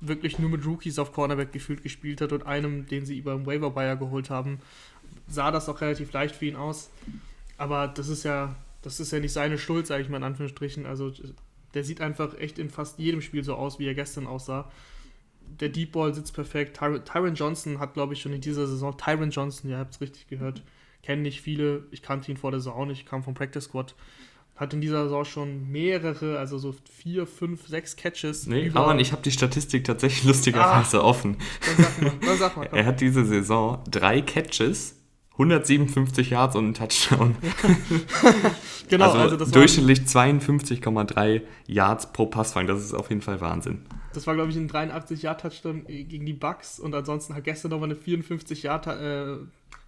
wirklich 0.00 0.38
nur 0.38 0.50
mit 0.50 0.64
Rookies 0.66 0.98
auf 0.98 1.12
Cornerback 1.12 1.52
gefühlt 1.52 1.82
gespielt 1.82 2.20
hat 2.20 2.32
und 2.32 2.46
einem, 2.46 2.86
den 2.86 3.06
sie 3.06 3.18
über 3.18 3.34
den 3.34 3.46
Waiver 3.46 3.70
Buyer 3.70 3.96
geholt 3.96 4.30
haben, 4.30 4.60
sah 5.28 5.50
das 5.50 5.68
auch 5.68 5.80
relativ 5.80 6.12
leicht 6.12 6.36
für 6.36 6.46
ihn 6.46 6.56
aus. 6.56 6.90
Aber 7.58 7.88
das 7.88 8.08
ist 8.08 8.24
ja, 8.24 8.56
das 8.82 9.00
ist 9.00 9.12
ja 9.12 9.20
nicht 9.20 9.32
seine 9.32 9.58
Schuld, 9.58 9.86
sage 9.86 10.02
ich 10.02 10.08
mal 10.08 10.18
in 10.18 10.24
Anführungsstrichen. 10.24 10.86
Also 10.86 11.12
der 11.74 11.84
sieht 11.84 12.00
einfach 12.00 12.38
echt 12.38 12.58
in 12.58 12.70
fast 12.70 12.98
jedem 12.98 13.20
Spiel 13.20 13.44
so 13.44 13.54
aus, 13.54 13.78
wie 13.78 13.86
er 13.86 13.94
gestern 13.94 14.26
aussah. 14.26 14.70
Der 15.60 15.68
Deep 15.68 15.92
Ball 15.92 16.12
sitzt 16.14 16.34
perfekt. 16.34 16.76
Ty 16.78 17.00
Tyron 17.00 17.34
Johnson 17.34 17.78
hat, 17.78 17.94
glaube 17.94 18.14
ich, 18.14 18.20
schon 18.20 18.32
in 18.32 18.40
dieser 18.40 18.66
Saison, 18.66 18.96
Tyron 18.96 19.30
Johnson, 19.30 19.70
ihr 19.70 19.78
habt 19.78 19.94
es 19.94 20.00
richtig 20.00 20.26
gehört, 20.26 20.62
kennen 21.02 21.22
nicht 21.22 21.40
viele. 21.40 21.84
Ich 21.90 22.02
kannte 22.02 22.30
ihn 22.30 22.36
vor 22.36 22.50
der 22.50 22.60
Saison 22.60 22.88
nicht, 22.88 23.06
kam 23.06 23.22
vom 23.22 23.34
Practice 23.34 23.64
Squad 23.64 23.94
hat 24.56 24.72
in 24.72 24.80
dieser 24.80 25.04
Saison 25.04 25.24
schon 25.24 25.70
mehrere, 25.70 26.38
also 26.38 26.58
so 26.58 26.74
vier, 26.90 27.26
fünf, 27.26 27.66
sechs 27.68 27.94
Catches. 27.96 28.46
Nee, 28.46 28.70
aber 28.72 28.98
ich 28.98 29.12
habe 29.12 29.22
die 29.22 29.30
Statistik 29.30 29.84
tatsächlich 29.84 30.24
lustigerweise 30.24 31.00
ah, 31.00 31.04
offen. 31.04 31.36
Dann 31.60 31.84
sag 31.84 32.02
mal, 32.02 32.12
dann 32.20 32.38
sag 32.38 32.56
mal. 32.56 32.64
er 32.72 32.86
hat 32.86 33.00
diese 33.00 33.24
Saison 33.26 33.84
drei 33.90 34.22
Catches, 34.22 34.96
157 35.32 36.30
Yards 36.30 36.56
und 36.56 36.64
einen 36.64 36.74
Touchdown. 36.74 37.36
genau, 38.88 39.10
also, 39.12 39.36
also 39.36 39.52
durchschnittlich 39.52 40.00
52,3 40.00 41.42
Yards 41.66 42.12
pro 42.12 42.24
Passfang. 42.24 42.66
Das 42.66 42.80
ist 42.80 42.94
auf 42.94 43.10
jeden 43.10 43.20
Fall 43.20 43.42
Wahnsinn. 43.42 43.84
Das 44.14 44.26
war, 44.26 44.34
glaube 44.34 44.50
ich, 44.50 44.56
ein 44.56 44.70
83-Yard-Touchdown 44.70 45.84
gegen 45.86 46.24
die 46.24 46.32
Bucks 46.32 46.80
und 46.80 46.94
ansonsten 46.94 47.34
hat 47.34 47.44
gestern 47.44 47.70
nochmal 47.72 47.90
eine 47.90 47.98
54-Yard 47.98 48.86
äh, 48.86 49.36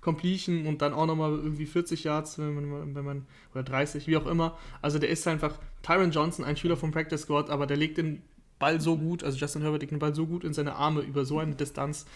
Completion 0.00 0.66
und 0.66 0.80
dann 0.80 0.92
auch 0.94 1.06
nochmal 1.06 1.32
irgendwie 1.32 1.66
40 1.66 2.04
Yards, 2.04 2.38
wenn 2.38 2.54
man, 2.54 2.94
wenn 2.94 3.04
man, 3.04 3.26
oder 3.52 3.62
30, 3.62 4.06
wie 4.06 4.16
auch 4.16 4.26
immer. 4.26 4.56
Also 4.80 4.98
der 4.98 5.08
ist 5.08 5.26
einfach 5.26 5.58
Tyron 5.82 6.10
Johnson, 6.10 6.44
ein 6.44 6.56
Schüler 6.56 6.76
vom 6.76 6.92
Practice 6.92 7.22
Squad, 7.22 7.50
aber 7.50 7.66
der 7.66 7.76
legt 7.76 7.98
den 7.98 8.22
Ball 8.58 8.80
so 8.80 8.96
gut, 8.96 9.22
also 9.24 9.36
Justin 9.38 9.62
Herbert 9.62 9.82
legt 9.82 9.92
den 9.92 9.98
Ball 9.98 10.14
so 10.14 10.26
gut 10.26 10.44
in 10.44 10.52
seine 10.52 10.74
Arme 10.74 11.00
über 11.00 11.24
so 11.24 11.38
eine 11.38 11.54
Distanz, 11.54 12.06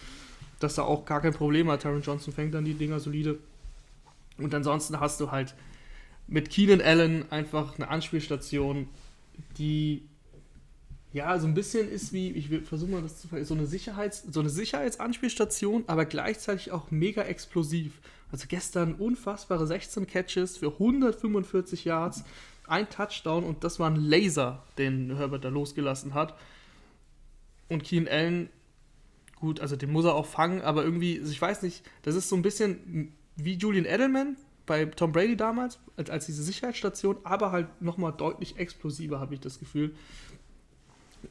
dass 0.59 0.77
er 0.77 0.85
auch 0.85 1.05
gar 1.05 1.21
kein 1.21 1.33
Problem 1.33 1.69
hat. 1.69 1.81
Tyron 1.81 2.01
Johnson 2.01 2.33
fängt 2.33 2.53
dann 2.53 2.65
die 2.65 2.73
Dinger 2.73 2.99
solide. 2.99 3.39
Und 4.37 4.53
ansonsten 4.53 4.99
hast 4.99 5.19
du 5.19 5.31
halt 5.31 5.55
mit 6.27 6.49
Keenan 6.49 6.81
Allen 6.81 7.31
einfach 7.31 7.75
eine 7.77 7.89
Anspielstation, 7.89 8.87
die 9.57 10.03
ja, 11.13 11.37
so 11.37 11.45
ein 11.45 11.53
bisschen 11.53 11.89
ist 11.89 12.11
wie, 12.11 12.31
ich 12.31 12.49
versuche 12.67 12.89
mal 12.89 13.01
das 13.03 13.21
zu 13.21 13.27
so 13.43 13.53
eine 13.53 13.67
Sicherheits, 13.67 14.23
so 14.23 14.39
eine 14.39 14.49
Sicherheitsanspielstation, 14.49 15.83
aber 15.85 16.05
gleichzeitig 16.05 16.71
auch 16.71 16.89
mega 16.89 17.21
explosiv. 17.21 18.01
Also 18.31 18.45
gestern 18.47 18.95
unfassbare 18.95 19.67
16 19.67 20.07
Catches 20.07 20.57
für 20.57 20.71
145 20.71 21.85
Yards, 21.85 22.23
ein 22.65 22.89
Touchdown 22.89 23.43
und 23.43 23.63
das 23.63 23.79
war 23.79 23.91
ein 23.91 23.95
Laser, 23.95 24.63
den 24.79 25.15
Herbert 25.15 25.45
da 25.45 25.49
losgelassen 25.49 26.15
hat. 26.15 26.35
Und 27.69 27.83
Keen 27.83 28.07
Allen, 28.07 28.49
gut, 29.35 29.59
also 29.59 29.75
den 29.75 29.91
muss 29.91 30.05
er 30.05 30.15
auch 30.15 30.25
fangen, 30.25 30.61
aber 30.61 30.83
irgendwie, 30.83 31.19
also 31.19 31.31
ich 31.31 31.41
weiß 31.41 31.61
nicht, 31.61 31.83
das 32.01 32.15
ist 32.15 32.27
so 32.27 32.35
ein 32.35 32.41
bisschen 32.41 33.13
wie 33.35 33.53
Julian 33.53 33.85
Edelman 33.85 34.35
bei 34.65 34.85
Tom 34.85 35.11
Brady 35.11 35.37
damals, 35.37 35.77
als, 35.95 36.09
als 36.09 36.25
diese 36.25 36.41
Sicherheitsstation, 36.41 37.17
aber 37.23 37.51
halt 37.51 37.83
nochmal 37.83 38.13
deutlich 38.13 38.57
explosiver, 38.57 39.19
habe 39.19 39.35
ich 39.35 39.41
das 39.41 39.59
Gefühl 39.59 39.93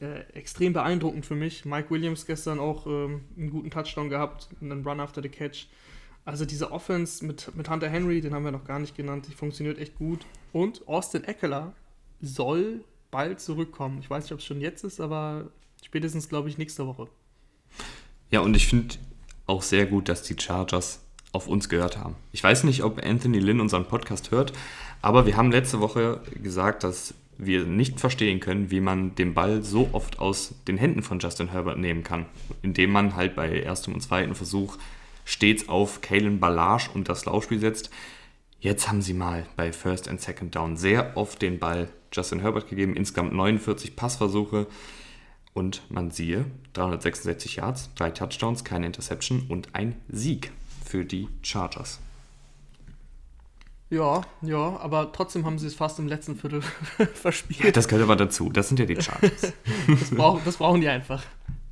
äh, 0.01 0.21
extrem 0.33 0.73
beeindruckend 0.73 1.25
für 1.25 1.35
mich. 1.35 1.65
Mike 1.65 1.89
Williams 1.89 2.25
gestern 2.25 2.59
auch 2.59 2.85
ähm, 2.87 3.21
einen 3.37 3.49
guten 3.49 3.69
Touchdown 3.69 4.09
gehabt, 4.09 4.49
einen 4.61 4.85
Run 4.85 4.99
after 4.99 5.21
the 5.21 5.29
Catch. 5.29 5.67
Also 6.25 6.45
diese 6.45 6.71
Offense 6.71 7.25
mit, 7.25 7.53
mit 7.55 7.69
Hunter 7.69 7.89
Henry, 7.89 8.21
den 8.21 8.33
haben 8.33 8.45
wir 8.45 8.51
noch 8.51 8.65
gar 8.65 8.79
nicht 8.79 8.95
genannt, 8.95 9.27
die 9.27 9.33
funktioniert 9.33 9.77
echt 9.77 9.95
gut. 9.95 10.25
Und 10.53 10.87
Austin 10.87 11.23
Eckler 11.25 11.73
soll 12.21 12.83
bald 13.11 13.39
zurückkommen. 13.39 13.99
Ich 13.99 14.09
weiß 14.09 14.23
nicht, 14.23 14.31
ob 14.33 14.39
es 14.39 14.45
schon 14.45 14.61
jetzt 14.61 14.83
ist, 14.83 15.01
aber 15.01 15.49
spätestens, 15.83 16.29
glaube 16.29 16.49
ich, 16.49 16.57
nächste 16.57 16.87
Woche. 16.87 17.07
Ja, 18.31 18.39
und 18.39 18.55
ich 18.55 18.67
finde 18.67 18.95
auch 19.45 19.61
sehr 19.61 19.85
gut, 19.85 20.09
dass 20.09 20.23
die 20.23 20.35
Chargers 20.39 21.01
auf 21.33 21.47
uns 21.47 21.67
gehört 21.67 21.97
haben. 21.97 22.15
Ich 22.31 22.43
weiß 22.43 22.63
nicht, 22.63 22.83
ob 22.83 23.03
Anthony 23.03 23.39
Lynn 23.39 23.59
unseren 23.59 23.85
Podcast 23.85 24.31
hört, 24.31 24.53
aber 25.01 25.25
wir 25.25 25.35
haben 25.35 25.51
letzte 25.51 25.81
Woche 25.81 26.21
gesagt, 26.41 26.83
dass 26.83 27.13
wir 27.37 27.65
nicht 27.65 27.99
verstehen 27.99 28.39
können, 28.39 28.71
wie 28.71 28.79
man 28.79 29.15
den 29.15 29.33
Ball 29.33 29.63
so 29.63 29.89
oft 29.91 30.19
aus 30.19 30.55
den 30.67 30.77
Händen 30.77 31.03
von 31.03 31.19
Justin 31.19 31.49
Herbert 31.49 31.77
nehmen 31.77 32.03
kann, 32.03 32.25
indem 32.61 32.91
man 32.91 33.15
halt 33.15 33.35
bei 33.35 33.61
erstem 33.61 33.93
und 33.93 34.01
zweiten 34.01 34.35
Versuch 34.35 34.77
stets 35.25 35.69
auf 35.69 36.01
Kalen 36.01 36.39
Ballage 36.39 36.89
und 36.93 37.09
das 37.09 37.25
Laufspiel 37.25 37.59
setzt. 37.59 37.89
Jetzt 38.59 38.87
haben 38.87 39.01
sie 39.01 39.13
mal 39.13 39.45
bei 39.55 39.73
First 39.73 40.07
and 40.07 40.21
Second 40.21 40.55
Down 40.55 40.77
sehr 40.77 41.17
oft 41.17 41.41
den 41.41 41.59
Ball 41.59 41.89
Justin 42.11 42.39
Herbert 42.39 42.69
gegeben, 42.69 42.95
insgesamt 42.95 43.33
49 43.33 43.95
Passversuche 43.95 44.67
und 45.53 45.81
man 45.89 46.11
siehe 46.11 46.45
366 46.73 47.57
Yards, 47.57 47.89
drei 47.95 48.11
Touchdowns, 48.11 48.63
keine 48.63 48.85
Interception 48.85 49.45
und 49.49 49.73
ein 49.73 49.95
Sieg 50.07 50.51
für 50.85 51.05
die 51.05 51.27
Chargers. 51.41 51.99
Ja, 53.93 54.21
ja, 54.41 54.77
aber 54.79 55.11
trotzdem 55.11 55.45
haben 55.45 55.59
sie 55.59 55.67
es 55.67 55.75
fast 55.75 55.99
im 55.99 56.07
letzten 56.07 56.35
Viertel 56.35 56.61
verspielt. 57.13 57.63
Ja, 57.63 57.69
das 57.69 57.87
gehört 57.87 58.03
aber 58.03 58.15
dazu. 58.15 58.49
Das 58.49 58.67
sind 58.67 58.79
ja 58.79 58.87
die 58.87 58.99
Chargers. 58.99 59.53
das, 59.87 60.09
brauch, 60.09 60.41
das 60.43 60.57
brauchen 60.57 60.81
die 60.81 60.87
einfach. 60.87 61.23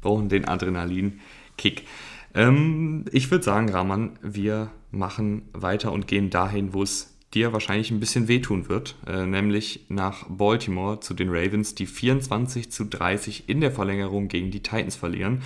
Brauchen 0.02 0.30
den 0.30 0.48
Adrenalin-Kick. 0.48 1.88
Ähm, 2.36 3.06
ich 3.12 3.32
würde 3.32 3.44
sagen, 3.44 3.70
Rahman, 3.70 4.20
wir 4.22 4.70
machen 4.92 5.50
weiter 5.54 5.92
und 5.92 6.08
gehen 6.08 6.30
dahin, 6.30 6.74
wo 6.76 6.84
es 6.84 7.18
dir 7.34 7.54
wahrscheinlich 7.54 7.90
ein 7.90 8.00
bisschen 8.00 8.28
wehtun 8.28 8.70
wird, 8.70 8.98
äh, 9.08 9.26
nämlich 9.26 9.88
nach 9.90 10.28
Baltimore 10.30 11.00
zu 11.00 11.16
den 11.16 11.30
Ravens, 11.30 11.74
die 11.74 11.88
24 11.88 12.72
zu 12.72 12.86
30 12.86 13.50
in 13.50 13.62
der 13.62 13.72
Verlängerung 13.72 14.28
gegen 14.28 14.52
die 14.52 14.62
Titans 14.62 14.96
verlieren. 14.96 15.42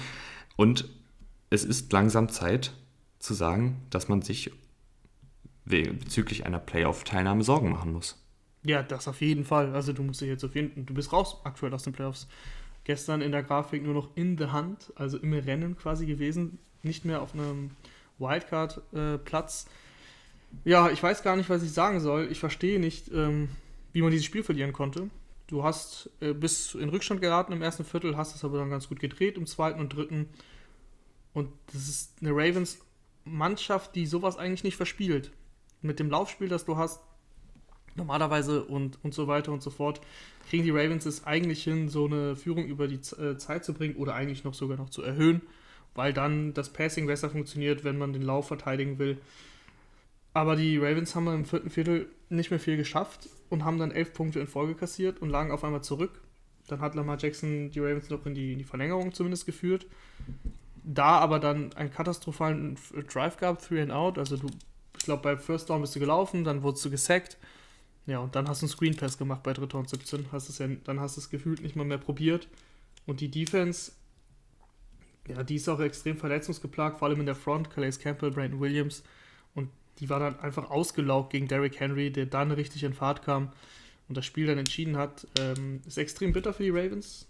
Und 0.58 0.90
es 1.50 1.64
ist 1.64 1.94
langsam 1.94 2.28
Zeit 2.28 2.74
zu 3.20 3.34
sagen, 3.34 3.78
dass 3.92 4.10
man 4.10 4.22
sich 4.22 4.52
bezüglich 5.66 6.46
einer 6.46 6.60
Playoff-Teilnahme 6.60 7.44
Sorgen 7.44 7.72
machen 7.72 7.92
muss. 7.92 8.22
Ja, 8.64 8.84
das 8.84 9.08
auf 9.08 9.22
jeden 9.22 9.46
Fall. 9.46 9.74
Also 9.74 9.94
du 9.94 10.04
musst 10.04 10.22
dich 10.22 10.28
jetzt 10.28 10.44
auf 10.44 10.56
jeden 10.56 10.72
Fall, 10.74 10.84
du 10.84 10.94
bist 10.94 11.12
raus 11.12 11.38
aktuell 11.44 11.74
aus 11.74 11.84
den 11.84 11.94
Playoffs. 11.94 12.28
Gestern 12.84 13.22
in 13.22 13.32
der 13.32 13.44
Grafik 13.44 13.84
nur 13.84 13.94
noch 13.94 14.10
in 14.16 14.38
the 14.38 14.48
Hand, 14.48 14.94
also 14.96 15.18
im 15.18 15.34
Rennen 15.34 15.76
quasi 15.76 16.06
gewesen, 16.06 16.60
nicht 16.84 17.04
mehr 17.04 17.22
auf 17.22 17.34
einem 17.34 17.72
Wildcard-Platz. 18.20 19.66
Äh, 20.64 20.70
ja, 20.70 20.90
ich 20.90 21.02
weiß 21.02 21.24
gar 21.24 21.36
nicht, 21.36 21.50
was 21.50 21.64
ich 21.64 21.72
sagen 21.72 22.00
soll. 22.00 22.28
Ich 22.32 22.40
verstehe 22.40 22.80
nicht, 22.80 23.12
ähm, 23.12 23.50
wie 23.92 24.02
man 24.02 24.12
dieses 24.12 24.26
Spiel 24.26 24.44
verlieren 24.44 24.72
konnte. 24.72 25.10
Du 25.48 25.64
hast 25.64 26.10
äh, 26.22 26.34
bis 26.34 26.76
in 26.76 26.90
Rückstand 26.90 27.22
geraten 27.22 27.54
im 27.54 27.62
ersten 27.62 27.86
Viertel, 27.86 28.18
hast 28.18 28.36
es 28.36 28.44
aber 28.44 28.60
dann 28.60 28.70
ganz 28.70 28.88
gut 28.88 29.00
gedreht 29.00 29.38
im 29.38 29.48
zweiten 29.48 29.80
und 29.80 29.90
dritten. 29.90 30.28
Und 31.34 31.50
das 31.74 31.88
ist 31.88 32.14
eine 32.22 32.32
Ravens-Mannschaft, 32.32 33.96
die 33.96 34.06
sowas 34.06 34.38
eigentlich 34.38 34.64
nicht 34.64 34.78
verspielt 34.78 35.32
mit 35.82 36.00
dem 36.00 36.10
Laufspiel, 36.10 36.50
das 36.50 36.66
du 36.66 36.78
hast, 36.78 37.02
normalerweise 37.96 38.64
und, 38.64 39.00
und 39.04 39.14
so 39.14 39.28
weiter 39.28 39.52
und 39.52 39.62
so 39.62 39.70
fort, 39.70 40.02
kriegen 40.50 40.64
die 40.64 40.72
Ravens 40.72 41.06
es 41.06 41.26
eigentlich 41.26 41.64
hin, 41.64 41.90
so 41.90 42.06
eine 42.06 42.36
Führung 42.36 42.66
über 42.66 42.88
die 42.88 43.00
äh, 43.22 43.38
Zeit 43.38 43.66
zu 43.66 43.74
bringen 43.74 43.96
oder 43.96 44.16
eigentlich 44.16 44.44
noch 44.44 44.54
sogar 44.54 44.78
noch 44.78 44.90
zu 44.90 45.02
erhöhen, 45.02 45.42
weil 45.96 46.14
dann 46.14 46.54
das 46.54 46.72
Passing 46.72 47.08
besser 47.08 47.30
funktioniert, 47.30 47.84
wenn 47.84 47.98
man 47.98 48.14
den 48.14 48.22
Lauf 48.22 48.48
verteidigen 48.48 49.00
will. 49.00 49.18
Aber 50.34 50.58
die 50.58 50.78
Ravens 50.78 51.16
haben 51.16 51.28
im 51.28 51.46
vierten 51.46 51.70
Viertel 51.70 52.10
nicht 52.30 52.52
mehr 52.52 52.60
viel 52.60 52.76
geschafft 52.76 53.30
und 53.50 53.64
haben 53.64 53.80
dann 53.80 53.92
elf 53.92 54.14
Punkte 54.14 54.42
in 54.42 54.48
Folge 54.48 54.76
kassiert 54.76 55.22
und 55.22 55.30
lagen 55.30 55.52
auf 55.52 55.64
einmal 55.64 55.84
zurück. 55.84 56.22
Dann 56.68 56.82
hat 56.82 56.96
Lamar 56.96 57.18
Jackson 57.18 57.70
die 57.72 57.80
Ravens 57.80 58.10
noch 58.10 58.26
in 58.26 58.34
die, 58.34 58.52
in 58.52 58.58
die 58.58 58.66
Verlängerung 58.66 59.14
zumindest 59.14 59.46
geführt. 59.46 59.86
Da 60.84 61.20
aber 61.20 61.40
dann 61.40 61.74
einen 61.74 61.92
katastrophalen 61.92 62.78
Drive 63.12 63.38
gab, 63.38 63.62
Three 63.62 63.82
and 63.82 63.92
Out, 63.92 64.18
also 64.18 64.36
du 64.36 64.48
glaube, 65.06 65.24
bei 65.24 65.38
First 65.38 65.70
Down 65.70 65.82
bist 65.82 65.96
du 65.96 66.00
gelaufen, 66.00 66.44
dann 66.44 66.64
wurdest 66.64 66.86
du 66.86 66.90
gesackt. 66.90 67.38
Ja, 68.08 68.20
und 68.20 68.36
dann 68.36 68.48
hast 68.48 68.62
du 68.62 68.66
einen 68.66 68.72
Screen 68.72 68.96
Pass 68.96 69.18
gemacht 69.18 69.42
bei 69.44 69.54
Dritter 69.54 69.80
und 69.80 69.90
17. 69.90 70.32
Hast 70.32 70.50
es 70.50 70.60
ja, 70.60 70.68
dann 70.84 71.00
hast 71.00 71.18
du 71.18 71.22
es 71.22 71.30
gefühlt 71.30 71.62
nicht 71.62 71.76
mal 71.76 71.86
mehr 71.86 71.98
probiert. 71.98 72.48
Und 73.06 73.20
die 73.20 73.30
Defense, 73.30 73.94
ja, 75.28 75.44
die 75.44 75.56
ist 75.56 75.68
auch 75.70 75.80
extrem 75.80 76.18
verletzungsgeplagt, 76.18 77.00
vor 77.00 77.08
allem 77.08 77.20
in 77.20 77.26
der 77.26 77.36
Front. 77.36 77.72
Calais 77.72 77.98
Campbell, 78.00 78.32
Brandon 78.32 78.60
Williams. 78.60 79.04
Und 79.56 79.70
die 80.00 80.10
war 80.10 80.20
dann 80.20 80.40
einfach 80.40 80.70
ausgelaugt 80.70 81.32
gegen 81.32 81.48
Derrick 81.48 81.80
Henry, 81.80 82.12
der 82.12 82.28
dann 82.28 82.52
richtig 82.52 82.84
in 82.84 82.94
Fahrt 82.94 83.24
kam 83.24 83.52
und 84.08 84.16
das 84.16 84.26
Spiel 84.26 84.48
dann 84.48 84.58
entschieden 84.58 84.98
hat. 84.98 85.28
Ähm, 85.40 85.82
ist 85.88 85.98
extrem 85.98 86.34
bitter 86.34 86.54
für 86.54 86.64
die 86.64 86.70
Ravens. 86.70 87.28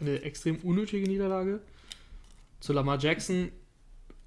Eine 0.00 0.22
extrem 0.22 0.56
unnötige 0.56 1.06
Niederlage. 1.06 1.60
Zu 2.60 2.72
Lamar 2.72 2.98
Jackson 2.98 3.50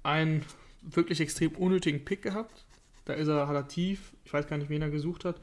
einen 0.02 0.44
wirklich 0.82 1.20
extrem 1.20 1.52
unnötigen 1.52 2.04
Pick 2.04 2.22
gehabt. 2.22 2.63
Da 3.04 3.14
ist 3.14 3.28
er, 3.28 3.68
tief, 3.68 4.12
ich 4.24 4.32
weiß 4.32 4.46
gar 4.46 4.56
nicht, 4.56 4.70
wen 4.70 4.82
er 4.82 4.90
gesucht 4.90 5.24
hat. 5.24 5.40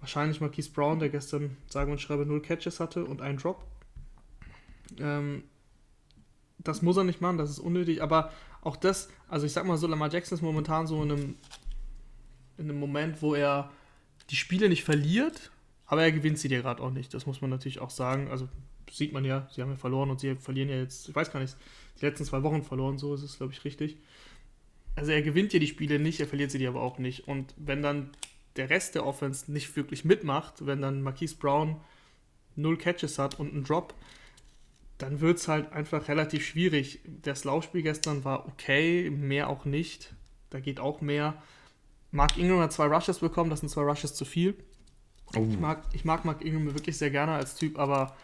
Wahrscheinlich 0.00 0.40
Marquise 0.40 0.70
Brown, 0.70 0.98
der 0.98 1.08
gestern, 1.08 1.56
sagen 1.68 1.92
und 1.92 2.00
schreibe, 2.00 2.26
null 2.26 2.42
Catches 2.42 2.80
hatte 2.80 3.04
und 3.04 3.22
einen 3.22 3.38
Drop. 3.38 3.64
Ähm, 4.98 5.44
das 6.58 6.82
muss 6.82 6.96
er 6.96 7.04
nicht 7.04 7.20
machen, 7.20 7.38
das 7.38 7.50
ist 7.50 7.58
unnötig, 7.58 8.02
aber 8.02 8.32
auch 8.62 8.76
das, 8.76 9.08
also 9.28 9.46
ich 9.46 9.52
sag 9.52 9.64
mal 9.64 9.76
so, 9.76 9.86
Lamar 9.86 10.10
Jackson 10.10 10.36
ist 10.36 10.42
momentan 10.42 10.86
so 10.86 11.02
in 11.02 11.12
einem, 11.12 11.34
in 12.58 12.68
einem 12.68 12.80
Moment, 12.80 13.22
wo 13.22 13.34
er 13.34 13.70
die 14.30 14.36
Spiele 14.36 14.68
nicht 14.68 14.82
verliert, 14.82 15.52
aber 15.86 16.02
er 16.02 16.12
gewinnt 16.12 16.38
sie 16.38 16.48
dir 16.48 16.62
gerade 16.62 16.82
auch 16.82 16.90
nicht. 16.90 17.14
Das 17.14 17.26
muss 17.26 17.40
man 17.40 17.50
natürlich 17.50 17.78
auch 17.78 17.90
sagen. 17.90 18.28
Also 18.28 18.48
sieht 18.90 19.12
man 19.12 19.24
ja, 19.24 19.48
sie 19.52 19.62
haben 19.62 19.70
ja 19.70 19.76
verloren 19.76 20.10
und 20.10 20.20
sie 20.20 20.34
verlieren 20.36 20.68
ja 20.68 20.76
jetzt, 20.76 21.08
ich 21.08 21.14
weiß 21.14 21.32
gar 21.32 21.40
nicht, 21.40 21.56
die 22.00 22.04
letzten 22.04 22.24
zwei 22.24 22.42
Wochen 22.42 22.62
verloren, 22.62 22.98
so 22.98 23.14
ist 23.14 23.22
es, 23.22 23.36
glaube 23.36 23.52
ich, 23.52 23.64
richtig. 23.64 23.96
Also 24.96 25.12
er 25.12 25.22
gewinnt 25.22 25.52
dir 25.52 25.60
die 25.60 25.66
Spiele 25.66 25.98
nicht, 25.98 26.20
er 26.20 26.26
verliert 26.26 26.50
sie 26.50 26.58
dir 26.58 26.70
aber 26.70 26.82
auch 26.82 26.98
nicht. 26.98 27.28
Und 27.28 27.54
wenn 27.56 27.82
dann 27.82 28.10
der 28.56 28.70
Rest 28.70 28.94
der 28.94 29.06
Offense 29.06 29.52
nicht 29.52 29.76
wirklich 29.76 30.04
mitmacht, 30.04 30.66
wenn 30.66 30.80
dann 30.80 31.02
Marquise 31.02 31.36
Brown 31.36 31.76
null 32.56 32.78
Catches 32.78 33.18
hat 33.18 33.38
und 33.38 33.52
einen 33.52 33.64
Drop, 33.64 33.94
dann 34.98 35.20
wird 35.20 35.36
es 35.36 35.48
halt 35.48 35.72
einfach 35.72 36.08
relativ 36.08 36.46
schwierig. 36.46 37.00
Das 37.04 37.44
Laufspiel 37.44 37.82
gestern 37.82 38.24
war 38.24 38.46
okay, 38.48 39.10
mehr 39.10 39.50
auch 39.50 39.66
nicht. 39.66 40.14
Da 40.48 40.60
geht 40.60 40.80
auch 40.80 41.02
mehr. 41.02 41.42
Mark 42.12 42.38
Ingram 42.38 42.60
hat 42.60 42.72
zwei 42.72 42.86
Rushes 42.86 43.18
bekommen, 43.18 43.50
das 43.50 43.60
sind 43.60 43.68
zwei 43.68 43.82
Rushes 43.82 44.14
zu 44.14 44.24
viel. 44.24 44.54
Oh. 45.36 45.46
Ich, 45.50 45.58
mag, 45.58 45.82
ich 45.92 46.06
mag 46.06 46.24
Mark 46.24 46.42
Ingram 46.42 46.72
wirklich 46.74 46.96
sehr 46.96 47.10
gerne 47.10 47.32
als 47.32 47.56
Typ, 47.56 47.78
aber 47.78 48.16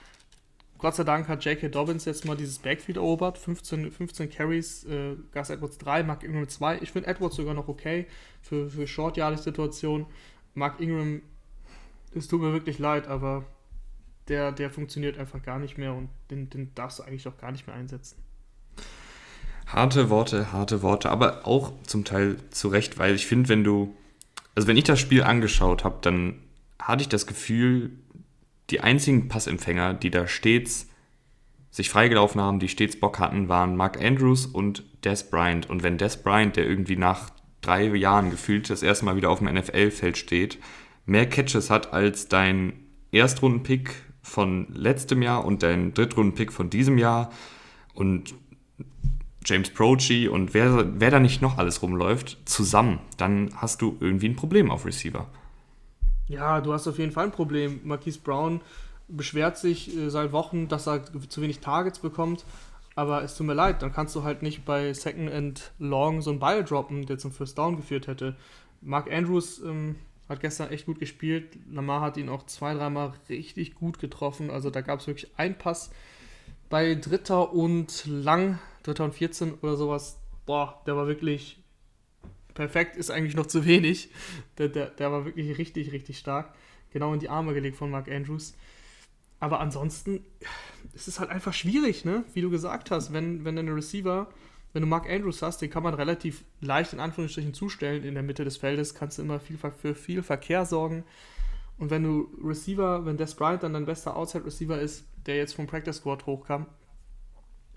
Gott 0.82 0.96
sei 0.96 1.04
Dank 1.04 1.28
hat 1.28 1.44
J.K. 1.44 1.68
Dobbins 1.68 2.06
jetzt 2.06 2.24
mal 2.24 2.36
dieses 2.36 2.58
Backfield 2.58 2.96
erobert. 2.96 3.38
15, 3.38 3.92
15 3.92 4.28
Carries, 4.30 4.82
äh, 4.82 5.14
Gus 5.32 5.48
Edwards 5.48 5.78
3, 5.78 6.02
Mark 6.02 6.24
Ingram 6.24 6.48
2. 6.48 6.80
Ich 6.80 6.90
finde 6.90 7.08
Edwards 7.08 7.36
sogar 7.36 7.54
noch 7.54 7.68
okay 7.68 8.08
für, 8.40 8.68
für 8.68 8.84
Short-Yardage-Situationen. 8.88 10.08
Mark 10.54 10.80
Ingram, 10.80 11.22
es 12.16 12.26
tut 12.26 12.40
mir 12.40 12.52
wirklich 12.52 12.80
leid, 12.80 13.06
aber 13.06 13.44
der, 14.26 14.50
der 14.50 14.70
funktioniert 14.70 15.18
einfach 15.18 15.40
gar 15.40 15.60
nicht 15.60 15.78
mehr 15.78 15.94
und 15.94 16.08
den, 16.32 16.50
den 16.50 16.74
darfst 16.74 16.98
du 16.98 17.04
eigentlich 17.04 17.28
auch 17.28 17.38
gar 17.38 17.52
nicht 17.52 17.68
mehr 17.68 17.76
einsetzen. 17.76 18.16
Harte 19.68 20.10
Worte, 20.10 20.50
harte 20.50 20.82
Worte, 20.82 21.10
aber 21.10 21.46
auch 21.46 21.74
zum 21.84 22.04
Teil 22.04 22.38
zu 22.50 22.66
Recht, 22.66 22.98
weil 22.98 23.14
ich 23.14 23.28
finde, 23.28 23.48
wenn 23.50 23.62
du, 23.62 23.94
also 24.56 24.66
wenn 24.66 24.76
ich 24.76 24.84
das 24.84 24.98
Spiel 24.98 25.22
angeschaut 25.22 25.84
habe, 25.84 25.98
dann 26.00 26.40
hatte 26.80 27.02
ich 27.02 27.08
das 27.08 27.28
Gefühl, 27.28 27.92
die 28.70 28.80
einzigen 28.80 29.28
Passempfänger, 29.28 29.94
die 29.94 30.10
da 30.10 30.26
stets 30.26 30.88
sich 31.70 31.88
freigelaufen 31.88 32.40
haben, 32.40 32.60
die 32.60 32.68
stets 32.68 33.00
Bock 33.00 33.18
hatten, 33.18 33.48
waren 33.48 33.76
Mark 33.76 34.00
Andrews 34.00 34.46
und 34.46 34.84
Des 35.04 35.30
Bryant. 35.30 35.68
Und 35.70 35.82
wenn 35.82 35.98
Des 35.98 36.22
Bryant, 36.22 36.56
der 36.56 36.66
irgendwie 36.66 36.96
nach 36.96 37.30
drei 37.62 37.86
Jahren 37.86 38.30
gefühlt 38.30 38.68
das 38.68 38.82
erste 38.82 39.06
Mal 39.06 39.16
wieder 39.16 39.30
auf 39.30 39.38
dem 39.38 39.52
NFL-Feld 39.52 40.18
steht, 40.18 40.58
mehr 41.06 41.28
Catches 41.28 41.70
hat 41.70 41.92
als 41.92 42.28
dein 42.28 42.74
Erstrunden-Pick 43.10 43.90
von 44.20 44.66
letztem 44.74 45.22
Jahr 45.22 45.44
und 45.44 45.62
dein 45.62 45.94
Drittrunden-Pick 45.94 46.52
von 46.52 46.68
diesem 46.70 46.98
Jahr 46.98 47.30
und 47.94 48.34
James 49.44 49.70
Prochi 49.70 50.28
und 50.28 50.54
wer, 50.54 51.00
wer 51.00 51.10
da 51.10 51.18
nicht 51.18 51.42
noch 51.42 51.58
alles 51.58 51.82
rumläuft, 51.82 52.38
zusammen, 52.44 53.00
dann 53.16 53.50
hast 53.56 53.82
du 53.82 53.96
irgendwie 53.98 54.28
ein 54.28 54.36
Problem 54.36 54.70
auf 54.70 54.86
Receiver. 54.86 55.28
Ja, 56.32 56.62
du 56.62 56.72
hast 56.72 56.88
auf 56.88 56.98
jeden 56.98 57.12
Fall 57.12 57.26
ein 57.26 57.30
Problem. 57.30 57.80
Marquise 57.84 58.18
Brown 58.18 58.62
beschwert 59.06 59.58
sich 59.58 59.94
äh, 59.94 60.08
seit 60.08 60.32
Wochen, 60.32 60.66
dass 60.66 60.88
er 60.88 61.04
zu 61.28 61.42
wenig 61.42 61.58
Targets 61.58 61.98
bekommt. 61.98 62.46
Aber 62.94 63.22
es 63.22 63.36
tut 63.36 63.46
mir 63.46 63.52
leid, 63.52 63.82
dann 63.82 63.92
kannst 63.92 64.16
du 64.16 64.22
halt 64.22 64.40
nicht 64.40 64.64
bei 64.64 64.94
Second 64.94 65.30
and 65.30 65.72
Long 65.78 66.22
so 66.22 66.30
einen 66.30 66.38
Ball 66.38 66.64
droppen, 66.64 67.04
der 67.04 67.18
zum 67.18 67.32
First 67.32 67.58
Down 67.58 67.76
geführt 67.76 68.06
hätte. 68.06 68.34
Mark 68.80 69.12
Andrews 69.12 69.60
ähm, 69.60 69.96
hat 70.26 70.40
gestern 70.40 70.70
echt 70.70 70.86
gut 70.86 71.00
gespielt. 71.00 71.58
Lamar 71.70 72.00
hat 72.00 72.16
ihn 72.16 72.30
auch 72.30 72.46
zwei, 72.46 72.72
dreimal 72.72 73.12
richtig 73.28 73.74
gut 73.74 73.98
getroffen. 73.98 74.50
Also 74.50 74.70
da 74.70 74.80
gab 74.80 75.00
es 75.00 75.06
wirklich 75.06 75.30
einen 75.36 75.58
Pass 75.58 75.90
bei 76.70 76.94
Dritter 76.94 77.52
und 77.52 78.06
Lang, 78.06 78.58
Dritter 78.84 79.04
und 79.04 79.12
14 79.12 79.52
oder 79.60 79.76
sowas. 79.76 80.18
Boah, 80.46 80.80
der 80.86 80.96
war 80.96 81.06
wirklich 81.06 81.61
perfekt, 82.54 82.96
ist 82.96 83.10
eigentlich 83.10 83.34
noch 83.34 83.46
zu 83.46 83.64
wenig. 83.64 84.10
Der, 84.58 84.68
der, 84.68 84.90
der 84.90 85.12
war 85.12 85.24
wirklich 85.24 85.58
richtig, 85.58 85.92
richtig 85.92 86.18
stark. 86.18 86.54
Genau 86.90 87.12
in 87.14 87.20
die 87.20 87.28
Arme 87.28 87.54
gelegt 87.54 87.76
von 87.76 87.90
Mark 87.90 88.10
Andrews. 88.10 88.54
Aber 89.40 89.60
ansonsten 89.60 90.24
es 90.94 91.08
ist 91.08 91.20
halt 91.20 91.30
einfach 91.30 91.52
schwierig, 91.52 92.04
ne? 92.04 92.24
Wie 92.34 92.42
du 92.42 92.50
gesagt 92.50 92.90
hast, 92.90 93.12
wenn, 93.12 93.44
wenn 93.44 93.56
deine 93.56 93.74
Receiver 93.74 94.28
wenn 94.72 94.82
du 94.82 94.88
Mark 94.88 95.08
Andrews 95.08 95.42
hast, 95.42 95.60
den 95.60 95.70
kann 95.70 95.82
man 95.82 95.94
relativ 95.94 96.44
leicht 96.60 96.92
in 96.92 97.00
Anführungsstrichen 97.00 97.54
zustellen 97.54 98.04
in 98.04 98.14
der 98.14 98.22
Mitte 98.22 98.44
des 98.44 98.56
Feldes, 98.56 98.94
kannst 98.94 99.18
du 99.18 99.22
immer 99.22 99.38
viel, 99.38 99.58
für 99.58 99.94
viel 99.94 100.22
Verkehr 100.22 100.64
sorgen. 100.64 101.04
Und 101.78 101.90
wenn 101.90 102.02
du 102.02 102.28
Receiver, 102.42 103.04
wenn 103.04 103.16
Des 103.16 103.34
Bryant 103.34 103.62
dann 103.62 103.74
dein 103.74 103.86
bester 103.86 104.16
Outside-Receiver 104.16 104.80
ist, 104.80 105.04
der 105.26 105.36
jetzt 105.36 105.54
vom 105.54 105.66
Practice 105.66 105.96
Squad 105.96 106.26
hochkam, 106.26 106.66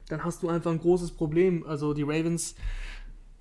dann 0.08 0.24
hast 0.24 0.44
du 0.44 0.50
einfach 0.50 0.72
ein 0.72 0.80
großes 0.80 1.12
Problem. 1.12 1.66
Also 1.66 1.94
die 1.94 2.04
Ravens, 2.04 2.56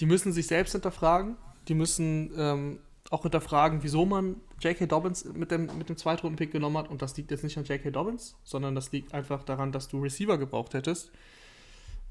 die 0.00 0.06
müssen 0.06 0.32
sich 0.32 0.46
selbst 0.46 0.72
hinterfragen, 0.72 1.36
die 1.68 1.74
müssen 1.74 2.32
ähm, 2.36 2.78
auch 3.10 3.22
hinterfragen, 3.22 3.82
wieso 3.82 4.06
man 4.06 4.36
J.K. 4.60 4.86
Dobbins 4.86 5.24
mit 5.24 5.50
dem, 5.50 5.68
mit 5.78 5.88
dem 5.88 5.96
Zweitrunden-Pick 5.96 6.52
genommen 6.52 6.78
hat. 6.78 6.88
Und 6.88 7.02
das 7.02 7.16
liegt 7.16 7.30
jetzt 7.30 7.44
nicht 7.44 7.56
an 7.58 7.64
J.K. 7.64 7.90
Dobbins, 7.90 8.36
sondern 8.44 8.74
das 8.74 8.92
liegt 8.92 9.12
einfach 9.12 9.42
daran, 9.44 9.72
dass 9.72 9.88
du 9.88 10.00
Receiver 10.00 10.38
gebraucht 10.38 10.74
hättest. 10.74 11.10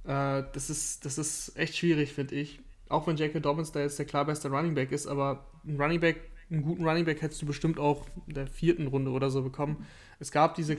Äh, 0.06 0.44
das, 0.54 0.70
ist, 0.70 1.06
das 1.06 1.18
ist 1.18 1.58
echt 1.58 1.76
schwierig, 1.76 2.14
finde 2.14 2.36
ich. 2.36 2.60
Auch 2.90 3.08
wenn 3.08 3.18
J.K. 3.18 3.40
Dobbins 3.40 3.72
da 3.72 3.80
jetzt 3.80 3.98
der 3.98 4.06
klar 4.06 4.26
beste 4.26 4.50
Running 4.50 4.76
Back 4.76 4.92
ist, 4.92 5.08
aber 5.08 5.46
ein 5.66 5.82
Running 5.82 6.00
Back, 6.00 6.22
einen 6.52 6.62
guten 6.62 6.88
Running 6.88 7.06
Back 7.06 7.22
hättest 7.22 7.42
du 7.42 7.46
bestimmt 7.46 7.80
auch 7.80 8.06
in 8.28 8.36
der 8.36 8.48
vierten 8.48 8.88
Runde 8.88 9.12
oder 9.12 9.30
so 9.30 9.42
bekommen. 9.42 9.86
Es 10.20 10.32
gab 10.32 10.56
diese, 10.56 10.78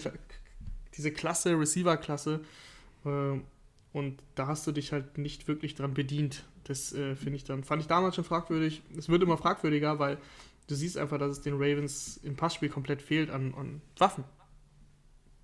diese 0.96 1.10
Klasse, 1.10 1.58
Receiver-Klasse, 1.58 2.40
äh, 3.04 3.40
und 3.92 4.20
da 4.34 4.48
hast 4.48 4.66
du 4.66 4.72
dich 4.72 4.92
halt 4.92 5.18
nicht 5.18 5.46
wirklich 5.46 5.76
dran 5.76 5.94
bedient. 5.94 6.44
Das 6.64 6.92
äh, 6.94 7.14
finde 7.14 7.36
ich 7.36 7.44
dann, 7.44 7.62
fand 7.62 7.82
ich 7.82 7.88
damals 7.88 8.16
schon 8.16 8.24
fragwürdig. 8.24 8.82
Es 8.96 9.08
wird 9.08 9.22
immer 9.22 9.36
fragwürdiger, 9.36 9.98
weil 9.98 10.18
du 10.66 10.74
siehst 10.74 10.96
einfach, 10.98 11.18
dass 11.18 11.30
es 11.32 11.40
den 11.42 11.54
Ravens 11.54 12.18
im 12.22 12.36
Passspiel 12.36 12.68
komplett 12.68 13.02
fehlt 13.02 13.30
an, 13.30 13.54
an 13.54 13.80
Waffen. 13.98 14.24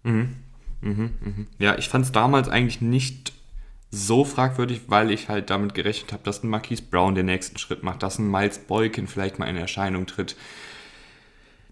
Mhm. 0.03 0.37
Mhm, 0.81 1.11
mhm. 1.21 1.47
Ja, 1.59 1.77
ich 1.77 1.89
fand 1.89 2.07
es 2.07 2.13
damals 2.13 2.49
eigentlich 2.49 2.81
nicht 2.81 3.35
so 3.91 4.25
fragwürdig, 4.25 4.83
weil 4.87 5.11
ich 5.11 5.29
halt 5.29 5.51
damit 5.51 5.75
gerechnet 5.75 6.13
habe, 6.13 6.23
dass 6.23 6.43
ein 6.43 6.49
Marquise 6.49 6.83
Brown 6.83 7.15
den 7.15 7.27
nächsten 7.27 7.59
Schritt 7.59 7.83
macht, 7.83 8.03
dass 8.03 8.19
ein 8.19 8.31
Miles 8.31 8.59
Boykin 8.61 9.07
vielleicht 9.07 9.39
mal 9.39 9.47
in 9.47 9.57
Erscheinung 9.57 10.07
tritt, 10.07 10.37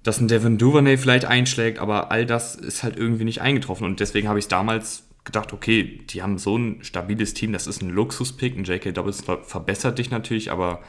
dass 0.03 0.21
ein 0.21 0.29
Devin 0.29 0.59
Duvernay 0.59 0.97
vielleicht 0.97 1.27
einschlägt, 1.27 1.79
aber 1.79 2.11
all 2.11 2.27
das 2.27 2.55
ist 2.55 2.83
halt 2.83 2.97
irgendwie 2.97 3.25
nicht 3.25 3.41
eingetroffen 3.41 3.87
und 3.87 4.01
deswegen 4.01 4.29
habe 4.29 4.39
ich 4.39 4.47
es 4.47 4.49
damals 4.49 5.08
gedacht, 5.29 5.53
okay, 5.53 6.01
die 6.11 6.23
haben 6.23 6.39
so 6.39 6.59
ein 6.59 6.83
stabiles 6.83 7.35
Team, 7.35 7.53
das 7.53 7.67
ist 7.67 7.83
ein 7.83 7.91
Luxuspick, 7.91 8.57
ein 8.57 8.65
J.K. 8.65 8.93
Dobbins 8.93 9.25
verbessert 9.43 9.99
dich 9.99 10.11
natürlich, 10.11 10.51
aber 10.51 10.83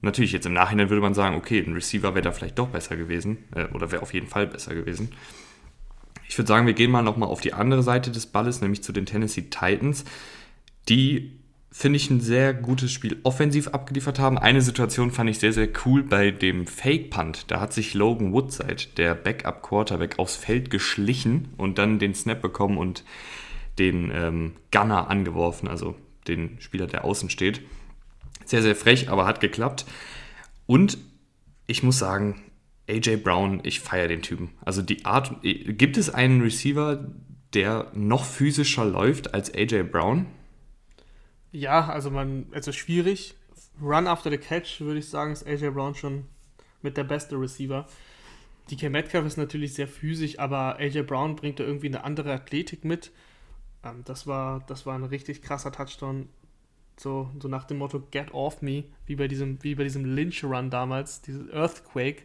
natürlich 0.00 0.32
jetzt 0.32 0.46
im 0.46 0.54
Nachhinein 0.54 0.88
würde 0.88 1.02
man 1.02 1.14
sagen, 1.14 1.36
okay, 1.36 1.62
ein 1.62 1.74
Receiver 1.74 2.14
wäre 2.14 2.22
da 2.22 2.32
vielleicht 2.32 2.58
doch 2.58 2.68
besser 2.68 2.96
gewesen 2.96 3.44
äh, 3.54 3.66
oder 3.74 3.92
wäre 3.92 4.02
auf 4.02 4.14
jeden 4.14 4.26
Fall 4.26 4.46
besser 4.46 4.74
gewesen. 4.74 5.10
Ich 6.28 6.38
würde 6.38 6.48
sagen, 6.48 6.66
wir 6.66 6.74
gehen 6.74 6.90
mal 6.90 7.02
nochmal 7.02 7.28
auf 7.28 7.40
die 7.40 7.52
andere 7.52 7.82
Seite 7.82 8.10
des 8.10 8.26
Balles, 8.26 8.60
nämlich 8.60 8.82
zu 8.82 8.92
den 8.92 9.04
Tennessee 9.04 9.50
Titans 9.50 10.04
die, 10.88 11.38
finde 11.70 11.96
ich, 11.96 12.10
ein 12.10 12.20
sehr 12.20 12.52
gutes 12.52 12.92
Spiel 12.92 13.18
offensiv 13.22 13.68
abgeliefert 13.68 14.18
haben. 14.18 14.38
Eine 14.38 14.62
Situation 14.62 15.10
fand 15.10 15.30
ich 15.30 15.38
sehr, 15.38 15.52
sehr 15.52 15.68
cool 15.84 16.02
bei 16.02 16.30
dem 16.30 16.66
Fake-Punt. 16.66 17.50
Da 17.50 17.60
hat 17.60 17.72
sich 17.72 17.94
Logan 17.94 18.32
Woodside, 18.32 18.88
der 18.96 19.14
Backup-Quarterback, 19.14 20.18
aufs 20.18 20.36
Feld 20.36 20.70
geschlichen 20.70 21.48
und 21.56 21.78
dann 21.78 21.98
den 21.98 22.14
Snap 22.14 22.42
bekommen 22.42 22.78
und 22.78 23.04
den 23.80 24.12
ähm, 24.14 24.52
Gunner 24.70 25.08
angeworfen, 25.08 25.66
also 25.66 25.96
den 26.28 26.60
Spieler, 26.60 26.86
der 26.86 27.04
außen 27.04 27.30
steht. 27.30 27.62
Sehr, 28.44 28.62
sehr 28.62 28.76
frech, 28.76 29.08
aber 29.08 29.26
hat 29.26 29.40
geklappt. 29.40 29.86
Und 30.66 30.98
ich 31.66 31.82
muss 31.82 31.98
sagen, 31.98 32.42
AJ 32.88 33.16
Brown, 33.18 33.60
ich 33.64 33.80
feiere 33.80 34.08
den 34.08 34.22
Typen. 34.22 34.50
Also 34.64 34.82
die 34.82 35.04
Art, 35.04 35.36
gibt 35.42 35.96
es 35.96 36.10
einen 36.10 36.42
Receiver, 36.42 37.08
der 37.54 37.90
noch 37.94 38.24
physischer 38.24 38.84
läuft 38.84 39.34
als 39.34 39.52
AJ 39.54 39.84
Brown? 39.84 40.26
Ja, 41.52 41.88
also 41.88 42.10
man, 42.10 42.46
also 42.52 42.72
schwierig. 42.72 43.34
Run 43.80 44.06
after 44.06 44.30
the 44.30 44.38
catch, 44.38 44.80
würde 44.80 44.98
ich 44.98 45.08
sagen, 45.08 45.32
ist 45.32 45.46
AJ 45.46 45.70
Brown 45.70 45.94
schon 45.94 46.26
mit 46.82 46.96
der 46.96 47.04
beste 47.04 47.40
Receiver. 47.40 47.86
DK 48.70 48.90
Metcalf 48.90 49.26
ist 49.26 49.38
natürlich 49.38 49.74
sehr 49.74 49.88
physisch, 49.88 50.38
aber 50.38 50.76
AJ 50.78 51.02
Brown 51.02 51.34
bringt 51.34 51.58
da 51.58 51.64
irgendwie 51.64 51.88
eine 51.88 52.04
andere 52.04 52.32
Athletik 52.32 52.84
mit. 52.84 53.10
Ähm, 53.84 54.02
das, 54.04 54.26
war, 54.26 54.60
das 54.66 54.86
war 54.86 54.94
ein 54.94 55.04
richtig 55.04 55.42
krasser 55.42 55.72
Touchdown. 55.72 56.28
So, 56.98 57.30
so 57.40 57.48
nach 57.48 57.64
dem 57.64 57.78
Motto 57.78 58.02
Get 58.10 58.34
off 58.34 58.60
me, 58.60 58.84
wie 59.06 59.16
bei 59.16 59.26
diesem, 59.26 59.62
wie 59.62 59.74
bei 59.74 59.84
diesem 59.84 60.04
Lynch-Run 60.04 60.68
damals, 60.68 61.22
dieses 61.22 61.50
Earthquake, 61.50 62.24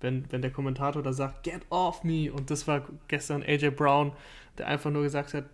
wenn, 0.00 0.30
wenn 0.32 0.40
der 0.40 0.50
Kommentator 0.50 1.02
da 1.02 1.12
sagt, 1.12 1.42
Get 1.42 1.62
off 1.70 2.04
me. 2.04 2.32
Und 2.32 2.50
das 2.50 2.66
war 2.66 2.86
gestern 3.08 3.42
AJ 3.42 3.70
Brown, 3.70 4.12
der 4.58 4.68
einfach 4.68 4.90
nur 4.90 5.02
gesagt 5.02 5.34
hat, 5.34 5.44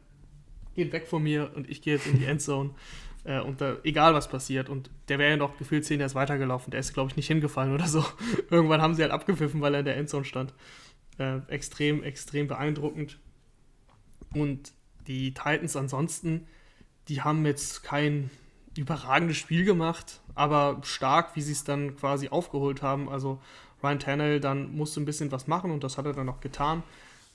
geht 0.75 0.93
weg 0.93 1.09
von 1.09 1.23
mir 1.23 1.51
und 1.57 1.69
ich 1.69 1.83
gehe 1.83 1.95
jetzt 1.95 2.07
in 2.07 2.19
die 2.19 2.27
Endzone. 2.27 2.71
Äh, 3.23 3.41
und 3.41 3.61
da, 3.61 3.77
egal 3.85 4.15
was 4.15 4.29
passiert. 4.29 4.71
Und 4.71 4.91
der 5.09 5.19
wäre 5.19 5.33
ja 5.33 5.37
noch 5.37 5.59
gefühlt 5.59 5.85
zehn 5.85 6.01
Jahre 6.01 6.15
weitergelaufen. 6.15 6.71
Der 6.71 6.81
ist, 6.81 6.95
glaube 6.95 7.11
ich, 7.11 7.17
nicht 7.17 7.27
hingefallen 7.27 7.75
oder 7.75 7.87
so. 7.87 8.03
Irgendwann 8.51 8.81
haben 8.81 8.95
sie 8.95 9.03
halt 9.03 9.13
abgepfiffen, 9.13 9.61
weil 9.61 9.75
er 9.75 9.81
in 9.81 9.85
der 9.85 9.99
Endzone 9.99 10.25
stand. 10.25 10.55
Äh, 11.19 11.41
extrem, 11.49 12.03
extrem 12.03 12.49
beeindruckend. 12.49 13.19
Und 14.33 14.73
die 15.11 15.35
Titans 15.35 15.75
ansonsten, 15.75 16.47
die 17.09 17.23
haben 17.23 17.45
jetzt 17.45 17.83
kein 17.83 18.31
überragendes 18.77 19.37
Spiel 19.37 19.65
gemacht, 19.65 20.21
aber 20.37 20.81
stark, 20.85 21.35
wie 21.35 21.43
sie 21.43 21.51
es 21.51 21.65
dann 21.65 21.97
quasi 21.97 22.29
aufgeholt 22.29 22.81
haben. 22.81 23.09
Also 23.09 23.41
Ryan 23.83 23.99
Tannehill 23.99 24.41
dann 24.41 24.77
musste 24.77 25.01
ein 25.01 25.05
bisschen 25.05 25.33
was 25.33 25.49
machen 25.49 25.73
und 25.73 25.83
das 25.83 25.99
hat 25.99 26.07
er 26.07 26.13
dann 26.13 26.29
auch 26.29 26.41
getan. 26.41 26.85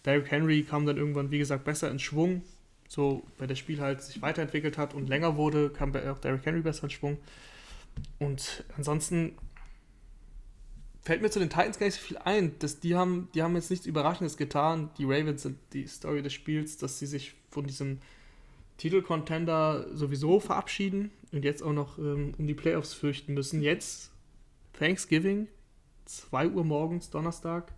Derrick 0.06 0.32
Henry 0.32 0.64
kam 0.64 0.86
dann 0.86 0.96
irgendwann, 0.96 1.32
wie 1.32 1.38
gesagt, 1.38 1.66
besser 1.66 1.92
in 1.92 2.00
Schwung. 2.00 2.44
So, 2.88 3.24
weil 3.40 3.48
das 3.48 3.60
Spiel 3.60 3.82
halt 3.82 4.02
sich 4.02 4.22
weiterentwickelt 4.22 4.78
hat 4.78 4.94
und 4.94 5.10
länger 5.10 5.36
wurde, 5.36 5.70
kam 5.70 5.94
auch 5.96 6.20
Derrick 6.20 6.46
Henry 6.46 6.62
besser 6.62 6.84
in 6.84 6.92
Schwung. 6.92 7.18
Und 8.20 8.64
ansonsten 8.78 9.34
fällt 11.06 11.22
mir 11.22 11.30
zu 11.30 11.40
den 11.40 11.50
Titans 11.50 11.80
gar 11.80 11.86
nicht 11.86 11.96
so 11.96 12.02
viel 12.02 12.18
ein. 12.18 12.58
Dass 12.60 12.80
die, 12.80 12.96
haben, 12.96 13.30
die 13.34 13.44
haben 13.44 13.56
jetzt 13.56 13.70
nichts 13.70 13.86
Überraschendes 13.86 14.36
getan. 14.36 14.90
Die 14.98 15.06
Ravens 15.06 15.44
sind 15.44 15.58
die 15.72 15.88
Story 15.88 16.22
des 16.22 16.34
Spiels, 16.34 16.78
dass 16.78 17.00
sie 17.00 17.06
sich 17.06 17.36
von 17.52 17.66
diesem 17.66 18.00
Titelcontender 18.78 19.88
sowieso 19.96 20.40
verabschieden 20.40 21.12
und 21.32 21.46
jetzt 21.46 21.64
auch 21.64 21.72
noch 21.72 21.98
ähm, 21.98 22.34
um 22.38 22.48
die 22.48 22.56
Playoffs 22.56 22.94
fürchten 22.94 23.34
müssen. 23.34 23.62
Jetzt 23.62 24.12
Thanksgiving, 24.74 25.48
2 26.06 26.50
Uhr 26.50 26.66
morgens, 26.66 27.10
Donnerstag, 27.10 27.72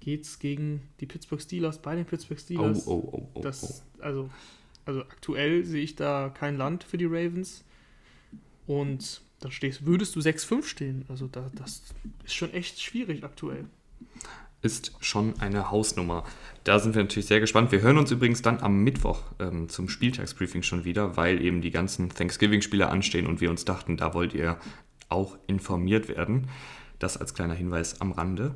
geht 0.00 0.22
es 0.22 0.38
gegen 0.38 0.82
die 1.00 1.06
Pittsburgh 1.06 1.40
Steelers, 1.40 1.80
bei 1.80 1.96
den 1.96 2.04
Pittsburgh 2.04 2.38
Steelers. 2.38 2.86
Oh, 2.86 2.92
oh, 2.92 3.08
oh, 3.12 3.28
oh, 3.34 3.40
das, 3.40 3.82
oh. 3.98 4.02
also, 4.02 4.30
also 4.84 5.00
aktuell 5.00 5.64
sehe 5.64 5.82
ich 5.82 5.96
da 5.96 6.28
kein 6.28 6.56
Land 6.56 6.84
für 6.84 6.98
die 6.98 7.06
Ravens. 7.06 7.64
Und 8.66 9.22
da 9.44 9.50
stehst, 9.50 9.86
würdest 9.86 10.16
du 10.16 10.20
6-5 10.20 10.64
stehen. 10.64 11.04
Also 11.08 11.26
da, 11.26 11.50
das 11.54 11.82
ist 12.24 12.34
schon 12.34 12.52
echt 12.52 12.80
schwierig 12.80 13.24
aktuell. 13.24 13.66
Ist 14.62 14.92
schon 15.00 15.34
eine 15.40 15.70
Hausnummer. 15.70 16.24
Da 16.62 16.78
sind 16.78 16.94
wir 16.94 17.02
natürlich 17.02 17.26
sehr 17.26 17.40
gespannt. 17.40 17.72
Wir 17.72 17.80
hören 17.80 17.98
uns 17.98 18.12
übrigens 18.12 18.42
dann 18.42 18.60
am 18.60 18.84
Mittwoch 18.84 19.22
ähm, 19.40 19.68
zum 19.68 19.88
Spieltagsbriefing 19.88 20.62
schon 20.62 20.84
wieder, 20.84 21.16
weil 21.16 21.42
eben 21.42 21.60
die 21.60 21.72
ganzen 21.72 22.10
Thanksgiving-Spiele 22.10 22.88
anstehen 22.88 23.26
und 23.26 23.40
wir 23.40 23.50
uns 23.50 23.64
dachten, 23.64 23.96
da 23.96 24.14
wollt 24.14 24.34
ihr 24.34 24.58
auch 25.08 25.36
informiert 25.48 26.08
werden. 26.08 26.48
Das 27.00 27.16
als 27.16 27.34
kleiner 27.34 27.54
Hinweis 27.54 28.00
am 28.00 28.12
Rande. 28.12 28.54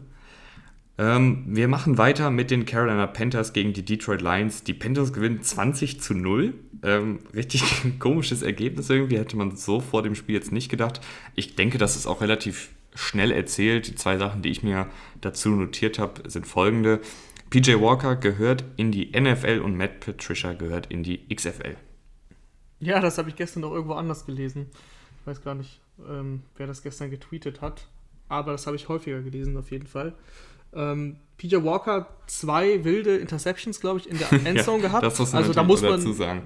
Ähm, 0.98 1.44
wir 1.48 1.68
machen 1.68 1.98
weiter 1.98 2.30
mit 2.30 2.50
den 2.50 2.64
Carolina 2.64 3.06
Panthers 3.06 3.52
gegen 3.52 3.72
die 3.72 3.84
Detroit 3.84 4.22
Lions. 4.22 4.64
Die 4.64 4.72
Panthers 4.72 5.12
gewinnen 5.12 5.42
20 5.42 6.00
zu 6.00 6.14
0. 6.14 6.54
Ähm, 6.82 7.18
richtig 7.34 7.62
komisches 7.98 8.42
Ergebnis 8.42 8.88
irgendwie, 8.88 9.18
hätte 9.18 9.36
man 9.36 9.56
so 9.56 9.80
vor 9.80 10.02
dem 10.02 10.14
Spiel 10.14 10.34
jetzt 10.34 10.52
nicht 10.52 10.70
gedacht. 10.70 11.00
Ich 11.34 11.54
denke, 11.54 11.76
das 11.76 11.96
ist 11.96 12.06
auch 12.06 12.22
relativ 12.22 12.70
schnell 12.94 13.30
erzählt. 13.30 13.88
Die 13.88 13.94
zwei 13.94 14.16
Sachen, 14.16 14.40
die 14.40 14.48
ich 14.48 14.62
mir 14.62 14.88
dazu 15.20 15.50
notiert 15.50 15.98
habe, 15.98 16.28
sind 16.30 16.46
folgende. 16.46 17.00
PJ 17.50 17.74
Walker 17.74 18.16
gehört 18.16 18.64
in 18.76 18.90
die 18.90 19.12
NFL 19.18 19.60
und 19.62 19.76
Matt 19.76 20.00
Patricia 20.00 20.54
gehört 20.54 20.86
in 20.86 21.02
die 21.02 21.28
XFL. 21.28 21.76
Ja, 22.80 23.00
das 23.00 23.18
habe 23.18 23.28
ich 23.28 23.36
gestern 23.36 23.60
noch 23.60 23.72
irgendwo 23.72 23.94
anders 23.94 24.24
gelesen. 24.24 24.66
Ich 25.20 25.26
weiß 25.26 25.42
gar 25.42 25.54
nicht, 25.54 25.80
ähm, 26.08 26.42
wer 26.56 26.66
das 26.66 26.82
gestern 26.82 27.10
getweetet 27.10 27.60
hat 27.60 27.86
aber 28.28 28.52
das 28.52 28.66
habe 28.66 28.76
ich 28.76 28.88
häufiger 28.88 29.20
gelesen 29.22 29.56
auf 29.56 29.70
jeden 29.70 29.86
Fall. 29.86 30.14
Ähm, 30.76 31.16
PJ 31.38 31.56
Walker 31.56 32.08
zwei 32.26 32.84
wilde 32.84 33.16
Interceptions, 33.16 33.80
glaube 33.80 34.00
ich, 34.00 34.08
in 34.08 34.18
der 34.18 34.32
Endzone 34.46 34.82
ja, 34.82 34.88
gehabt. 34.88 35.04
Das 35.04 35.18
muss 35.18 35.32
man 35.32 35.42
also 35.42 35.52
da 35.52 35.62
muss 35.62 35.82
man 35.82 35.92
dazu 35.92 36.12
sagen. 36.12 36.42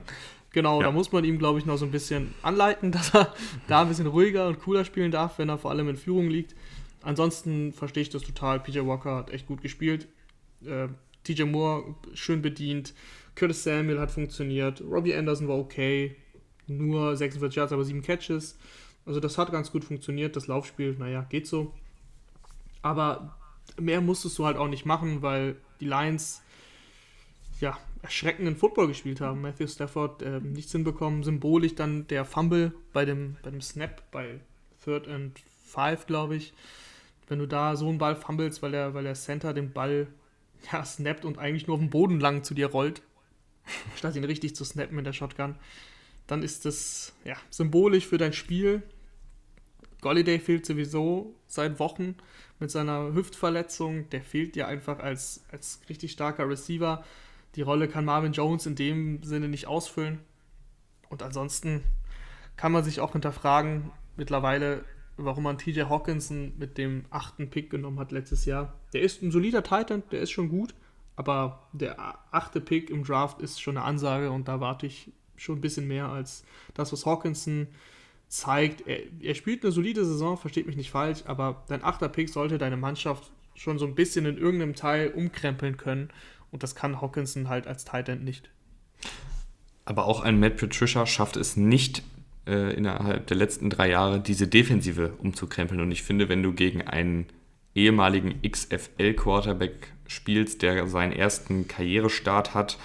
Genau, 0.52 0.80
ja. 0.80 0.86
da 0.86 0.92
muss 0.92 1.12
man 1.12 1.24
ihm, 1.24 1.38
glaube 1.38 1.58
ich, 1.58 1.66
noch 1.66 1.76
so 1.76 1.84
ein 1.84 1.90
bisschen 1.90 2.34
anleiten, 2.42 2.92
dass 2.92 3.14
er 3.14 3.34
da 3.68 3.82
ein 3.82 3.88
bisschen 3.88 4.06
ruhiger 4.06 4.48
und 4.48 4.60
cooler 4.60 4.84
spielen 4.84 5.10
darf, 5.10 5.38
wenn 5.38 5.48
er 5.48 5.58
vor 5.58 5.70
allem 5.70 5.88
in 5.88 5.96
Führung 5.96 6.28
liegt. 6.28 6.54
Ansonsten 7.02 7.72
verstehe 7.72 8.02
ich 8.02 8.10
das 8.10 8.22
total. 8.22 8.60
PJ 8.60 8.80
Walker 8.80 9.16
hat 9.16 9.30
echt 9.30 9.46
gut 9.46 9.62
gespielt. 9.62 10.08
Äh, 10.64 10.88
TJ 11.24 11.44
Moore 11.44 11.94
schön 12.14 12.42
bedient. 12.42 12.94
Curtis 13.34 13.62
Samuel 13.62 14.00
hat 14.00 14.10
funktioniert. 14.10 14.82
Robbie 14.82 15.14
Anderson 15.14 15.48
war 15.48 15.58
okay. 15.58 16.16
Nur 16.66 17.16
46 17.16 17.56
Yards, 17.56 17.72
aber 17.72 17.84
7 17.84 18.02
Catches. 18.02 18.58
Also 19.06 19.18
das 19.18 19.38
hat 19.38 19.50
ganz 19.50 19.72
gut 19.72 19.84
funktioniert. 19.84 20.36
Das 20.36 20.46
Laufspiel, 20.46 20.94
naja, 20.98 21.26
geht 21.28 21.46
so. 21.46 21.72
Aber 22.82 23.36
mehr 23.78 24.00
musstest 24.00 24.38
du 24.38 24.46
halt 24.46 24.56
auch 24.56 24.68
nicht 24.68 24.86
machen, 24.86 25.22
weil 25.22 25.56
die 25.80 25.86
Lions 25.86 26.42
ja 27.60 27.78
erschreckenden 28.02 28.56
Football 28.56 28.88
gespielt 28.88 29.20
haben. 29.20 29.42
Matthew 29.42 29.66
Stafford 29.66 30.22
äh, 30.22 30.40
nichts 30.40 30.72
hinbekommen. 30.72 31.22
Symbolisch 31.22 31.74
dann 31.74 32.06
der 32.08 32.24
Fumble 32.24 32.72
bei 32.92 33.04
dem, 33.04 33.36
bei 33.42 33.50
dem 33.50 33.60
Snap 33.60 34.10
bei 34.10 34.40
Third 34.84 35.08
and 35.08 35.38
Five, 35.64 36.06
glaube 36.06 36.36
ich. 36.36 36.52
Wenn 37.28 37.38
du 37.38 37.46
da 37.46 37.76
so 37.76 37.88
einen 37.88 37.98
Ball 37.98 38.16
fummelst, 38.16 38.62
weil 38.62 38.72
der, 38.72 38.94
weil 38.94 39.04
der 39.04 39.14
Center 39.14 39.52
den 39.52 39.72
Ball 39.72 40.08
ja, 40.72 40.84
snappt 40.84 41.24
und 41.24 41.38
eigentlich 41.38 41.66
nur 41.66 41.74
auf 41.74 41.80
dem 41.80 41.90
Boden 41.90 42.20
lang 42.20 42.42
zu 42.42 42.54
dir 42.54 42.66
rollt, 42.68 43.02
statt 43.96 44.16
ihn 44.16 44.24
richtig 44.24 44.56
zu 44.56 44.64
snappen 44.64 44.96
mit 44.96 45.06
der 45.06 45.12
Shotgun, 45.12 45.56
dann 46.26 46.42
ist 46.42 46.64
das 46.64 47.12
ja, 47.24 47.36
symbolisch 47.50 48.06
für 48.06 48.18
dein 48.18 48.32
Spiel. 48.32 48.82
Golliday 50.00 50.38
fehlt 50.38 50.64
sowieso 50.64 51.34
seit 51.46 51.78
Wochen 51.78 52.16
mit 52.60 52.70
seiner 52.70 53.12
Hüftverletzung. 53.14 54.08
Der 54.10 54.22
fehlt 54.22 54.54
dir 54.54 54.68
einfach 54.68 54.98
als, 55.00 55.44
als 55.50 55.80
richtig 55.88 56.12
starker 56.12 56.48
Receiver. 56.48 57.04
Die 57.56 57.62
Rolle 57.62 57.88
kann 57.88 58.04
Marvin 58.04 58.32
Jones 58.32 58.66
in 58.66 58.76
dem 58.76 59.22
Sinne 59.22 59.48
nicht 59.48 59.66
ausfüllen. 59.66 60.20
Und 61.08 61.22
ansonsten 61.22 61.82
kann 62.56 62.72
man 62.72 62.84
sich 62.84 63.00
auch 63.00 63.12
hinterfragen, 63.12 63.90
mittlerweile, 64.16 64.84
warum 65.16 65.44
man 65.44 65.58
TJ 65.58 65.82
Hawkinson 65.82 66.52
mit 66.58 66.78
dem 66.78 67.06
achten 67.10 67.50
Pick 67.50 67.70
genommen 67.70 67.98
hat 67.98 68.12
letztes 68.12 68.44
Jahr. 68.44 68.74
Der 68.92 69.02
ist 69.02 69.22
ein 69.22 69.30
solider 69.30 69.62
Titan, 69.62 70.02
der 70.12 70.20
ist 70.20 70.30
schon 70.30 70.48
gut, 70.48 70.74
aber 71.16 71.66
der 71.72 71.96
achte 72.30 72.60
Pick 72.60 72.90
im 72.90 73.02
Draft 73.02 73.40
ist 73.40 73.60
schon 73.60 73.76
eine 73.76 73.86
Ansage 73.86 74.30
und 74.30 74.46
da 74.46 74.60
warte 74.60 74.86
ich 74.86 75.10
schon 75.36 75.58
ein 75.58 75.60
bisschen 75.60 75.88
mehr 75.88 76.08
als 76.08 76.44
das, 76.74 76.92
was 76.92 77.06
Hawkinson 77.06 77.68
zeigt. 78.30 78.86
Er, 78.86 79.00
er 79.20 79.34
spielt 79.34 79.62
eine 79.62 79.72
solide 79.72 80.04
Saison, 80.04 80.38
versteht 80.38 80.66
mich 80.66 80.76
nicht 80.76 80.90
falsch, 80.90 81.24
aber 81.26 81.64
dein 81.68 81.84
achter 81.84 82.08
Pick 82.08 82.30
sollte 82.30 82.56
deine 82.56 82.78
Mannschaft 82.78 83.30
schon 83.54 83.78
so 83.78 83.86
ein 83.86 83.94
bisschen 83.94 84.24
in 84.24 84.38
irgendeinem 84.38 84.74
Teil 84.74 85.10
umkrempeln 85.10 85.76
können. 85.76 86.08
Und 86.50 86.62
das 86.62 86.74
kann 86.74 87.00
Hawkinson 87.00 87.48
halt 87.48 87.66
als 87.66 87.84
Tight 87.84 88.08
End 88.08 88.24
nicht. 88.24 88.50
Aber 89.84 90.06
auch 90.06 90.20
ein 90.20 90.40
Matt 90.40 90.56
Patricia 90.56 91.04
schafft 91.04 91.36
es 91.36 91.56
nicht, 91.56 92.02
äh, 92.46 92.74
innerhalb 92.74 93.26
der 93.26 93.36
letzten 93.36 93.68
drei 93.68 93.90
Jahre 93.90 94.20
diese 94.20 94.46
Defensive 94.46 95.14
umzukrempeln. 95.18 95.80
Und 95.80 95.90
ich 95.90 96.02
finde, 96.02 96.28
wenn 96.28 96.42
du 96.42 96.52
gegen 96.52 96.82
einen 96.82 97.26
ehemaligen 97.74 98.40
XFL-Quarterback 98.42 99.92
spielst, 100.06 100.62
der 100.62 100.86
seinen 100.86 101.12
ersten 101.12 101.68
Karrierestart 101.68 102.54
hat, 102.54 102.78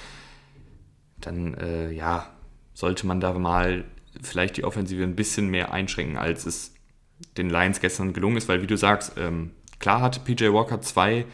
dann 1.18 1.54
äh, 1.56 1.92
ja, 1.92 2.30
sollte 2.74 3.08
man 3.08 3.20
da 3.20 3.34
mal 3.34 3.86
vielleicht 4.22 4.58
die 4.58 4.64
Offensive 4.64 5.04
ein 5.04 5.16
bisschen 5.16 5.50
mehr 5.50 5.72
einschränken, 5.72 6.18
als 6.18 6.46
es 6.46 6.74
den 7.38 7.50
Lions 7.50 7.80
gestern 7.80 8.14
gelungen 8.14 8.38
ist, 8.38 8.50
weil 8.50 8.62
wie 8.62 8.68
du 8.68 8.78
sagst, 8.78 9.14
ähm, 9.18 9.52
klar 9.80 10.02
hatte 10.02 10.20
PJ 10.20 10.52
Walker 10.52 10.82
zwei 10.82 11.26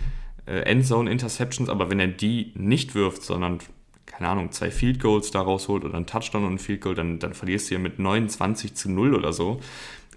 äh, 0.45 0.59
Endzone-Interceptions, 0.61 1.69
aber 1.69 1.89
wenn 1.89 1.99
er 1.99 2.07
die 2.07 2.51
nicht 2.55 2.95
wirft, 2.95 3.23
sondern 3.23 3.59
keine 4.05 4.29
Ahnung, 4.29 4.51
zwei 4.51 4.71
Field 4.71 4.99
Goals 4.99 5.31
daraus 5.31 5.67
holt 5.67 5.83
oder 5.85 5.95
ein 5.95 6.05
Touchdown 6.05 6.45
und 6.45 6.53
ein 6.53 6.59
Field 6.59 6.81
Goal, 6.81 6.95
dann, 6.95 7.19
dann 7.19 7.33
verlierst 7.33 7.67
du 7.67 7.69
hier 7.69 7.79
mit 7.79 7.97
29 7.97 8.75
zu 8.75 8.91
0 8.91 9.15
oder 9.15 9.33
so. 9.33 9.59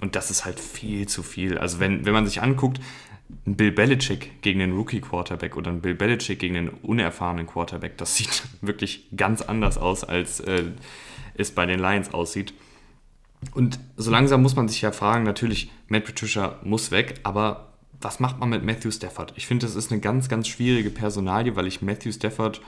Und 0.01 0.17
das 0.17 0.31
ist 0.31 0.45
halt 0.45 0.61
viel 0.61 1.07
zu 1.07 1.23
viel. 1.23 1.57
Also 1.57 1.79
wenn, 1.81 2.05
wenn 2.05 2.13
man 2.13 2.27
sich 2.27 2.43
anguckt, 2.43 2.81
ein 3.47 3.57
Bill 3.57 3.73
Belichick 3.73 4.43
gegen 4.43 4.59
den 4.59 4.73
Rookie-Quarterback 4.73 5.57
oder 5.57 5.71
ein 5.71 5.81
Bill 5.81 5.95
Belichick 5.95 6.39
gegen 6.39 6.55
den 6.55 6.69
unerfahrenen 6.69 7.47
Quarterback, 7.47 7.97
das 7.97 8.17
sieht 8.17 8.43
wirklich 8.61 9.07
ganz 9.17 9.43
anders 9.43 9.79
aus, 9.79 10.05
als 10.05 10.41
äh, 10.41 10.65
es 11.35 11.53
bei 11.53 11.67
den 11.67 11.81
Lions 11.81 12.13
aussieht. 12.15 12.55
Und 13.53 13.79
so 13.97 14.11
langsam 14.11 14.43
muss 14.43 14.57
man 14.57 14.69
sich 14.69 14.81
ja 14.81 14.93
fragen, 14.93 15.25
natürlich, 15.25 15.71
Matt 15.89 16.05
Patricia 16.05 16.59
muss 16.63 16.91
weg, 16.91 17.21
aber 17.25 17.75
was 18.01 18.21
macht 18.21 18.39
man 18.39 18.51
mit 18.51 18.65
Matthew 18.65 18.91
Stafford? 18.91 19.33
Ich 19.37 19.47
finde, 19.47 19.67
das 19.67 19.77
ist 19.77 19.91
eine 19.91 20.01
ganz, 20.01 20.29
ganz 20.29 20.49
schwierige 20.49 20.91
Personalie, 20.91 21.57
weil 21.57 21.67
ich 21.67 21.83
Matthew 21.83 22.13
Stafford 22.13 22.61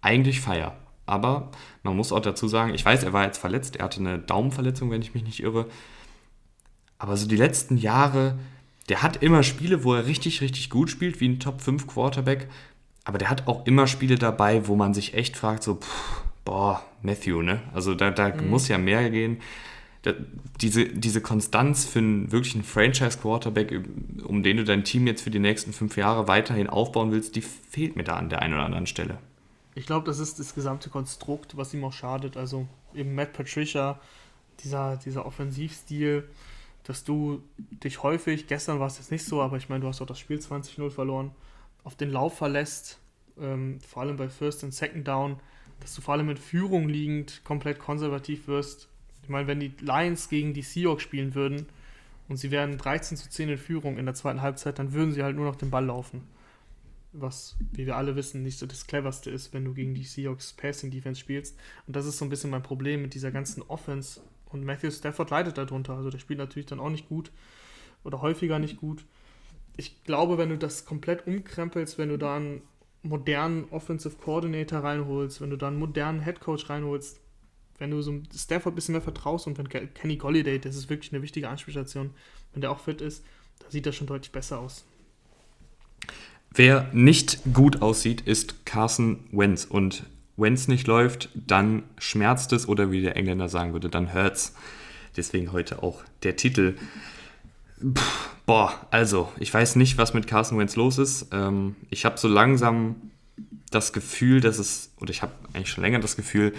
eigentlich 0.00 0.40
feiere. 0.40 0.76
Aber 1.04 1.50
man 1.82 1.96
muss 1.96 2.12
auch 2.12 2.20
dazu 2.20 2.48
sagen, 2.48 2.74
ich 2.74 2.84
weiß, 2.84 3.04
er 3.04 3.12
war 3.12 3.24
jetzt 3.24 3.38
verletzt, 3.38 3.76
er 3.76 3.84
hatte 3.84 4.00
eine 4.00 4.18
Daumenverletzung, 4.18 4.90
wenn 4.90 5.02
ich 5.02 5.14
mich 5.14 5.24
nicht 5.24 5.40
irre. 5.40 5.66
Aber 6.98 7.16
so 7.16 7.28
die 7.28 7.36
letzten 7.36 7.76
Jahre, 7.76 8.38
der 8.88 9.02
hat 9.02 9.22
immer 9.22 9.42
Spiele, 9.42 9.84
wo 9.84 9.94
er 9.94 10.06
richtig, 10.06 10.40
richtig 10.40 10.70
gut 10.70 10.90
spielt, 10.90 11.20
wie 11.20 11.28
ein 11.28 11.40
Top 11.40 11.60
5 11.60 11.86
Quarterback. 11.86 12.48
Aber 13.04 13.18
der 13.18 13.30
hat 13.30 13.46
auch 13.46 13.66
immer 13.66 13.86
Spiele 13.86 14.16
dabei, 14.16 14.66
wo 14.66 14.74
man 14.74 14.94
sich 14.94 15.14
echt 15.14 15.36
fragt, 15.36 15.62
so, 15.62 15.76
pff, 15.76 16.22
boah, 16.46 16.82
Matthew, 17.02 17.42
ne? 17.42 17.60
Also 17.74 17.94
da, 17.94 18.10
da 18.10 18.34
mhm. 18.34 18.48
muss 18.48 18.68
ja 18.68 18.78
mehr 18.78 19.10
gehen. 19.10 19.42
Da, 20.02 20.14
diese, 20.62 20.86
diese 20.86 21.20
Konstanz 21.20 21.84
für 21.84 21.98
einen 21.98 22.32
wirklichen 22.32 22.62
Franchise-Quarterback, 22.62 23.82
um 24.24 24.42
den 24.42 24.56
du 24.56 24.64
dein 24.64 24.84
Team 24.84 25.06
jetzt 25.06 25.22
für 25.22 25.30
die 25.30 25.40
nächsten 25.40 25.74
fünf 25.74 25.98
Jahre 25.98 26.28
weiterhin 26.28 26.68
aufbauen 26.68 27.10
willst, 27.10 27.36
die 27.36 27.42
fehlt 27.42 27.96
mir 27.96 28.04
da 28.04 28.16
an 28.16 28.30
der 28.30 28.40
einen 28.40 28.54
oder 28.54 28.64
anderen 28.64 28.86
Stelle. 28.86 29.18
Ich 29.74 29.84
glaube, 29.84 30.06
das 30.06 30.20
ist 30.20 30.38
das 30.38 30.54
gesamte 30.54 30.88
Konstrukt, 30.88 31.56
was 31.56 31.74
ihm 31.74 31.84
auch 31.84 31.92
schadet. 31.92 32.36
Also 32.36 32.66
eben 32.94 33.14
Matt 33.14 33.34
Patricia, 33.34 34.00
dieser, 34.60 34.96
dieser 34.96 35.26
Offensivstil, 35.26 36.26
dass 36.84 37.02
du 37.02 37.42
dich 37.58 38.04
häufig, 38.04 38.46
gestern 38.46 38.78
war 38.78 38.86
es 38.86 38.98
jetzt 38.98 39.10
nicht 39.10 39.24
so, 39.24 39.42
aber 39.42 39.56
ich 39.56 39.68
meine, 39.68 39.80
du 39.80 39.88
hast 39.88 40.00
auch 40.00 40.06
das 40.06 40.20
Spiel 40.20 40.38
20-0 40.38 40.88
verloren, 40.90 41.32
auf 41.82 41.96
den 41.96 42.10
Lauf 42.10 42.38
verlässt, 42.38 43.00
ähm, 43.40 43.80
vor 43.86 44.02
allem 44.02 44.16
bei 44.16 44.28
First 44.28 44.62
und 44.62 44.72
Second 44.72 45.06
Down, 45.06 45.40
dass 45.80 45.94
du 45.94 46.02
vor 46.02 46.14
allem 46.14 46.30
in 46.30 46.36
Führung 46.36 46.88
liegend 46.88 47.42
komplett 47.44 47.78
konservativ 47.78 48.48
wirst. 48.48 48.88
Ich 49.22 49.28
meine, 49.28 49.46
wenn 49.46 49.60
die 49.60 49.72
Lions 49.80 50.28
gegen 50.28 50.54
die 50.54 50.62
Seahawks 50.62 51.02
spielen 51.02 51.34
würden 51.34 51.66
und 52.28 52.36
sie 52.36 52.50
wären 52.50 52.78
13 52.78 53.16
zu 53.16 53.28
10 53.28 53.48
in 53.48 53.58
Führung 53.58 53.98
in 53.98 54.06
der 54.06 54.14
zweiten 54.14 54.42
Halbzeit, 54.42 54.78
dann 54.78 54.92
würden 54.92 55.12
sie 55.12 55.22
halt 55.22 55.36
nur 55.36 55.44
noch 55.44 55.56
den 55.56 55.70
Ball 55.70 55.84
laufen. 55.84 56.22
Was, 57.12 57.56
wie 57.72 57.86
wir 57.86 57.96
alle 57.96 58.14
wissen, 58.14 58.42
nicht 58.42 58.58
so 58.58 58.66
das 58.66 58.86
cleverste 58.86 59.30
ist, 59.30 59.54
wenn 59.54 59.64
du 59.64 59.72
gegen 59.72 59.94
die 59.94 60.04
Seahawks 60.04 60.52
Passing 60.52 60.90
Defense 60.90 61.20
spielst. 61.20 61.56
Und 61.86 61.96
das 61.96 62.04
ist 62.06 62.18
so 62.18 62.24
ein 62.24 62.28
bisschen 62.28 62.50
mein 62.50 62.62
Problem 62.62 63.02
mit 63.02 63.14
dieser 63.14 63.30
ganzen 63.30 63.62
Offense 63.62 64.20
und 64.50 64.64
Matthew 64.64 64.90
Stafford 64.90 65.30
leidet 65.30 65.58
darunter. 65.58 65.94
Also 65.94 66.10
der 66.10 66.18
spielt 66.18 66.38
natürlich 66.38 66.66
dann 66.66 66.80
auch 66.80 66.90
nicht 66.90 67.08
gut 67.08 67.30
oder 68.04 68.22
häufiger 68.22 68.58
nicht 68.58 68.76
gut. 68.76 69.04
Ich 69.76 70.04
glaube, 70.04 70.38
wenn 70.38 70.50
du 70.50 70.58
das 70.58 70.84
komplett 70.84 71.26
umkrempelst, 71.26 71.98
wenn 71.98 72.08
du 72.08 72.16
da 72.16 72.36
einen 72.36 72.62
modernen 73.08 73.66
Offensive 73.70 74.16
Coordinator 74.16 74.80
reinholst, 74.80 75.40
wenn 75.40 75.50
du 75.50 75.56
da 75.56 75.68
einen 75.68 75.78
modernen 75.78 76.22
Head 76.22 76.40
Coach 76.40 76.68
reinholst, 76.68 77.20
wenn 77.78 77.90
du 77.90 78.02
so 78.02 78.20
Stafford 78.34 78.72
ein 78.72 78.76
bisschen 78.76 78.92
mehr 78.92 79.02
vertraust 79.02 79.46
und 79.46 79.58
wenn 79.58 79.68
Kenny 79.68 80.16
Golliday, 80.16 80.58
das 80.58 80.76
ist 80.76 80.88
wirklich 80.88 81.12
eine 81.12 81.22
wichtige 81.22 81.48
Anspielstation, 81.48 82.10
wenn 82.52 82.60
der 82.62 82.70
auch 82.70 82.80
fit 82.80 83.00
ist, 83.00 83.24
da 83.58 83.70
sieht 83.70 83.86
das 83.86 83.96
schon 83.96 84.06
deutlich 84.06 84.32
besser 84.32 84.58
aus. 84.58 84.84
Wer 86.54 86.88
nicht 86.92 87.40
gut 87.52 87.82
aussieht, 87.82 88.22
ist 88.22 88.64
Carson 88.64 89.24
Wentz. 89.30 89.66
Und 89.66 90.04
wenn 90.38 90.54
es 90.54 90.68
nicht 90.68 90.86
läuft, 90.86 91.28
dann 91.34 91.82
schmerzt 91.98 92.52
es 92.52 92.66
oder 92.66 92.90
wie 92.90 93.02
der 93.02 93.16
Engländer 93.16 93.48
sagen 93.48 93.74
würde, 93.74 93.90
dann 93.90 94.14
hurt's. 94.14 94.54
Deswegen 95.16 95.52
heute 95.52 95.82
auch 95.82 96.02
der 96.22 96.36
Titel. 96.36 96.76
Puh, 97.80 98.02
boah, 98.46 98.86
also, 98.90 99.32
ich 99.38 99.52
weiß 99.52 99.76
nicht, 99.76 99.98
was 99.98 100.14
mit 100.14 100.26
Carson 100.26 100.58
Wentz 100.58 100.76
los 100.76 100.98
ist. 100.98 101.28
Ähm, 101.32 101.76
ich 101.90 102.04
habe 102.04 102.18
so 102.18 102.28
langsam 102.28 102.96
das 103.70 103.92
Gefühl, 103.92 104.40
dass 104.40 104.58
es, 104.58 104.92
oder 105.00 105.10
ich 105.10 105.22
habe 105.22 105.32
eigentlich 105.52 105.70
schon 105.70 105.84
länger 105.84 105.98
das 105.98 106.16
Gefühl, 106.16 106.54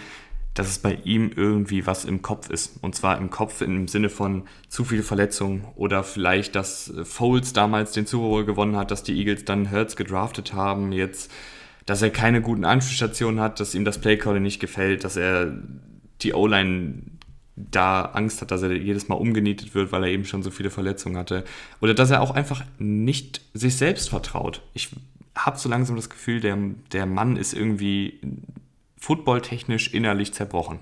dass 0.53 0.67
es 0.67 0.79
bei 0.79 0.95
ihm 1.03 1.31
irgendwie 1.35 1.85
was 1.85 2.05
im 2.05 2.21
Kopf 2.21 2.49
ist. 2.49 2.77
Und 2.81 2.95
zwar 2.95 3.17
im 3.17 3.29
Kopf 3.29 3.61
im 3.61 3.87
Sinne 3.87 4.09
von 4.09 4.47
zu 4.69 4.83
viel 4.83 5.03
Verletzungen 5.03 5.65
oder 5.75 6.03
vielleicht, 6.03 6.55
dass 6.55 6.91
Foles 7.03 7.53
damals 7.53 7.91
den 7.91 8.07
Super 8.07 8.27
Bowl 8.27 8.45
gewonnen 8.45 8.75
hat, 8.75 8.89
dass 8.89 9.03
die 9.03 9.17
Eagles 9.17 9.45
dann 9.45 9.71
Hurts 9.71 9.95
gedraftet 9.95 10.53
haben, 10.53 10.91
jetzt 10.91 11.31
dass 11.87 12.01
er 12.01 12.09
keine 12.09 12.41
guten 12.41 12.65
Anspielstationen 12.65 13.39
hat, 13.39 13.61
dass 13.61 13.73
ihm 13.73 13.85
das 13.85 13.99
Playcalling 13.99 14.43
nicht 14.43 14.59
gefällt, 14.59 15.05
dass 15.05 15.15
er 15.15 15.57
die 16.21 16.33
O-Line 16.33 17.01
da 17.57 18.03
Angst 18.03 18.41
hat, 18.41 18.51
dass 18.51 18.61
er 18.61 18.71
jedes 18.71 19.07
Mal 19.07 19.15
umgenietet 19.15 19.73
wird, 19.73 19.91
weil 19.91 20.03
er 20.03 20.09
eben 20.09 20.25
schon 20.25 20.43
so 20.43 20.51
viele 20.51 20.69
Verletzungen 20.69 21.17
hatte. 21.17 21.43
Oder 21.81 21.95
dass 21.95 22.11
er 22.11 22.21
auch 22.21 22.31
einfach 22.31 22.63
nicht 22.77 23.41
sich 23.53 23.75
selbst 23.75 24.09
vertraut. 24.09 24.61
Ich 24.73 24.89
habe 25.35 25.57
so 25.57 25.67
langsam 25.67 25.95
das 25.95 26.09
Gefühl, 26.09 26.39
der, 26.39 26.57
der 26.91 27.07
Mann 27.07 27.35
ist 27.35 27.53
irgendwie 27.53 28.19
footballtechnisch 28.97 29.93
innerlich 29.93 30.33
zerbrochen. 30.33 30.79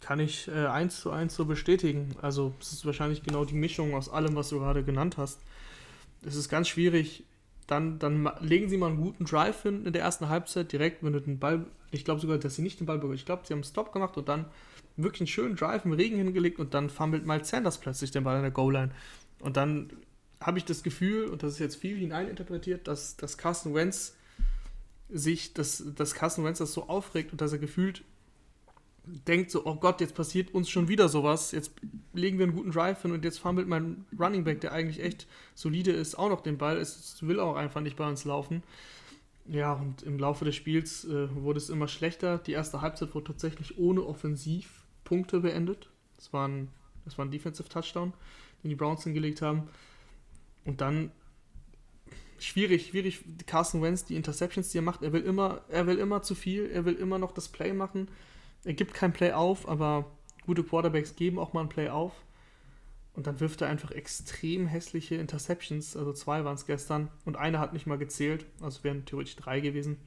Kann 0.00 0.18
ich 0.18 0.48
äh, 0.48 0.66
eins 0.66 1.00
zu 1.00 1.10
eins 1.10 1.34
so 1.34 1.44
bestätigen. 1.44 2.14
Also 2.20 2.54
es 2.60 2.72
ist 2.72 2.86
wahrscheinlich 2.86 3.22
genau 3.22 3.44
die 3.44 3.54
Mischung 3.54 3.94
aus 3.94 4.08
allem, 4.08 4.36
was 4.36 4.48
du 4.48 4.58
gerade 4.58 4.82
genannt 4.82 5.16
hast. 5.18 5.40
Es 6.26 6.36
ist 6.36 6.48
ganz 6.48 6.68
schwierig, 6.68 7.24
dann, 7.66 7.98
dann 7.98 8.30
legen 8.40 8.68
sie 8.68 8.76
mal 8.76 8.88
einen 8.88 9.00
guten 9.00 9.24
Drive 9.24 9.62
hin 9.62 9.84
in 9.86 9.92
der 9.92 10.02
ersten 10.02 10.28
Halbzeit 10.28 10.72
direkt, 10.72 11.02
wenn 11.02 11.12
du 11.12 11.20
den 11.20 11.38
Ball, 11.38 11.64
ich 11.90 12.04
glaube 12.04 12.20
sogar, 12.20 12.38
dass 12.38 12.56
sie 12.56 12.62
nicht 12.62 12.80
den 12.80 12.86
Ball 12.86 12.98
berühren. 12.98 13.16
Ich 13.16 13.26
glaube, 13.26 13.42
sie 13.44 13.52
haben 13.52 13.60
einen 13.60 13.64
Stop 13.64 13.92
gemacht 13.92 14.16
und 14.16 14.28
dann 14.28 14.46
wirklich 14.96 15.22
einen 15.22 15.26
schönen 15.28 15.56
Drive 15.56 15.84
im 15.84 15.92
Regen 15.92 16.16
hingelegt 16.16 16.58
und 16.58 16.74
dann 16.74 16.90
fummelt 16.90 17.26
Miles 17.26 17.48
Sanders 17.48 17.78
plötzlich 17.78 18.10
den 18.10 18.24
Ball 18.24 18.36
an 18.36 18.42
der 18.42 18.50
Goal-Line. 18.50 18.92
Und 19.40 19.56
dann 19.56 19.90
habe 20.40 20.58
ich 20.58 20.64
das 20.64 20.82
Gefühl, 20.82 21.26
und 21.28 21.42
das 21.42 21.54
ist 21.54 21.58
jetzt 21.58 21.76
viel 21.76 21.96
hineininterpretiert, 21.96 22.86
dass, 22.86 23.16
dass 23.16 23.38
Carsten 23.38 23.74
Wentz 23.74 24.14
sich, 25.08 25.54
dass, 25.54 25.82
dass 25.94 26.14
Carsten 26.14 26.44
Wentz 26.44 26.58
das 26.58 26.72
so 26.72 26.88
aufregt 26.88 27.32
und 27.32 27.40
dass 27.40 27.52
er 27.52 27.58
gefühlt 27.58 28.04
denkt 29.06 29.50
so, 29.50 29.66
oh 29.66 29.74
Gott, 29.74 30.00
jetzt 30.00 30.14
passiert 30.14 30.54
uns 30.54 30.70
schon 30.70 30.88
wieder 30.88 31.08
sowas, 31.08 31.52
jetzt 31.52 31.72
legen 32.14 32.38
wir 32.38 32.44
einen 32.44 32.54
guten 32.54 32.70
Drive 32.70 33.02
hin 33.02 33.12
und 33.12 33.24
jetzt 33.24 33.38
fummelt 33.38 33.68
mein 33.68 34.06
Running 34.18 34.44
Back, 34.44 34.60
der 34.62 34.72
eigentlich 34.72 35.02
echt 35.02 35.26
solide 35.54 35.92
ist, 35.92 36.14
auch 36.14 36.28
noch 36.28 36.40
den 36.40 36.58
Ball. 36.58 36.78
Es 36.78 37.18
will 37.20 37.38
auch 37.38 37.56
einfach 37.56 37.80
nicht 37.80 37.96
bei 37.96 38.08
uns 38.08 38.24
laufen. 38.24 38.62
Ja, 39.46 39.74
und 39.74 40.02
im 40.02 40.18
Laufe 40.18 40.46
des 40.46 40.54
Spiels 40.54 41.04
äh, 41.04 41.28
wurde 41.34 41.58
es 41.58 41.68
immer 41.68 41.86
schlechter. 41.86 42.38
Die 42.38 42.52
erste 42.52 42.80
Halbzeit 42.80 43.14
wurde 43.14 43.26
tatsächlich 43.26 43.76
ohne 43.76 44.02
Offensivpunkte 45.04 45.40
beendet. 45.40 45.90
Das 46.16 46.32
war 46.32 46.48
ein, 46.48 46.68
das 47.04 47.18
war 47.18 47.24
ein 47.24 47.30
Defensive 47.30 47.68
Touchdown, 47.68 48.12
den 48.62 48.70
die 48.70 48.76
Browns 48.76 49.04
hingelegt 49.04 49.42
haben. 49.42 49.68
Und 50.64 50.80
dann 50.80 51.10
schwierig, 52.38 52.88
schwierig, 52.88 53.24
Carson 53.46 53.82
Wentz, 53.82 54.04
die 54.04 54.16
Interceptions, 54.16 54.70
die 54.70 54.78
er 54.78 54.82
macht, 54.82 55.02
er 55.02 55.12
will 55.12 55.22
immer, 55.22 55.62
er 55.68 55.86
will 55.86 55.98
immer 55.98 56.22
zu 56.22 56.34
viel, 56.34 56.70
er 56.70 56.84
will 56.84 56.94
immer 56.94 57.18
noch 57.18 57.32
das 57.32 57.48
Play 57.48 57.72
machen 57.72 58.08
er 58.64 58.72
gibt 58.74 58.94
kein 58.94 59.12
Play 59.12 59.32
auf, 59.32 59.68
aber 59.68 60.10
gute 60.46 60.64
Quarterbacks 60.64 61.16
geben 61.16 61.38
auch 61.38 61.52
mal 61.52 61.60
ein 61.60 61.68
Play 61.68 61.90
auf. 61.90 62.12
Und 63.12 63.26
dann 63.26 63.38
wirft 63.38 63.60
er 63.60 63.68
einfach 63.68 63.92
extrem 63.92 64.66
hässliche 64.66 65.14
Interceptions. 65.16 65.96
Also 65.96 66.12
zwei 66.12 66.44
waren 66.44 66.56
es 66.56 66.66
gestern 66.66 67.10
und 67.24 67.36
eine 67.36 67.60
hat 67.60 67.72
nicht 67.72 67.86
mal 67.86 67.98
gezählt. 67.98 68.46
Also 68.60 68.82
wären 68.82 69.04
theoretisch 69.04 69.36
drei 69.36 69.60
gewesen. 69.60 69.98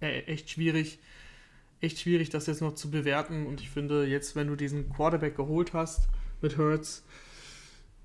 Äh, 0.00 0.22
echt 0.24 0.50
schwierig. 0.50 0.98
Echt 1.80 1.98
schwierig, 1.98 2.30
das 2.30 2.46
jetzt 2.46 2.60
noch 2.60 2.74
zu 2.74 2.90
bewerten. 2.90 3.46
Und 3.46 3.60
ich 3.60 3.70
finde, 3.70 4.06
jetzt, 4.06 4.36
wenn 4.36 4.48
du 4.48 4.56
diesen 4.56 4.90
Quarterback 4.90 5.36
geholt 5.36 5.72
hast 5.72 6.08
mit 6.42 6.58
Hertz, 6.58 7.02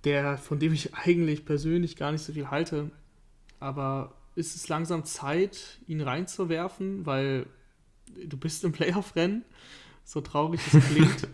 der, 0.04 0.38
von 0.38 0.60
dem 0.60 0.74
ich 0.74 0.94
eigentlich 0.94 1.46
persönlich 1.46 1.96
gar 1.96 2.12
nicht 2.12 2.24
so 2.24 2.34
viel 2.34 2.50
halte, 2.50 2.92
aber 3.60 4.14
ist 4.36 4.56
es 4.56 4.68
langsam 4.68 5.06
Zeit, 5.06 5.80
ihn 5.88 6.02
reinzuwerfen, 6.02 7.06
weil 7.06 7.48
du 8.26 8.38
bist 8.38 8.64
im 8.64 8.72
Playoff-Rennen, 8.72 9.44
so 10.04 10.22
traurig 10.22 10.62
es 10.72 10.86
klingt, 10.86 11.24
du 11.24 11.28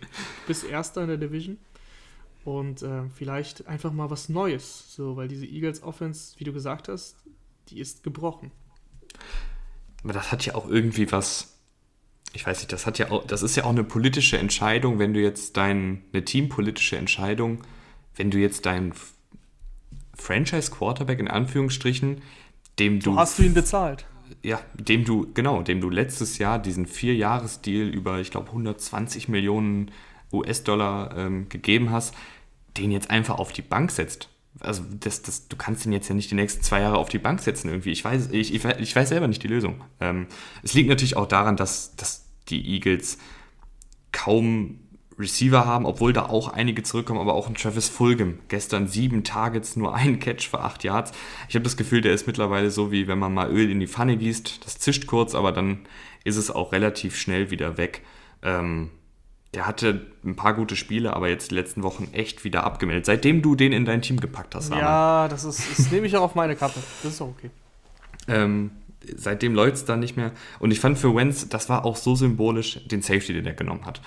bist 0.48 0.64
Erster 0.64 1.02
in 1.02 1.10
der 1.10 1.18
Division 1.18 1.58
und 2.46 2.82
äh, 2.82 3.04
vielleicht 3.14 3.68
einfach 3.68 3.92
mal 3.92 4.10
was 4.10 4.30
Neues, 4.30 4.96
so, 4.96 5.16
weil 5.16 5.28
diese 5.28 5.46
Eagles 5.46 5.84
Offense, 5.84 6.36
wie 6.38 6.44
du 6.44 6.54
gesagt 6.54 6.88
hast, 6.88 7.18
die 7.68 7.80
ist 7.80 8.04
gebrochen. 8.04 8.52
Aber 10.04 10.14
das 10.14 10.32
hat 10.32 10.46
ja 10.46 10.56
auch 10.56 10.68
irgendwie 10.68 11.12
was, 11.12 11.51
ich 12.34 12.46
weiß 12.46 12.60
nicht, 12.60 12.72
das 12.72 12.86
hat 12.86 12.98
ja 12.98 13.12
auch, 13.12 13.26
das 13.26 13.44
ist 13.44 13.56
ja 13.56 13.66
auch 13.66 13.70
eine 13.70 13.84
politische 13.84 14.38
Entscheidung, 14.38 15.00
wenn 15.00 15.14
du 15.14 15.22
jetzt 15.22 15.58
dein, 15.58 16.04
eine 16.14 16.24
teampolitische 16.24 16.98
Entscheidung, 16.98 17.60
wenn 18.16 18.32
du 18.32 18.38
jetzt 18.38 18.66
deinen 18.66 18.94
Franchise 20.16 20.72
Quarterback 20.72 21.20
in 21.20 21.28
Anführungsstrichen, 21.28 22.22
dem 22.80 23.00
du. 23.00 23.14
So 23.14 23.18
hast 23.18 23.40
du 23.40 23.44
ihn 23.44 23.54
bezahlt 23.54 24.06
ja, 24.44 24.60
dem 24.74 25.06
du, 25.06 25.28
genau, 25.34 25.62
dem 25.62 25.82
du 25.82 25.90
letztes 25.90 26.38
Jahr 26.38 26.60
diesen 26.60 26.86
Vier-Jahres-Deal 26.86 27.88
über, 27.88 28.20
ich 28.20 28.32
glaube, 28.32 28.48
120 28.48 29.28
Millionen 29.28 29.92
US-Dollar 30.32 31.18
ähm, 31.18 31.50
gegeben 31.50 31.92
hast, 31.92 32.16
den 32.78 32.92
jetzt 32.92 33.10
einfach 33.10 33.38
auf 33.38 33.52
die 33.52 33.62
Bank 33.62 33.92
setzt. 33.92 34.30
Also 34.60 34.84
das, 35.00 35.22
das, 35.22 35.48
du 35.48 35.56
kannst 35.56 35.86
den 35.86 35.94
jetzt 35.94 36.10
ja 36.10 36.16
nicht 36.16 36.30
die 36.30 36.36
nächsten 36.36 36.62
zwei 36.62 36.82
Jahre 36.82 36.98
auf 36.98 37.10
die 37.10 37.20
Bank 37.20 37.40
setzen 37.40 37.70
irgendwie. 37.70 37.92
Ich 37.92 38.04
weiß, 38.04 38.30
ich, 38.32 38.54
ich, 38.54 38.64
ich 38.66 38.96
weiß 38.96 39.10
selber 39.10 39.28
nicht 39.28 39.42
die 39.44 39.48
Lösung. 39.48 39.84
Ähm, 40.00 40.28
es 40.62 40.74
liegt 40.74 40.90
natürlich 40.90 41.18
auch 41.18 41.28
daran, 41.28 41.56
dass, 41.56 41.96
dass 41.96 42.28
die 42.50 42.66
Eagles 42.76 43.18
kaum 44.12 44.80
Receiver 45.18 45.66
haben, 45.66 45.86
obwohl 45.86 46.14
da 46.14 46.26
auch 46.26 46.50
einige 46.50 46.84
zurückkommen, 46.84 47.20
aber 47.20 47.34
auch 47.34 47.48
ein 47.48 47.56
Travis 47.56 47.88
Fulgham. 47.90 48.40
Gestern 48.48 48.88
sieben 48.88 49.24
Targets, 49.24 49.76
nur 49.76 49.96
ein 49.96 50.20
Catch 50.20 50.50
für 50.50 50.60
acht 50.60 50.84
Yards. 50.84 51.12
Ich 51.48 51.56
habe 51.56 51.64
das 51.64 51.78
Gefühl, 51.78 52.02
der 52.02 52.14
ist 52.14 52.28
mittlerweile 52.28 52.72
so, 52.72 52.92
wie 52.92 53.08
wenn 53.08 53.20
man 53.20 53.34
mal 53.34 53.50
Öl 53.50 53.70
in 53.70 53.80
die 53.80 53.88
Pfanne 53.88 54.18
gießt. 54.18 54.66
Das 54.66 54.80
zischt 54.80 55.08
kurz, 55.08 55.36
aber 55.36 55.52
dann 55.52 55.82
ist 56.24 56.38
es 56.38 56.52
auch 56.52 56.72
relativ 56.72 57.16
schnell 57.18 57.52
wieder 57.52 57.78
weg. 57.78 58.02
Ähm, 58.42 58.90
der 59.54 59.68
hatte 59.68 60.06
ein 60.24 60.36
paar 60.36 60.54
gute 60.54 60.76
Spiele, 60.76 61.14
aber 61.14 61.28
jetzt 61.28 61.52
die 61.52 61.56
letzten 61.56 61.84
Wochen 61.84 62.08
echt 62.14 62.44
wieder 62.44 62.64
abgemeldet. 62.64 63.06
Seitdem 63.06 63.42
du 63.42 63.56
den 63.56 63.74
in 63.74 63.84
dein 63.84 64.02
Team 64.02 64.20
gepackt 64.20 64.56
hast, 64.56 64.72
Ja, 64.72 65.28
das, 65.28 65.44
ist, 65.44 65.78
das 65.78 65.92
nehme 65.92 66.08
ich 66.08 66.16
auch 66.16 66.22
auf 66.22 66.36
meine 66.36 66.56
Kappe. 66.56 66.80
Das 67.04 67.14
ist 67.14 67.22
auch 67.22 67.30
okay. 67.30 67.50
Ähm, 68.28 68.72
seitdem 69.16 69.54
läuft 69.54 69.76
es 69.76 69.86
dann 69.86 70.00
nicht 70.00 70.16
mehr. 70.16 70.32
Und 70.60 70.72
ich 70.72 70.80
fand 70.80 70.98
für 70.98 71.14
Wenz, 71.14 71.50
das 71.50 71.68
war 71.68 71.84
auch 71.84 71.98
so 71.98 72.16
symbolisch, 72.16 72.80
den 72.88 73.02
Safety, 73.02 73.34
den 73.34 73.46
er 73.46 73.54
genommen 73.54 73.86
hat. 73.86 74.02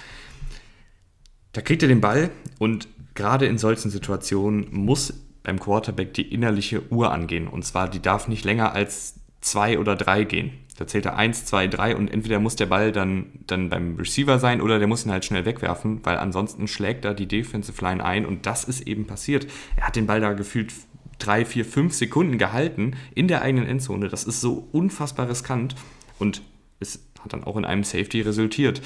Da 1.52 1.60
kriegt 1.60 1.82
er 1.82 1.88
den 1.88 2.00
Ball 2.00 2.30
und 2.58 2.88
gerade 3.14 3.46
in 3.46 3.58
solchen 3.58 3.90
Situationen 3.90 4.68
muss 4.72 5.12
beim 5.42 5.60
Quarterback 5.60 6.14
die 6.14 6.32
innerliche 6.32 6.90
Uhr 6.90 7.12
angehen. 7.12 7.48
Und 7.48 7.64
zwar, 7.64 7.88
die 7.88 8.00
darf 8.00 8.28
nicht 8.28 8.44
länger 8.44 8.72
als 8.72 9.20
zwei 9.44 9.78
oder 9.78 9.94
drei 9.94 10.24
gehen. 10.24 10.52
Da 10.76 10.86
zählt 10.86 11.06
er 11.06 11.16
eins, 11.16 11.44
zwei, 11.44 11.68
drei 11.68 11.94
und 11.94 12.08
entweder 12.08 12.40
muss 12.40 12.56
der 12.56 12.66
Ball 12.66 12.90
dann, 12.90 13.26
dann 13.46 13.68
beim 13.68 13.96
Receiver 13.96 14.40
sein 14.40 14.60
oder 14.60 14.78
der 14.78 14.88
muss 14.88 15.04
ihn 15.04 15.12
halt 15.12 15.24
schnell 15.24 15.44
wegwerfen, 15.44 16.00
weil 16.04 16.16
ansonsten 16.16 16.66
schlägt 16.66 17.04
er 17.04 17.14
die 17.14 17.28
Defensive 17.28 17.84
Line 17.84 18.04
ein 18.04 18.26
und 18.26 18.46
das 18.46 18.64
ist 18.64 18.80
eben 18.80 19.06
passiert. 19.06 19.46
Er 19.76 19.86
hat 19.86 19.96
den 19.96 20.06
Ball 20.06 20.20
da 20.20 20.32
gefühlt 20.32 20.72
drei, 21.18 21.44
vier, 21.44 21.64
fünf 21.64 21.94
Sekunden 21.94 22.38
gehalten 22.38 22.96
in 23.14 23.28
der 23.28 23.42
eigenen 23.42 23.66
Endzone. 23.66 24.08
Das 24.08 24.24
ist 24.24 24.40
so 24.40 24.66
unfassbar 24.72 25.28
riskant 25.28 25.76
und 26.18 26.42
es 26.80 27.06
hat 27.20 27.32
dann 27.32 27.44
auch 27.44 27.56
in 27.56 27.64
einem 27.64 27.84
Safety 27.84 28.22
resultiert. 28.22 28.82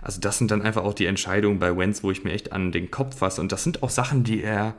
Also 0.00 0.20
das 0.20 0.38
sind 0.38 0.50
dann 0.50 0.62
einfach 0.62 0.84
auch 0.84 0.94
die 0.94 1.06
Entscheidungen 1.06 1.58
bei 1.58 1.76
Wentz, 1.76 2.04
wo 2.04 2.10
ich 2.10 2.22
mir 2.22 2.32
echt 2.32 2.52
an 2.52 2.70
den 2.70 2.90
Kopf 2.90 3.18
fasse. 3.18 3.40
Und 3.40 3.50
das 3.50 3.64
sind 3.64 3.82
auch 3.82 3.90
Sachen, 3.90 4.24
die 4.24 4.42
er 4.42 4.74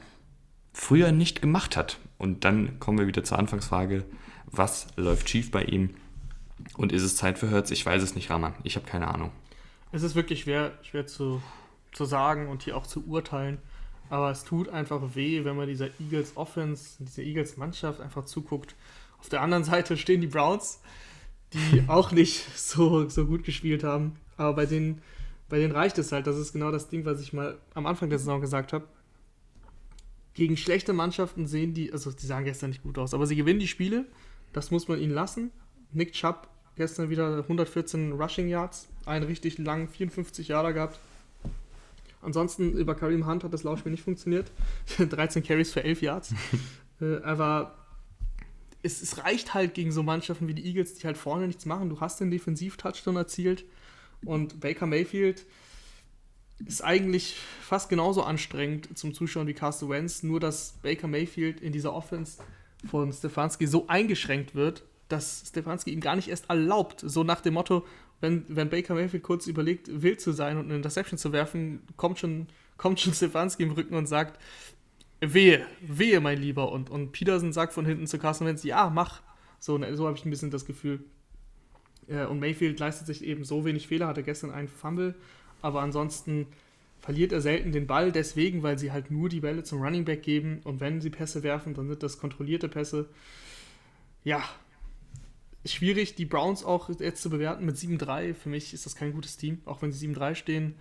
früher 0.73 1.11
nicht 1.11 1.41
gemacht 1.41 1.75
hat. 1.75 1.97
Und 2.17 2.45
dann 2.45 2.79
kommen 2.79 2.99
wir 2.99 3.07
wieder 3.07 3.23
zur 3.23 3.39
Anfangsfrage, 3.39 4.05
was 4.47 4.87
läuft 4.95 5.29
schief 5.29 5.51
bei 5.51 5.63
ihm? 5.63 5.91
Und 6.77 6.91
ist 6.91 7.03
es 7.03 7.15
Zeit 7.15 7.39
für 7.39 7.49
Hertz? 7.49 7.71
Ich 7.71 7.85
weiß 7.85 8.01
es 8.01 8.15
nicht, 8.15 8.29
Raman. 8.29 8.53
Ich 8.63 8.75
habe 8.75 8.85
keine 8.85 9.07
Ahnung. 9.07 9.31
Es 9.91 10.03
ist 10.03 10.15
wirklich 10.15 10.41
schwer, 10.41 10.71
schwer 10.81 11.05
zu, 11.05 11.41
zu 11.91 12.05
sagen 12.05 12.47
und 12.47 12.63
hier 12.63 12.77
auch 12.77 12.87
zu 12.87 13.05
urteilen. 13.05 13.59
Aber 14.09 14.31
es 14.31 14.43
tut 14.43 14.69
einfach 14.69 15.15
weh, 15.15 15.43
wenn 15.45 15.55
man 15.55 15.67
dieser 15.67 15.87
Eagles 15.99 16.35
Offense, 16.35 17.03
dieser 17.03 17.23
Eagles 17.23 17.57
Mannschaft 17.57 18.01
einfach 18.01 18.25
zuguckt. 18.25 18.75
Auf 19.19 19.29
der 19.29 19.41
anderen 19.41 19.63
Seite 19.63 19.97
stehen 19.97 20.21
die 20.21 20.27
Browns, 20.27 20.81
die 21.53 21.83
auch 21.87 22.11
nicht 22.11 22.57
so, 22.57 23.07
so 23.09 23.25
gut 23.25 23.43
gespielt 23.43 23.83
haben. 23.83 24.17
Aber 24.37 24.53
bei 24.53 24.65
denen, 24.65 25.01
bei 25.49 25.59
denen 25.59 25.73
reicht 25.73 25.97
es 25.97 26.11
halt. 26.11 26.27
Das 26.27 26.37
ist 26.37 26.53
genau 26.53 26.71
das 26.71 26.89
Ding, 26.89 27.05
was 27.05 27.21
ich 27.21 27.33
mal 27.33 27.57
am 27.73 27.85
Anfang 27.85 28.09
der 28.09 28.19
Saison 28.19 28.41
gesagt 28.41 28.73
habe. 28.73 28.87
Gegen 30.33 30.57
schlechte 30.57 30.93
Mannschaften 30.93 31.45
sehen 31.45 31.75
die, 31.75 31.93
also 31.93 32.11
die 32.11 32.25
sahen 32.25 32.43
gestern 32.43 32.71
nicht 32.71 32.81
gut 32.81 32.97
aus, 32.97 33.13
aber 33.13 33.27
sie 33.27 33.35
gewinnen 33.35 33.59
die 33.59 33.67
Spiele. 33.67 34.05
Das 34.53 34.71
muss 34.71 34.87
man 34.87 34.99
ihnen 34.99 35.13
lassen. 35.13 35.51
Nick 35.91 36.13
Chubb 36.13 36.47
gestern 36.75 37.09
wieder 37.09 37.37
114 37.37 38.13
Rushing 38.13 38.47
Yards, 38.47 38.87
einen 39.05 39.25
richtig 39.25 39.57
langen 39.57 39.87
54 39.87 40.47
Jahre 40.47 40.73
gehabt. 40.73 40.99
Ansonsten 42.21 42.73
über 42.77 42.95
Kareem 42.95 43.27
Hunt 43.27 43.43
hat 43.43 43.53
das 43.53 43.63
Laufspiel 43.63 43.91
nicht 43.91 44.03
funktioniert. 44.03 44.49
13 44.97 45.43
Carries 45.43 45.71
für 45.71 45.83
11 45.83 46.01
Yards. 46.01 46.33
äh, 47.01 47.17
aber 47.17 47.75
es, 48.81 49.01
es, 49.01 49.23
reicht 49.23 49.53
halt 49.53 49.73
gegen 49.73 49.91
so 49.91 50.03
Mannschaften 50.03 50.47
wie 50.47 50.53
die 50.53 50.65
Eagles, 50.65 50.95
die 50.95 51.05
halt 51.05 51.17
vorne 51.17 51.47
nichts 51.47 51.65
machen. 51.65 51.89
Du 51.89 51.99
hast 51.99 52.19
den 52.19 52.31
Defensiv-Touchdown 52.31 53.17
erzielt 53.17 53.65
und 54.23 54.61
Baker 54.61 54.85
Mayfield 54.87 55.45
ist 56.65 56.83
eigentlich 56.83 57.35
fast 57.61 57.89
genauso 57.89 58.23
anstrengend 58.23 58.97
zum 58.97 59.13
Zuschauen 59.13 59.47
wie 59.47 59.53
Carsten 59.53 59.89
Wentz, 59.89 60.23
nur 60.23 60.39
dass 60.39 60.75
Baker 60.81 61.07
Mayfield 61.07 61.59
in 61.61 61.73
dieser 61.73 61.93
Offense 61.93 62.41
von 62.85 63.11
Stefanski 63.11 63.67
so 63.67 63.87
eingeschränkt 63.87 64.55
wird, 64.55 64.83
dass 65.09 65.43
Stefanski 65.47 65.91
ihm 65.91 65.99
gar 65.99 66.15
nicht 66.15 66.29
erst 66.29 66.49
erlaubt, 66.49 67.01
so 67.05 67.23
nach 67.23 67.41
dem 67.41 67.55
Motto, 67.55 67.85
wenn, 68.21 68.45
wenn 68.47 68.69
Baker 68.69 68.95
Mayfield 68.95 69.23
kurz 69.23 69.47
überlegt, 69.47 69.89
wild 70.01 70.21
zu 70.21 70.31
sein 70.31 70.57
und 70.57 70.65
eine 70.65 70.75
Interception 70.75 71.17
zu 71.17 71.31
werfen, 71.31 71.81
kommt 71.97 72.19
schon, 72.19 72.47
kommt 72.77 72.99
schon 72.99 73.13
Stefanski 73.13 73.63
im 73.63 73.71
Rücken 73.71 73.95
und 73.95 74.07
sagt, 74.07 74.39
wehe, 75.19 75.65
wehe, 75.81 76.19
mein 76.19 76.39
Lieber. 76.39 76.71
Und, 76.71 76.89
und 76.89 77.11
Peterson 77.11 77.53
sagt 77.53 77.73
von 77.73 77.85
hinten 77.85 78.07
zu 78.07 78.17
Carson 78.17 78.47
Wentz, 78.47 78.63
ja, 78.63 78.89
mach. 78.89 79.21
So, 79.59 79.77
ne, 79.77 79.95
so 79.95 80.07
habe 80.07 80.17
ich 80.17 80.25
ein 80.25 80.29
bisschen 80.29 80.51
das 80.51 80.65
Gefühl. 80.65 81.03
Und 82.07 82.39
Mayfield 82.39 82.79
leistet 82.79 83.07
sich 83.07 83.23
eben 83.23 83.45
so 83.45 83.63
wenig 83.63 83.87
Fehler, 83.87 84.07
hatte 84.07 84.23
gestern 84.23 84.51
einen 84.51 84.67
Fumble, 84.67 85.15
aber 85.61 85.81
ansonsten 85.81 86.47
verliert 87.03 87.33
er 87.33 87.41
selten 87.41 87.73
den 87.73 87.85
Ball, 87.85 88.13
deswegen, 88.13 88.63
weil 88.63 88.79
sie 88.79 88.93
halt 88.93 89.11
nur 89.11 89.27
die 89.27 89.41
Bälle 89.41 89.63
zum 89.63 89.81
Running 89.81 90.05
Back 90.05 90.23
geben 90.23 90.61
und 90.63 90.79
wenn 90.79 91.01
sie 91.01 91.09
Pässe 91.09 91.43
werfen, 91.43 91.73
dann 91.73 91.89
sind 91.89 92.01
das 92.01 92.17
kontrollierte 92.17 92.69
Pässe. 92.69 93.09
Ja, 94.23 94.41
schwierig, 95.65 96.15
die 96.15 96.23
Browns 96.23 96.63
auch 96.63 96.89
jetzt 97.01 97.21
zu 97.21 97.29
bewerten 97.29 97.65
mit 97.65 97.75
7-3. 97.75 98.33
Für 98.33 98.47
mich 98.47 98.73
ist 98.73 98.85
das 98.85 98.95
kein 98.95 99.11
gutes 99.11 99.35
Team, 99.35 99.61
auch 99.65 99.81
wenn 99.81 99.91
sie 99.91 100.07
7-3 100.07 100.35
stehen, 100.35 100.75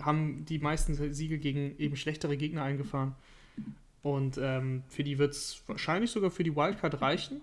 haben 0.00 0.44
die 0.44 0.58
meisten 0.58 0.94
Siege 1.14 1.38
gegen 1.38 1.78
eben 1.78 1.94
schlechtere 1.94 2.36
Gegner 2.36 2.64
eingefahren. 2.64 3.14
Und 4.02 4.38
ähm, 4.42 4.82
für 4.88 5.04
die 5.04 5.18
wird 5.18 5.34
es 5.34 5.62
wahrscheinlich 5.68 6.10
sogar 6.10 6.32
für 6.32 6.42
die 6.42 6.56
Wildcard 6.56 7.00
reichen. 7.00 7.42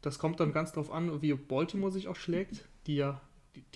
Das 0.00 0.18
kommt 0.18 0.40
dann 0.40 0.52
ganz 0.52 0.72
drauf 0.72 0.90
an, 0.90 1.22
wie 1.22 1.32
Baltimore 1.34 1.92
sich 1.92 2.08
auch 2.08 2.16
schlägt, 2.16 2.68
die 2.88 2.96
ja 2.96 3.20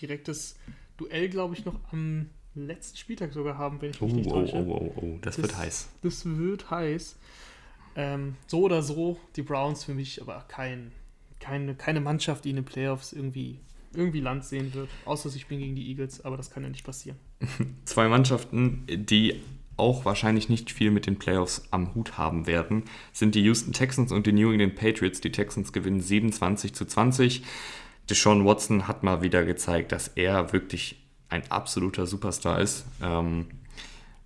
direktes 0.00 0.58
Duell, 0.96 1.28
glaube 1.28 1.54
ich, 1.54 1.64
noch 1.64 1.78
am 1.92 2.30
letzten 2.56 2.96
Spieltag 2.96 3.32
sogar 3.32 3.58
haben, 3.58 3.80
wenn 3.80 3.90
ich 3.90 4.00
mich 4.00 4.12
oh, 4.12 4.16
nicht 4.16 4.30
täusche. 4.30 4.56
Oh, 4.56 4.78
oh, 4.80 4.92
oh, 4.96 5.02
oh, 5.02 5.18
das, 5.20 5.36
das 5.36 5.42
wird 5.42 5.58
heiß. 5.58 5.88
Das 6.02 6.24
wird 6.24 6.70
heiß. 6.70 7.16
Ähm, 7.96 8.36
so 8.46 8.60
oder 8.60 8.82
so, 8.82 9.18
die 9.36 9.42
Browns 9.42 9.84
für 9.84 9.94
mich 9.94 10.20
aber 10.20 10.44
kein, 10.48 10.92
keine, 11.40 11.74
keine 11.74 12.00
Mannschaft, 12.00 12.44
die 12.44 12.50
in 12.50 12.56
den 12.56 12.64
Playoffs 12.64 13.12
irgendwie, 13.12 13.58
irgendwie 13.94 14.20
Land 14.20 14.44
sehen 14.44 14.74
wird. 14.74 14.88
Außer 15.04 15.30
ich 15.34 15.46
bin 15.46 15.58
gegen 15.58 15.74
die 15.74 15.88
Eagles, 15.88 16.24
aber 16.24 16.36
das 16.36 16.50
kann 16.50 16.62
ja 16.62 16.68
nicht 16.68 16.84
passieren. 16.84 17.18
Zwei 17.84 18.08
Mannschaften, 18.08 18.86
die 18.88 19.40
auch 19.78 20.04
wahrscheinlich 20.04 20.48
nicht 20.48 20.70
viel 20.70 20.90
mit 20.90 21.06
den 21.06 21.18
Playoffs 21.18 21.68
am 21.70 21.94
Hut 21.94 22.16
haben 22.16 22.46
werden, 22.46 22.84
sind 23.12 23.34
die 23.34 23.42
Houston 23.42 23.72
Texans 23.72 24.12
und 24.12 24.26
die 24.26 24.32
New 24.32 24.50
England 24.50 24.74
Patriots. 24.74 25.20
Die 25.20 25.32
Texans 25.32 25.72
gewinnen 25.72 26.00
27 26.00 26.74
zu 26.74 26.86
20. 26.86 27.42
Deshaun 28.08 28.44
Watson 28.44 28.88
hat 28.88 29.02
mal 29.02 29.22
wieder 29.22 29.44
gezeigt, 29.44 29.92
dass 29.92 30.08
er 30.08 30.52
wirklich 30.52 31.05
ein 31.28 31.42
absoluter 31.50 32.06
Superstar 32.06 32.60
ist. 32.60 32.86
Ähm, 33.02 33.46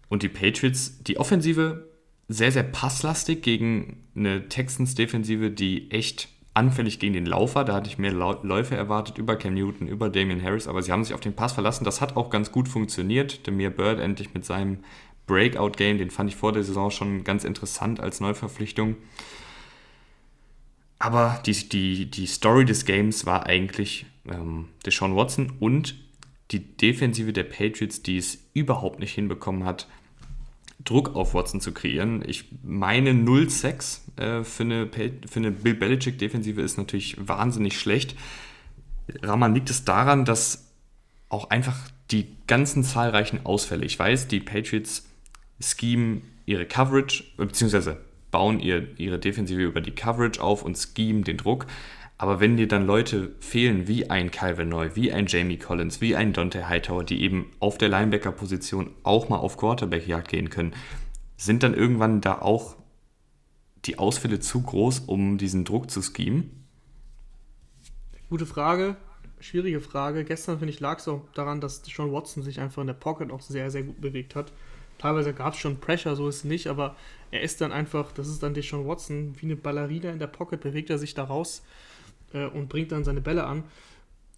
und 0.08 0.22
die 0.22 0.28
Patriots, 0.28 1.02
die 1.02 1.18
Offensive 1.18 1.88
sehr, 2.28 2.52
sehr 2.52 2.62
passlastig 2.62 3.42
gegen 3.42 4.04
eine 4.14 4.48
Texans-Defensive, 4.48 5.50
die 5.50 5.90
echt 5.90 6.28
anfällig 6.54 6.98
gegen 6.98 7.14
den 7.14 7.26
Lauf 7.26 7.54
war. 7.54 7.64
Da 7.64 7.74
hatte 7.74 7.88
ich 7.88 7.98
mehr 7.98 8.12
Läufe 8.12 8.76
erwartet 8.76 9.18
über 9.18 9.36
Cam 9.36 9.54
Newton, 9.54 9.88
über 9.88 10.10
Damian 10.10 10.42
Harris, 10.42 10.68
aber 10.68 10.82
sie 10.82 10.92
haben 10.92 11.04
sich 11.04 11.14
auf 11.14 11.20
den 11.20 11.34
Pass 11.34 11.52
verlassen. 11.52 11.84
Das 11.84 12.00
hat 12.00 12.16
auch 12.16 12.30
ganz 12.30 12.52
gut 12.52 12.68
funktioniert. 12.68 13.46
Demir 13.46 13.70
Bird 13.70 14.00
endlich 14.00 14.34
mit 14.34 14.44
seinem 14.44 14.78
Breakout-Game, 15.26 15.98
den 15.98 16.10
fand 16.10 16.30
ich 16.30 16.36
vor 16.36 16.52
der 16.52 16.64
Saison 16.64 16.90
schon 16.90 17.24
ganz 17.24 17.44
interessant 17.44 18.00
als 18.00 18.20
Neuverpflichtung. 18.20 18.96
Aber 20.98 21.40
die, 21.46 21.68
die, 21.68 22.10
die 22.10 22.26
Story 22.26 22.64
des 22.64 22.84
Games 22.84 23.26
war 23.26 23.46
eigentlich 23.46 24.06
ähm, 24.28 24.68
Deshaun 24.84 25.16
Watson 25.16 25.52
und 25.60 25.94
die 26.50 26.76
Defensive 26.76 27.32
der 27.32 27.44
Patriots, 27.44 28.02
die 28.02 28.18
es 28.18 28.38
überhaupt 28.54 28.98
nicht 29.00 29.14
hinbekommen 29.14 29.64
hat, 29.64 29.86
Druck 30.84 31.14
auf 31.14 31.34
Watson 31.34 31.60
zu 31.60 31.72
kreieren. 31.72 32.22
Ich 32.26 32.46
meine 32.62 33.10
0-6 33.10 34.18
äh, 34.18 34.44
für, 34.44 34.62
eine, 34.62 34.88
für 34.88 35.38
eine 35.38 35.50
Bill 35.50 35.74
Belichick-Defensive 35.74 36.60
ist 36.60 36.78
natürlich 36.78 37.16
wahnsinnig 37.20 37.78
schlecht. 37.78 38.16
Rahman 39.22 39.54
liegt 39.54 39.70
es 39.70 39.84
daran, 39.84 40.24
dass 40.24 40.72
auch 41.28 41.50
einfach 41.50 41.76
die 42.10 42.26
ganzen 42.46 42.82
zahlreichen 42.82 43.44
Ausfälle, 43.44 43.84
ich 43.84 43.98
weiß, 43.98 44.28
die 44.28 44.40
Patriots 44.40 45.06
schemen 45.60 46.22
ihre 46.46 46.66
Coverage, 46.66 47.24
beziehungsweise 47.36 47.98
bauen 48.30 48.60
ihr, 48.60 48.98
ihre 48.98 49.18
Defensive 49.18 49.60
über 49.60 49.80
die 49.80 49.92
Coverage 49.92 50.42
auf 50.42 50.62
und 50.62 50.76
schemen 50.76 51.24
den 51.24 51.36
Druck. 51.36 51.66
Aber 52.20 52.38
wenn 52.38 52.58
dir 52.58 52.68
dann 52.68 52.84
Leute 52.84 53.34
fehlen, 53.40 53.88
wie 53.88 54.10
ein 54.10 54.30
Calvin 54.30 54.68
Neu, 54.68 54.90
wie 54.94 55.10
ein 55.10 55.24
Jamie 55.26 55.56
Collins, 55.56 56.02
wie 56.02 56.16
ein 56.16 56.34
Dante 56.34 56.68
Hightower, 56.68 57.02
die 57.02 57.22
eben 57.22 57.50
auf 57.60 57.78
der 57.78 57.88
Linebacker-Position 57.88 58.90
auch 59.04 59.30
mal 59.30 59.38
auf 59.38 59.56
Quarterback-Jagd 59.56 60.28
gehen 60.28 60.50
können, 60.50 60.74
sind 61.38 61.62
dann 61.62 61.72
irgendwann 61.72 62.20
da 62.20 62.38
auch 62.42 62.76
die 63.86 63.98
Ausfälle 63.98 64.38
zu 64.38 64.60
groß, 64.60 64.98
um 65.06 65.38
diesen 65.38 65.64
Druck 65.64 65.90
zu 65.90 66.02
schemen? 66.02 66.66
Gute 68.28 68.44
Frage, 68.44 68.96
schwierige 69.38 69.80
Frage. 69.80 70.24
Gestern, 70.24 70.58
finde 70.58 70.74
ich, 70.74 70.80
lag 70.80 70.98
es 70.98 71.08
auch 71.08 71.22
daran, 71.32 71.62
dass 71.62 71.82
Sean 71.86 72.12
Watson 72.12 72.42
sich 72.42 72.60
einfach 72.60 72.82
in 72.82 72.88
der 72.88 72.92
Pocket 72.92 73.30
auch 73.30 73.40
sehr, 73.40 73.70
sehr 73.70 73.84
gut 73.84 73.98
bewegt 73.98 74.34
hat. 74.34 74.52
Teilweise 74.98 75.32
gab 75.32 75.54
es 75.54 75.60
schon 75.60 75.80
Pressure, 75.80 76.14
so 76.16 76.28
ist 76.28 76.36
es 76.36 76.44
nicht, 76.44 76.66
aber 76.66 76.96
er 77.30 77.40
ist 77.40 77.62
dann 77.62 77.72
einfach, 77.72 78.12
das 78.12 78.28
ist 78.28 78.42
dann 78.42 78.52
Deshaun 78.52 78.86
Watson, 78.86 79.36
wie 79.40 79.46
eine 79.46 79.56
Ballerina 79.56 80.10
in 80.10 80.18
der 80.18 80.26
Pocket, 80.26 80.60
bewegt 80.60 80.90
er 80.90 80.98
sich 80.98 81.14
da 81.14 81.24
raus 81.24 81.62
äh, 82.32 82.46
und 82.46 82.68
bringt 82.68 82.92
dann 82.92 83.04
seine 83.04 83.20
Bälle 83.20 83.44
an. 83.44 83.64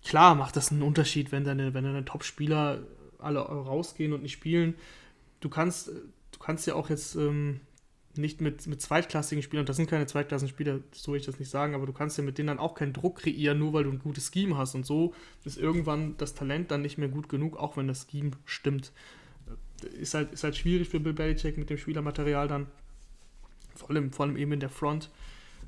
Klar 0.05 0.35
macht 0.35 0.57
das 0.57 0.73
einen 0.73 0.83
Unterschied, 0.83 1.33
wenn 1.33 1.45
deine, 1.45 1.75
wenn 1.75 1.85
deine 1.85 2.05
Top-Spieler 2.05 2.81
alle 3.19 3.41
rausgehen 3.41 4.13
und 4.13 4.23
nicht 4.23 4.33
spielen. 4.33 4.75
Du 5.41 5.49
kannst, 5.49 5.89
du 5.89 6.39
kannst 6.41 6.67
ja 6.67 6.75
auch 6.75 6.91
jetzt 6.91 7.15
ähm, 7.15 7.61
nicht 8.17 8.41
mit, 8.41 8.67
mit 8.67 8.83
zweitklassigen 8.83 9.43
Spielern, 9.43 9.65
das 9.65 9.77
sind 9.77 9.89
keine 9.89 10.07
zweitklassigen 10.07 10.53
Spieler, 10.53 10.81
so 10.93 11.13
will 11.13 11.21
ich 11.21 11.27
das 11.27 11.39
nicht 11.39 11.51
sagen, 11.51 11.75
aber 11.75 11.87
du 11.87 11.93
kannst 11.93 12.19
ja 12.19 12.25
mit 12.25 12.37
denen 12.37 12.49
dann 12.49 12.59
auch 12.59 12.75
keinen 12.75 12.93
Druck 12.93 13.21
kreieren, 13.21 13.59
nur 13.59 13.73
weil 13.73 13.85
du 13.85 13.91
ein 13.91 14.01
gutes 14.01 14.31
Scheme 14.33 14.57
hast. 14.57 14.75
Und 14.75 14.85
so 14.85 15.15
ist 15.45 15.57
irgendwann 15.57 16.17
das 16.19 16.35
Talent 16.35 16.71
dann 16.71 16.83
nicht 16.83 16.99
mehr 16.99 17.09
gut 17.09 17.29
genug, 17.29 17.57
auch 17.57 17.77
wenn 17.77 17.87
das 17.87 18.07
Scheme 18.11 18.33
stimmt 18.45 18.93
ist 19.85 20.15
halt, 20.15 20.33
ist 20.33 20.45
halt 20.45 20.57
schwierig 20.57 20.89
für 20.89 21.01
Bill 21.01 21.13
Belichick 21.13 21.59
mit 21.59 21.71
dem 21.71 21.79
Spielermaterial 21.79 22.49
dann. 22.49 22.67
Vor 23.75 23.91
allem, 23.91 24.13
vor 24.13 24.27
allem 24.27 24.37
eben 24.37 24.53
in 24.53 24.61
der 24.61 24.69
Front. 24.69 25.11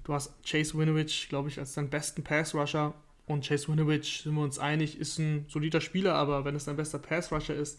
Du 0.04 0.12
hast 0.12 0.34
Chase 0.44 0.78
Winovich, 0.78 1.28
glaube 1.28 1.48
ich, 1.48 1.58
als 1.58 1.74
deinen 1.74 1.88
besten 1.88 2.22
Pass-Rusher. 2.22 2.94
Und 3.26 3.46
Chase 3.46 3.68
Winovich, 3.68 4.20
sind 4.22 4.34
wir 4.34 4.42
uns 4.42 4.58
einig, 4.58 4.98
ist 5.00 5.18
ein 5.18 5.46
solider 5.48 5.80
Spieler, 5.80 6.14
aber 6.14 6.44
wenn 6.44 6.54
es 6.54 6.66
dein 6.66 6.76
bester 6.76 6.98
Pass-Rusher 6.98 7.54
ist, 7.54 7.78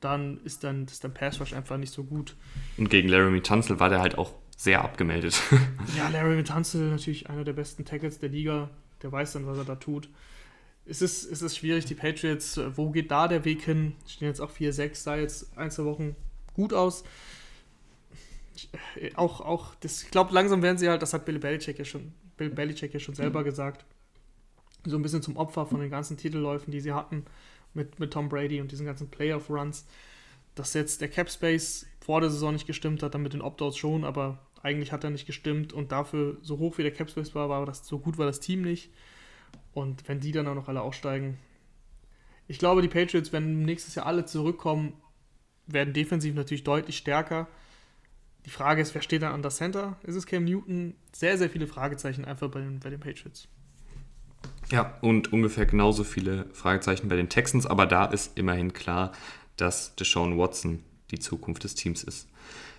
dann 0.00 0.38
ist 0.44 0.62
dann 0.62 0.84
ist 0.84 1.02
dein 1.02 1.14
Pass-Rush 1.14 1.54
einfach 1.54 1.78
nicht 1.78 1.92
so 1.92 2.04
gut. 2.04 2.36
Und 2.76 2.90
gegen 2.90 3.08
Laramie 3.08 3.40
Tunzel 3.40 3.80
war 3.80 3.88
der 3.88 4.00
halt 4.00 4.18
auch 4.18 4.34
sehr 4.56 4.84
abgemeldet. 4.84 5.40
ja, 5.96 6.08
Laramie 6.10 6.42
Tunzel 6.42 6.90
natürlich 6.90 7.30
einer 7.30 7.44
der 7.44 7.54
besten 7.54 7.86
Tackles 7.86 8.18
der 8.18 8.28
Liga. 8.28 8.68
der 9.02 9.10
weiß 9.10 9.32
dann, 9.32 9.46
was 9.46 9.56
er 9.56 9.64
da 9.64 9.76
tut. 9.76 10.10
Es 10.84 11.00
ist, 11.00 11.24
es 11.24 11.40
ist 11.40 11.56
schwierig, 11.56 11.86
die 11.86 11.94
Patriots, 11.94 12.60
wo 12.74 12.90
geht 12.90 13.10
da 13.10 13.26
der 13.26 13.46
Weg 13.46 13.62
hin? 13.62 13.94
Stehen 14.06 14.28
jetzt 14.28 14.40
auch 14.40 14.52
4-6, 14.52 14.94
sah 14.96 15.16
jetzt 15.16 15.56
ein, 15.56 15.70
zwei 15.70 15.84
Wochen 15.84 16.14
gut 16.52 16.74
aus. 16.74 17.04
Auch, 19.14 19.40
auch 19.40 19.74
das, 19.76 20.02
ich 20.02 20.10
glaube, 20.10 20.32
langsam 20.34 20.62
werden 20.62 20.78
sie 20.78 20.88
halt, 20.88 21.02
das 21.02 21.12
hat 21.12 21.24
Bill 21.24 21.38
Belichick 21.38 21.78
ja 21.78 21.84
schon, 21.84 22.12
Bill 22.36 22.50
Belichick 22.50 22.94
ja 22.94 23.00
schon 23.00 23.14
selber 23.14 23.40
mhm. 23.40 23.44
gesagt, 23.44 23.84
so 24.84 24.96
ein 24.96 25.02
bisschen 25.02 25.22
zum 25.22 25.36
Opfer 25.36 25.66
von 25.66 25.80
den 25.80 25.90
ganzen 25.90 26.16
Titelläufen, 26.16 26.70
die 26.70 26.80
sie 26.80 26.92
hatten 26.92 27.24
mit, 27.72 27.98
mit 27.98 28.12
Tom 28.12 28.28
Brady 28.28 28.60
und 28.60 28.70
diesen 28.70 28.86
ganzen 28.86 29.08
Playoff-Runs. 29.08 29.86
Dass 30.54 30.74
jetzt 30.74 31.00
der 31.00 31.08
Cap 31.08 31.30
Space 31.30 31.86
vor 32.00 32.20
der 32.20 32.30
Saison 32.30 32.52
nicht 32.52 32.66
gestimmt 32.66 33.02
hat, 33.02 33.14
dann 33.14 33.22
mit 33.22 33.32
den 33.32 33.42
Opt-outs 33.42 33.76
schon, 33.76 34.04
aber 34.04 34.38
eigentlich 34.62 34.92
hat 34.92 35.02
er 35.04 35.10
nicht 35.10 35.26
gestimmt 35.26 35.72
und 35.72 35.90
dafür, 35.90 36.38
so 36.42 36.58
hoch 36.58 36.78
wie 36.78 36.82
der 36.82 36.92
Cap 36.92 37.10
Space 37.10 37.34
war, 37.34 37.48
war 37.48 37.66
das 37.66 37.86
so 37.86 37.98
gut 37.98 38.18
war 38.18 38.26
das 38.26 38.40
Team 38.40 38.62
nicht. 38.62 38.90
Und 39.72 40.08
wenn 40.08 40.20
die 40.20 40.32
dann 40.32 40.46
auch 40.46 40.54
noch 40.54 40.68
alle 40.68 40.82
aussteigen, 40.82 41.38
ich 42.46 42.58
glaube, 42.58 42.82
die 42.82 42.88
Patriots, 42.88 43.32
wenn 43.32 43.62
nächstes 43.62 43.94
Jahr 43.94 44.06
alle 44.06 44.26
zurückkommen, 44.26 44.94
werden 45.66 45.94
defensiv 45.94 46.34
natürlich 46.34 46.64
deutlich 46.64 46.96
stärker. 46.96 47.48
Die 48.46 48.50
Frage 48.50 48.82
ist, 48.82 48.94
wer 48.94 49.02
steht 49.02 49.22
dann 49.22 49.32
an 49.32 49.42
der 49.42 49.50
Center? 49.50 49.96
Ist 50.02 50.16
es 50.16 50.26
Cam 50.26 50.44
Newton? 50.44 50.94
Sehr, 51.12 51.38
sehr 51.38 51.48
viele 51.48 51.66
Fragezeichen 51.66 52.24
einfach 52.24 52.50
bei 52.50 52.60
den, 52.60 52.80
bei 52.80 52.90
den 52.90 53.00
Patriots. 53.00 53.48
Ja, 54.70 54.96
und 55.00 55.32
ungefähr 55.32 55.66
genauso 55.66 56.04
viele 56.04 56.46
Fragezeichen 56.52 57.08
bei 57.08 57.16
den 57.16 57.28
Texans, 57.28 57.66
aber 57.66 57.86
da 57.86 58.06
ist 58.06 58.36
immerhin 58.38 58.72
klar, 58.72 59.12
dass 59.56 59.94
Deshaun 59.96 60.38
Watson 60.38 60.82
die 61.10 61.18
Zukunft 61.18 61.64
des 61.64 61.74
Teams 61.74 62.02
ist. 62.02 62.28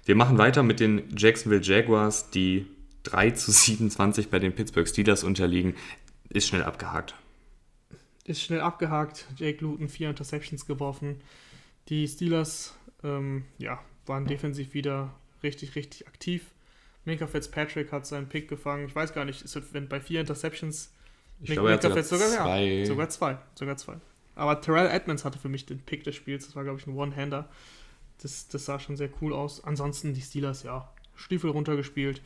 Wir 0.03 0.15
machen 0.15 0.37
weiter 0.37 0.61
mit 0.61 0.79
den 0.79 1.03
Jacksonville 1.15 1.61
Jaguars, 1.61 2.29
die 2.29 2.67
3 3.03 3.31
zu 3.31 3.51
27 3.51 4.29
bei 4.29 4.39
den 4.39 4.53
Pittsburgh 4.53 4.87
Steelers 4.87 5.23
unterliegen. 5.23 5.75
Ist 6.29 6.47
schnell 6.47 6.63
abgehakt. 6.63 7.15
Ist 8.23 8.41
schnell 8.41 8.61
abgehakt. 8.61 9.27
Jake 9.35 9.63
Luton 9.63 9.87
vier 9.87 10.09
Interceptions 10.09 10.65
geworfen. 10.65 11.21
Die 11.89 12.07
Steelers 12.07 12.75
ähm, 13.03 13.45
ja, 13.57 13.79
waren 14.05 14.25
defensiv 14.25 14.73
wieder 14.73 15.13
richtig, 15.45 15.75
richtig 15.75 16.07
aktiv. 16.07 16.51
Minka 17.05 17.27
Fitzpatrick 17.27 17.91
hat 17.91 18.05
seinen 18.05 18.27
Pick 18.27 18.49
gefangen. 18.49 18.87
Ich 18.87 18.95
weiß 18.95 19.13
gar 19.13 19.25
nicht, 19.25 19.41
ist, 19.43 19.73
wenn 19.73 19.87
bei 19.87 20.01
vier 20.01 20.21
Interceptions 20.21 20.91
ich 21.41 21.51
glaube, 21.51 21.69
er 21.69 21.75
hat 21.75 21.81
sogar, 21.81 22.03
sogar 22.03 22.29
zwei. 22.29 22.63
Ja, 22.63 22.85
sogar 22.85 23.09
zwei. 23.09 23.37
Sogar 23.55 23.77
zwei. 23.77 23.95
Aber 24.35 24.61
Terrell 24.61 24.89
Edmonds 24.89 25.25
hatte 25.25 25.39
für 25.39 25.49
mich 25.49 25.65
den 25.65 25.79
Pick 25.79 26.03
des 26.03 26.15
Spiels. 26.15 26.45
Das 26.45 26.55
war, 26.55 26.63
glaube 26.63 26.79
ich, 26.79 26.87
ein 26.87 26.95
One-Hander. 26.95 27.49
Das, 28.21 28.47
das 28.47 28.65
sah 28.65 28.79
schon 28.79 28.97
sehr 28.97 29.09
cool 29.21 29.33
aus. 29.33 29.63
Ansonsten 29.63 30.13
die 30.13 30.21
Steelers, 30.21 30.63
ja, 30.63 30.89
Stiefel 31.15 31.49
runtergespielt. 31.49 32.21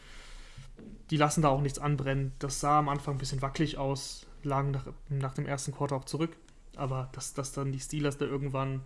Die 1.10 1.18
lassen 1.18 1.42
da 1.42 1.50
auch 1.50 1.62
nichts 1.62 1.80
anbrennen. 1.80 2.34
Das 2.40 2.60
sah 2.60 2.80
am 2.80 2.90
Anfang 2.90 3.16
ein 3.16 3.18
bisschen 3.18 3.42
wackelig 3.42 3.78
aus, 3.78 4.26
lagen 4.44 4.72
nach, 4.72 4.86
nach 5.10 5.34
dem 5.34 5.46
ersten 5.46 5.72
Quarter 5.72 5.96
auch 5.96 6.06
zurück. 6.06 6.36
Aber 6.76 7.10
dass, 7.14 7.34
dass 7.34 7.52
dann 7.52 7.72
die 7.72 7.80
Steelers 7.80 8.18
da 8.18 8.26
irgendwann 8.26 8.82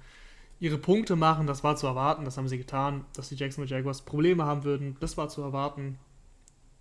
ihre 0.60 0.78
Punkte 0.78 1.16
machen, 1.16 1.48
das 1.48 1.64
war 1.64 1.76
zu 1.76 1.88
erwarten. 1.88 2.26
Das 2.26 2.38
haben 2.38 2.48
sie 2.48 2.58
getan. 2.58 3.06
Dass 3.16 3.30
die 3.30 3.36
Jacksonville 3.36 3.76
Jaguars 3.76 4.04
Probleme 4.04 4.46
haben 4.46 4.64
würden, 4.64 4.96
das 5.00 5.18
war 5.18 5.30
zu 5.30 5.42
erwarten 5.42 5.98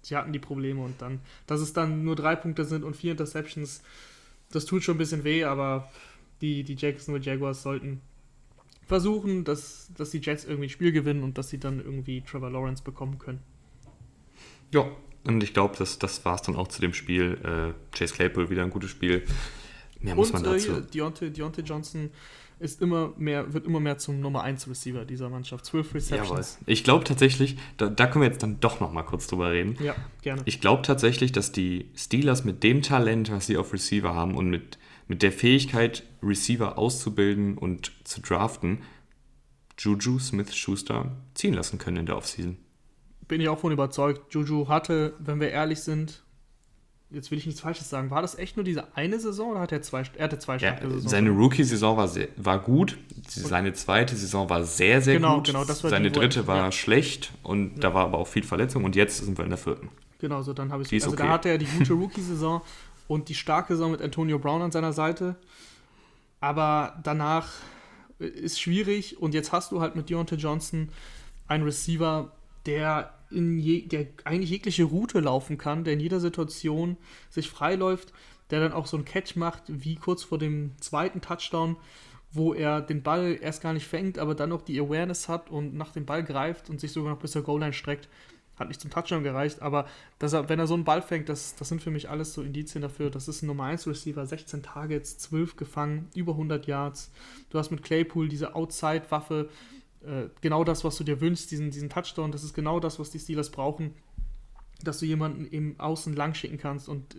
sie 0.03 0.17
hatten 0.17 0.33
die 0.33 0.39
Probleme 0.39 0.83
und 0.83 1.01
dann, 1.01 1.21
dass 1.47 1.61
es 1.61 1.73
dann 1.73 2.05
nur 2.05 2.17
drei 2.17 2.37
Punkte 2.37 2.65
sind 2.65 2.85
und 2.85 2.97
vier 2.97 3.13
Interceptions, 3.13 3.83
das 4.51 4.67
tut 4.67 4.83
schon 4.83 4.97
ein 4.97 4.99
bisschen 4.99 5.25
weh, 5.25 5.45
aber 5.45 5.89
die, 6.41 6.65
die 6.65 6.75
Jacksonville 6.75 7.25
Jaguars 7.25 7.63
sollten 7.63 8.01
versuchen, 8.87 9.45
dass, 9.45 9.91
dass 9.97 10.11
die 10.11 10.19
Jets 10.19 10.45
irgendwie 10.45 10.67
ein 10.67 10.71
Spiel 10.71 10.93
gewinnen 10.93 11.23
und 11.23 11.39
dass 11.39 11.49
sie 11.49 11.59
dann 11.59 11.79
irgendwie 11.79 12.21
Trevor 12.21 12.51
Lawrence 12.51 12.83
bekommen 12.83 13.19
können. 13.19 13.41
Ja, 14.73 14.91
und 15.25 15.43
ich 15.43 15.55
glaube, 15.55 15.77
das, 15.79 15.99
das 15.99 16.25
war 16.25 16.35
es 16.35 16.43
dann 16.43 16.57
auch 16.57 16.69
zu 16.69 16.81
dem 16.81 16.93
Spiel. 16.93 17.39
Äh, 17.45 17.97
Chase 17.97 18.15
Claypool 18.15 18.51
wieder 18.51 18.65
ein 18.65 18.71
gutes 18.71 18.91
Spiel. 18.91 19.25
Mehr 20.01 20.17
muss 20.17 20.33
man 20.33 20.43
dazu. 20.43 20.73
Äh, 20.73 20.83
Deontay, 20.83 21.31
Deontay 21.31 21.63
Johnson 21.63 22.11
ist 22.63 22.81
immer 22.81 23.13
mehr, 23.17 23.53
wird 23.53 23.67
immer 23.67 23.81
mehr 23.81 23.99
zum 23.99 24.21
Nummer 24.21 24.43
1 24.43 24.69
Receiver 24.69 25.05
dieser 25.05 25.29
Mannschaft. 25.29 25.67
12 25.67 25.95
Receptions. 25.95 26.29
Jawohl. 26.29 26.73
Ich 26.73 26.85
glaube 26.85 27.05
tatsächlich, 27.05 27.59
da, 27.77 27.89
da, 27.89 28.07
können 28.07 28.23
wir 28.23 28.29
jetzt 28.31 28.43
dann 28.43 28.61
doch 28.61 28.81
noch 28.81 28.93
mal 28.93 29.03
kurz 29.03 29.27
drüber 29.27 29.51
reden. 29.51 29.77
Ja, 29.83 29.95
gerne. 30.23 30.43
Ich 30.45 30.61
glaube 30.61 30.83
tatsächlich, 30.83 31.33
dass 31.33 31.53
die 31.53 31.91
Steelers 31.95 32.45
mit 32.45 32.63
dem 32.63 32.83
Talent, 32.83 33.31
was 33.31 33.47
sie 33.47 33.57
auf 33.57 33.73
Receiver 33.73 34.15
haben 34.15 34.37
und 34.37 34.49
mit, 34.49 34.79
mit 35.09 35.23
der 35.23 35.33
Fähigkeit, 35.33 36.05
Receiver 36.23 36.79
auszubilden 36.79 37.59
und 37.59 37.93
zu 38.05 38.21
draften, 38.21 38.79
Juju 39.79 40.19
Smith-Schuster 40.19 41.17
ziehen 41.35 41.55
lassen 41.55 41.79
können 41.79 41.99
in 41.99 42.07
der 42.07 42.17
Offseason. 42.17 42.57
Bin 43.27 43.41
ich 43.41 43.49
auch 43.49 43.59
von 43.59 43.73
überzeugt. 43.73 44.33
Juju 44.33 44.69
hatte, 44.69 45.15
wenn 45.19 45.41
wir 45.41 45.51
ehrlich 45.51 45.81
sind, 45.81 46.23
jetzt 47.13 47.31
will 47.31 47.39
ich 47.39 47.47
nichts 47.47 47.61
Falsches 47.61 47.91
sagen, 47.91 48.11
war 48.11 48.23
das 48.23 48.39
echt 48.39 48.57
nur 48.57 48.65
diese 48.65 48.97
eine 48.97 49.19
Saison 49.21 49.53
oder 49.53 49.61
hat 49.61 49.73
er 49.73 49.83
zwei, 49.83 50.03
er 50.17 50.25
hatte 50.25 50.39
zwei 50.39 50.59
starke 50.59 50.85
ja, 50.85 50.91
Saisons? 50.91 51.11
Seine 51.11 51.31
Rookie-Saison 51.31 51.97
war, 51.97 52.11
war 52.37 52.59
gut, 52.59 52.99
seine 53.29 53.73
zweite 53.73 54.17
Saison 54.17 54.49
war 54.49 54.65
sehr, 54.65 55.01
sehr 55.01 55.15
genau, 55.15 55.37
gut. 55.37 55.47
Genau, 55.47 55.65
das 55.65 55.83
war 55.83 55.91
seine 55.91 56.11
die, 56.11 56.19
dritte 56.19 56.47
war 56.47 56.57
ja. 56.57 56.73
schlecht 56.73 57.33
und 57.43 57.75
ja. 57.75 57.81
da 57.81 57.95
war 57.95 58.05
aber 58.05 58.19
auch 58.19 58.29
viel 58.29 58.43
Verletzung 58.43 58.85
und 58.85 58.97
jetzt 58.97 59.19
sind 59.19 59.39
wir 59.39 59.45
in 59.45 59.51
der 59.51 59.59
vierten. 59.59 59.89
Genau, 60.19 60.43
so 60.43 60.53
dann 60.53 60.73
habe 60.73 60.83
ich 60.83 60.93
Also 60.93 61.09
okay. 61.09 61.23
da 61.25 61.29
hatte 61.31 61.49
er 61.49 61.59
die 61.59 61.67
gute 61.67 61.93
Rookie-Saison 61.95 62.63
und 63.09 63.29
die 63.29 63.35
starke 63.35 63.75
Saison 63.75 63.91
mit 63.91 64.01
Antonio 64.01 64.39
Brown 64.39 64.63
an 64.63 64.71
seiner 64.71 64.93
Seite. 64.93 65.37
Aber 66.41 66.99
danach 67.03 67.49
ist 68.19 68.61
schwierig 68.61 69.21
und 69.21 69.35
jetzt 69.35 69.53
hast 69.53 69.73
du 69.73 69.81
halt 69.81 69.97
mit 69.97 70.11
Deontay 70.11 70.37
Johnson 70.37 70.89
einen 71.49 71.65
Receiver, 71.65 72.33
der 72.67 73.13
je, 73.33 73.83
der 73.83 74.07
eigentlich 74.25 74.51
jegliche 74.51 74.85
Route 74.85 75.21
laufen 75.21 75.59
kann, 75.59 75.85
der 75.85 75.95
in 75.95 76.01
jeder 76.01 76.21
Situation 76.21 76.97
sich 77.31 77.49
freiläuft, 77.49 78.13
der 78.51 78.61
dann 78.61 78.73
auch 78.73 78.87
so 78.87 78.97
einen 78.97 79.07
Catch 79.07 79.37
macht, 79.37 79.63
wie 79.67 79.97
kurz 79.97 80.23
vor 80.23 80.39
dem 80.39 80.73
zweiten 80.81 81.21
Touchdown, 81.21 81.77
wo 82.33 82.55
er 82.55 82.81
den 82.81 83.03
Ball 83.03 83.39
erst 83.41 83.63
gar 83.63 83.73
nicht 83.73 83.87
fängt, 83.87 84.19
aber 84.19 84.35
dann 84.35 84.51
noch 84.51 84.63
die 84.63 84.81
Awareness 84.81 85.29
hat 85.29 85.51
und 85.51 85.75
nach 85.75 85.93
dem 85.93 86.07
Ball 86.07 86.25
greift 86.25 86.71
und 86.71 86.81
sich 86.81 86.93
sogar 86.93 87.13
noch 87.13 87.21
bis 87.21 87.33
zur 87.33 87.43
Goal-Line 87.43 87.73
streckt. 87.73 88.09
Hat 88.59 88.69
nicht 88.69 88.81
zum 88.81 88.91
Touchdown 88.91 89.23
gereicht, 89.23 89.63
aber 89.63 89.87
er, 90.21 90.49
wenn 90.49 90.59
er 90.59 90.67
so 90.67 90.75
einen 90.75 90.85
Ball 90.85 91.01
fängt, 91.01 91.29
das, 91.29 91.55
das 91.57 91.69
sind 91.69 91.83
für 91.83 91.91
mich 91.91 92.11
alles 92.11 92.35
so 92.35 92.43
Indizien 92.43 92.83
dafür. 92.83 93.11
Das 93.11 93.27
ist 93.27 93.43
ein 93.43 93.47
Nummer 93.47 93.65
1 93.65 93.87
Receiver, 93.87 94.25
16 94.25 94.63
Targets, 94.63 95.19
12 95.19 95.57
gefangen, 95.57 96.09
über 96.15 96.33
100 96.33 96.67
Yards. 96.67 97.11
Du 97.51 97.59
hast 97.59 97.71
mit 97.71 97.83
Claypool 97.83 98.29
diese 98.29 98.55
Outside-Waffe, 98.55 99.49
äh, 100.05 100.29
genau 100.41 100.65
das, 100.65 100.85
was 100.85 100.97
du 100.97 101.05
dir 101.05 101.21
wünschst, 101.21 101.51
diesen, 101.51 101.71
diesen 101.71 101.89
Touchdown, 101.89 102.33
das 102.33 102.45
ist 102.45 102.55
genau 102.55 102.81
das, 102.81 102.99
was 102.99 103.11
die 103.11 103.19
Steelers 103.19 103.51
brauchen, 103.51 103.95
dass 104.83 104.99
du 104.99 105.07
jemanden 105.07 105.47
im 105.47 105.79
Außen 105.79 106.15
lang 106.15 106.35
schicken 106.35 106.59
kannst 106.59 106.89
und 106.89 107.17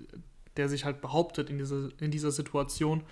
der 0.58 0.70
sich 0.70 0.86
halt 0.86 1.02
behauptet 1.02 1.50
in 1.50 1.58
dieser, 1.58 1.90
in 2.00 2.12
dieser 2.12 2.32
Situation. 2.32 3.04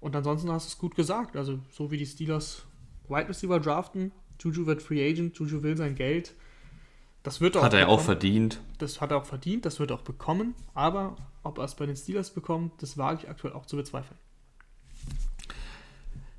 Und 0.00 0.16
ansonsten 0.16 0.50
hast 0.50 0.66
du 0.66 0.68
es 0.68 0.78
gut 0.78 0.94
gesagt. 0.94 1.36
Also, 1.36 1.58
so 1.70 1.90
wie 1.90 1.98
die 1.98 2.06
Steelers 2.06 2.64
Wide 3.08 3.28
Receiver 3.28 3.60
draften, 3.60 4.12
Juju 4.40 4.66
wird 4.66 4.82
Free 4.82 5.06
Agent, 5.08 5.36
Juju 5.38 5.62
will 5.62 5.76
sein 5.76 5.94
Geld. 5.94 6.34
Das 7.22 7.40
wird 7.40 7.56
er 7.56 7.62
hat 7.62 7.74
er 7.74 7.80
bekommen. 7.80 7.98
auch 7.98 8.00
verdient. 8.02 8.60
Das 8.78 9.00
hat 9.00 9.10
er 9.10 9.18
auch 9.18 9.26
verdient, 9.26 9.66
das 9.66 9.78
wird 9.78 9.90
er 9.90 9.96
auch 9.96 10.02
bekommen. 10.02 10.54
Aber 10.72 11.16
ob 11.42 11.58
er 11.58 11.64
es 11.64 11.74
bei 11.74 11.84
den 11.84 11.96
Steelers 11.96 12.30
bekommt, 12.30 12.82
das 12.82 12.96
wage 12.96 13.20
ich 13.22 13.28
aktuell 13.28 13.52
auch 13.52 13.66
zu 13.66 13.76
bezweifeln. 13.76 14.18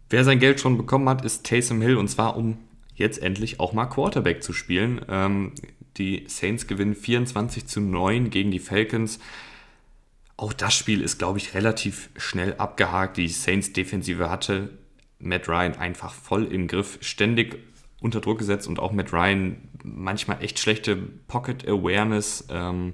Wer 0.09 0.23
sein 0.23 0.39
Geld 0.39 0.59
schon 0.59 0.77
bekommen 0.77 1.07
hat, 1.07 1.23
ist 1.23 1.45
Taysom 1.45 1.81
Hill 1.81 1.97
und 1.97 2.07
zwar 2.07 2.35
um 2.35 2.57
jetzt 3.01 3.21
endlich 3.21 3.59
auch 3.59 3.73
mal 3.73 3.85
Quarterback 3.85 4.43
zu 4.43 4.53
spielen. 4.53 5.01
Ähm, 5.09 5.51
die 5.97 6.23
Saints 6.27 6.67
gewinnen 6.67 6.95
24 6.95 7.67
zu 7.67 7.81
9 7.81 8.29
gegen 8.29 8.51
die 8.51 8.59
Falcons. 8.59 9.19
Auch 10.37 10.53
das 10.53 10.73
Spiel 10.73 11.01
ist, 11.01 11.19
glaube 11.19 11.37
ich, 11.37 11.53
relativ 11.53 12.09
schnell 12.15 12.55
abgehakt. 12.55 13.17
Die 13.17 13.27
Saints-Defensive 13.27 14.29
hatte 14.29 14.69
Matt 15.19 15.47
Ryan 15.47 15.75
einfach 15.75 16.13
voll 16.13 16.45
im 16.45 16.67
Griff, 16.67 16.97
ständig 17.01 17.57
unter 17.99 18.21
Druck 18.21 18.39
gesetzt 18.39 18.67
und 18.67 18.79
auch 18.79 18.91
Matt 18.91 19.13
Ryan 19.13 19.57
manchmal 19.83 20.43
echt 20.43 20.59
schlechte 20.59 20.95
Pocket 20.95 21.67
Awareness. 21.67 22.45
Ähm, 22.49 22.93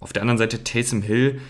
auf 0.00 0.12
der 0.12 0.22
anderen 0.22 0.38
Seite 0.38 0.62
Taysom 0.62 1.02
Hill 1.02 1.40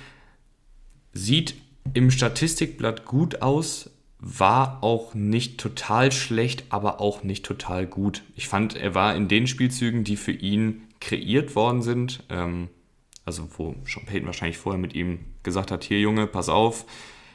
sieht 1.12 1.54
im 1.94 2.10
Statistikblatt 2.10 3.04
gut 3.04 3.42
aus, 3.42 3.90
war 4.28 4.82
auch 4.82 5.14
nicht 5.14 5.58
total 5.58 6.10
schlecht, 6.10 6.64
aber 6.70 7.00
auch 7.00 7.22
nicht 7.22 7.46
total 7.46 7.86
gut. 7.86 8.24
Ich 8.34 8.48
fand, 8.48 8.74
er 8.74 8.94
war 8.94 9.14
in 9.14 9.28
den 9.28 9.46
Spielzügen, 9.46 10.02
die 10.02 10.16
für 10.16 10.32
ihn 10.32 10.82
kreiert 11.00 11.54
worden 11.54 11.80
sind, 11.82 12.24
ähm, 12.28 12.68
also 13.24 13.48
wo 13.56 13.76
Sean 13.86 14.04
Payton 14.04 14.26
wahrscheinlich 14.26 14.58
vorher 14.58 14.80
mit 14.80 14.94
ihm 14.94 15.20
gesagt 15.44 15.70
hat, 15.70 15.84
hier 15.84 16.00
Junge, 16.00 16.26
pass 16.26 16.48
auf, 16.48 16.86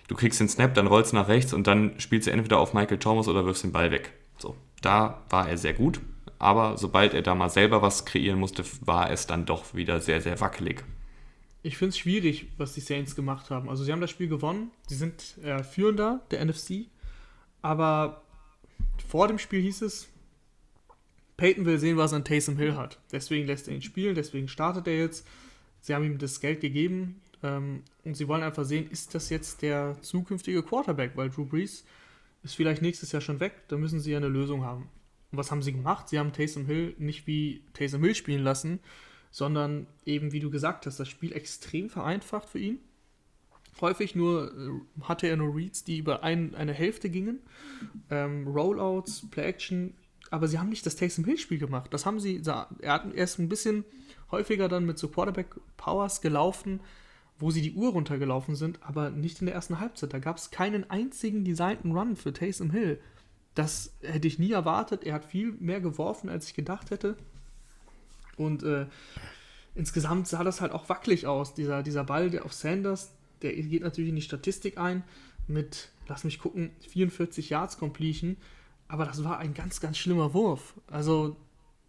du 0.09 0.15
kriegst 0.15 0.41
den 0.41 0.49
Snap, 0.49 0.73
dann 0.73 0.87
rollst 0.87 1.13
du 1.13 1.15
nach 1.15 1.29
rechts 1.29 1.53
und 1.53 1.65
dann 1.65 1.97
spielst 1.97 2.27
du 2.27 2.31
entweder 2.31 2.59
auf 2.59 2.73
Michael 2.73 2.99
Thomas 2.99 3.29
oder 3.29 3.45
wirfst 3.45 3.63
den 3.63 3.71
Ball 3.71 3.91
weg. 3.91 4.11
So, 4.37 4.55
da 4.81 5.21
war 5.29 5.47
er 5.47 5.57
sehr 5.57 5.73
gut, 5.73 6.01
aber 6.39 6.77
sobald 6.77 7.13
er 7.13 7.21
da 7.21 7.35
mal 7.35 7.49
selber 7.49 7.81
was 7.81 8.05
kreieren 8.05 8.39
musste, 8.39 8.65
war 8.81 9.11
es 9.11 9.27
dann 9.27 9.45
doch 9.45 9.73
wieder 9.73 10.01
sehr, 10.01 10.19
sehr 10.19 10.41
wackelig 10.41 10.83
ich 11.63 11.77
finde 11.77 11.89
es 11.89 11.97
schwierig, 11.97 12.47
was 12.57 12.73
die 12.73 12.81
Saints 12.81 13.15
gemacht 13.15 13.49
haben. 13.49 13.69
Also 13.69 13.83
sie 13.83 13.91
haben 13.91 14.01
das 14.01 14.09
Spiel 14.09 14.27
gewonnen, 14.27 14.71
sie 14.87 14.95
sind 14.95 15.37
äh, 15.43 15.63
Führender 15.63 16.21
der 16.31 16.43
NFC, 16.45 16.87
aber 17.61 18.23
vor 19.07 19.27
dem 19.27 19.37
Spiel 19.37 19.61
hieß 19.61 19.81
es, 19.83 20.07
Peyton 21.37 21.65
will 21.65 21.79
sehen, 21.79 21.97
was 21.97 22.11
er 22.11 22.17
an 22.17 22.25
Taysom 22.25 22.57
Hill 22.57 22.75
hat. 22.75 22.99
Deswegen 23.11 23.47
lässt 23.47 23.67
er 23.67 23.75
ihn 23.75 23.81
spielen, 23.81 24.15
deswegen 24.15 24.47
startet 24.47 24.87
er 24.87 24.97
jetzt. 24.97 25.27
Sie 25.79 25.93
haben 25.93 26.03
ihm 26.05 26.17
das 26.17 26.39
Geld 26.39 26.61
gegeben, 26.61 27.21
Ähm, 27.43 27.83
und 28.03 28.15
sie 28.15 28.27
wollen 28.27 28.43
einfach 28.43 28.65
sehen, 28.65 28.89
ist 28.91 29.15
das 29.15 29.29
jetzt 29.29 29.61
der 29.61 29.97
zukünftige 30.01 30.61
Quarterback? 30.63 31.13
Weil 31.15 31.29
Drew 31.29 31.45
Brees 31.45 31.85
ist 32.43 32.55
vielleicht 32.55 32.81
nächstes 32.81 33.11
Jahr 33.11 33.21
schon 33.21 33.39
weg, 33.39 33.53
da 33.67 33.77
müssen 33.77 33.99
sie 33.99 34.11
ja 34.11 34.17
eine 34.17 34.27
Lösung 34.27 34.63
haben. 34.63 34.89
Und 35.31 35.37
was 35.37 35.49
haben 35.49 35.63
sie 35.63 35.71
gemacht? 35.71 36.09
Sie 36.09 36.19
haben 36.19 36.33
Taysom 36.33 36.65
Hill 36.65 36.93
nicht 36.99 37.25
wie 37.27 37.63
Taysom 37.73 38.03
Hill 38.03 38.15
spielen 38.15 38.43
lassen, 38.43 38.79
sondern 39.31 39.87
eben, 40.05 40.31
wie 40.33 40.41
du 40.41 40.51
gesagt 40.51 40.85
hast, 40.85 40.99
das 40.99 41.07
Spiel 41.07 41.33
extrem 41.33 41.89
vereinfacht 41.89 42.49
für 42.49 42.59
ihn. 42.59 42.79
Häufig 43.79 44.15
nur 44.15 44.51
äh, 44.51 45.03
hatte 45.03 45.27
er 45.27 45.37
nur 45.37 45.55
Reads, 45.55 45.85
die 45.85 45.97
über 45.97 46.23
ein, 46.23 46.53
eine 46.53 46.73
Hälfte 46.73 47.09
gingen. 47.09 47.39
Ähm, 48.09 48.47
Rollouts, 48.47 49.29
Play-Action, 49.31 49.95
aber 50.29 50.47
sie 50.47 50.59
haben 50.59 50.69
nicht 50.69 50.85
das 50.85 50.97
Taysom 50.97 51.25
Hill-Spiel 51.25 51.57
gemacht. 51.57 51.93
Das 51.93 52.05
haben 52.05 52.19
sie, 52.19 52.41
er 52.45 52.93
hat 52.93 53.13
erst 53.13 53.39
ein 53.39 53.49
bisschen 53.49 53.85
häufiger 54.29 54.67
dann 54.67 54.85
mit 54.85 54.99
so 54.99 55.07
Quarterback-Powers 55.07 56.21
gelaufen, 56.21 56.81
wo 57.39 57.49
sie 57.49 57.61
die 57.61 57.73
Uhr 57.73 57.91
runtergelaufen 57.91 58.55
sind, 58.55 58.83
aber 58.83 59.09
nicht 59.09 59.39
in 59.39 59.47
der 59.47 59.55
ersten 59.55 59.79
Halbzeit. 59.79 60.13
Da 60.13 60.19
gab 60.19 60.37
es 60.37 60.51
keinen 60.51 60.89
einzigen 60.89 61.43
designten 61.43 61.91
Run 61.91 62.15
für 62.15 62.33
Taysom 62.33 62.71
Hill. 62.71 62.99
Das 63.55 63.97
hätte 64.01 64.27
ich 64.27 64.39
nie 64.39 64.51
erwartet. 64.51 65.03
Er 65.03 65.15
hat 65.15 65.25
viel 65.25 65.53
mehr 65.53 65.81
geworfen, 65.81 66.29
als 66.29 66.47
ich 66.47 66.53
gedacht 66.53 66.91
hätte. 66.91 67.17
Und 68.41 68.63
äh, 68.63 68.87
insgesamt 69.75 70.27
sah 70.27 70.43
das 70.43 70.61
halt 70.61 70.71
auch 70.71 70.89
wackelig 70.89 71.27
aus. 71.27 71.53
Dieser, 71.53 71.83
dieser 71.83 72.03
Ball, 72.03 72.29
der 72.29 72.45
auf 72.45 72.53
Sanders, 72.53 73.13
der 73.41 73.53
geht 73.53 73.83
natürlich 73.83 74.09
in 74.09 74.15
die 74.15 74.21
Statistik 74.21 74.77
ein 74.77 75.03
mit, 75.47 75.89
lass 76.07 76.23
mich 76.23 76.39
gucken, 76.39 76.71
44 76.87 77.49
Yards 77.49 77.77
Completion. 77.77 78.37
Aber 78.87 79.05
das 79.05 79.23
war 79.23 79.39
ein 79.39 79.53
ganz, 79.53 79.79
ganz 79.79 79.97
schlimmer 79.97 80.33
Wurf. 80.33 80.73
Also 80.87 81.37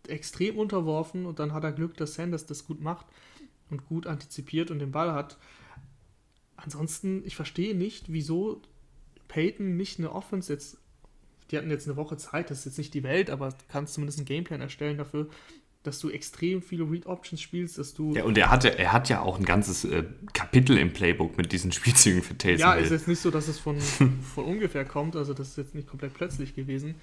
extrem 0.08 0.58
unterworfen 0.58 1.26
und 1.26 1.38
dann 1.38 1.52
hat 1.52 1.64
er 1.64 1.72
Glück, 1.72 1.96
dass 1.96 2.14
Sanders 2.14 2.46
das 2.46 2.66
gut 2.66 2.80
macht 2.80 3.06
und 3.70 3.86
gut 3.86 4.06
antizipiert 4.06 4.70
und 4.70 4.78
den 4.78 4.92
Ball 4.92 5.12
hat. 5.12 5.38
Ansonsten, 6.56 7.22
ich 7.24 7.36
verstehe 7.36 7.74
nicht, 7.74 8.12
wieso 8.12 8.62
Peyton 9.28 9.76
nicht 9.76 9.98
eine 9.98 10.12
Offense 10.12 10.52
jetzt, 10.52 10.78
die 11.50 11.58
hatten 11.58 11.70
jetzt 11.70 11.86
eine 11.86 11.96
Woche 11.96 12.16
Zeit, 12.16 12.50
das 12.50 12.60
ist 12.60 12.64
jetzt 12.66 12.78
nicht 12.78 12.94
die 12.94 13.02
Welt, 13.02 13.30
aber 13.30 13.48
du 13.50 13.64
kannst 13.68 13.94
zumindest 13.94 14.18
einen 14.18 14.26
Gameplan 14.26 14.60
erstellen 14.60 14.98
dafür, 14.98 15.28
dass 15.82 15.98
du 15.98 16.10
extrem 16.10 16.62
viele 16.62 16.88
Read-Options 16.88 17.40
spielst, 17.40 17.78
dass 17.78 17.94
du. 17.94 18.14
Ja, 18.14 18.24
und 18.24 18.38
er 18.38 18.50
hatte, 18.50 18.78
er 18.78 18.92
hat 18.92 19.08
ja 19.08 19.20
auch 19.20 19.38
ein 19.38 19.44
ganzes 19.44 19.84
äh, 19.84 20.04
Kapitel 20.32 20.78
im 20.78 20.92
Playbook 20.92 21.36
mit 21.36 21.52
diesen 21.52 21.72
Spielzügen 21.72 22.22
für 22.22 22.36
Taysom 22.38 22.60
Ja, 22.60 22.74
Hill. 22.74 22.84
ist 22.84 22.90
jetzt 22.90 23.08
nicht 23.08 23.20
so, 23.20 23.30
dass 23.30 23.48
es 23.48 23.58
von, 23.58 23.80
von 24.34 24.44
ungefähr 24.44 24.84
kommt, 24.84 25.16
also 25.16 25.34
das 25.34 25.48
ist 25.48 25.56
jetzt 25.58 25.74
nicht 25.74 25.88
komplett 25.88 26.14
plötzlich 26.14 26.54
gewesen. 26.54 26.94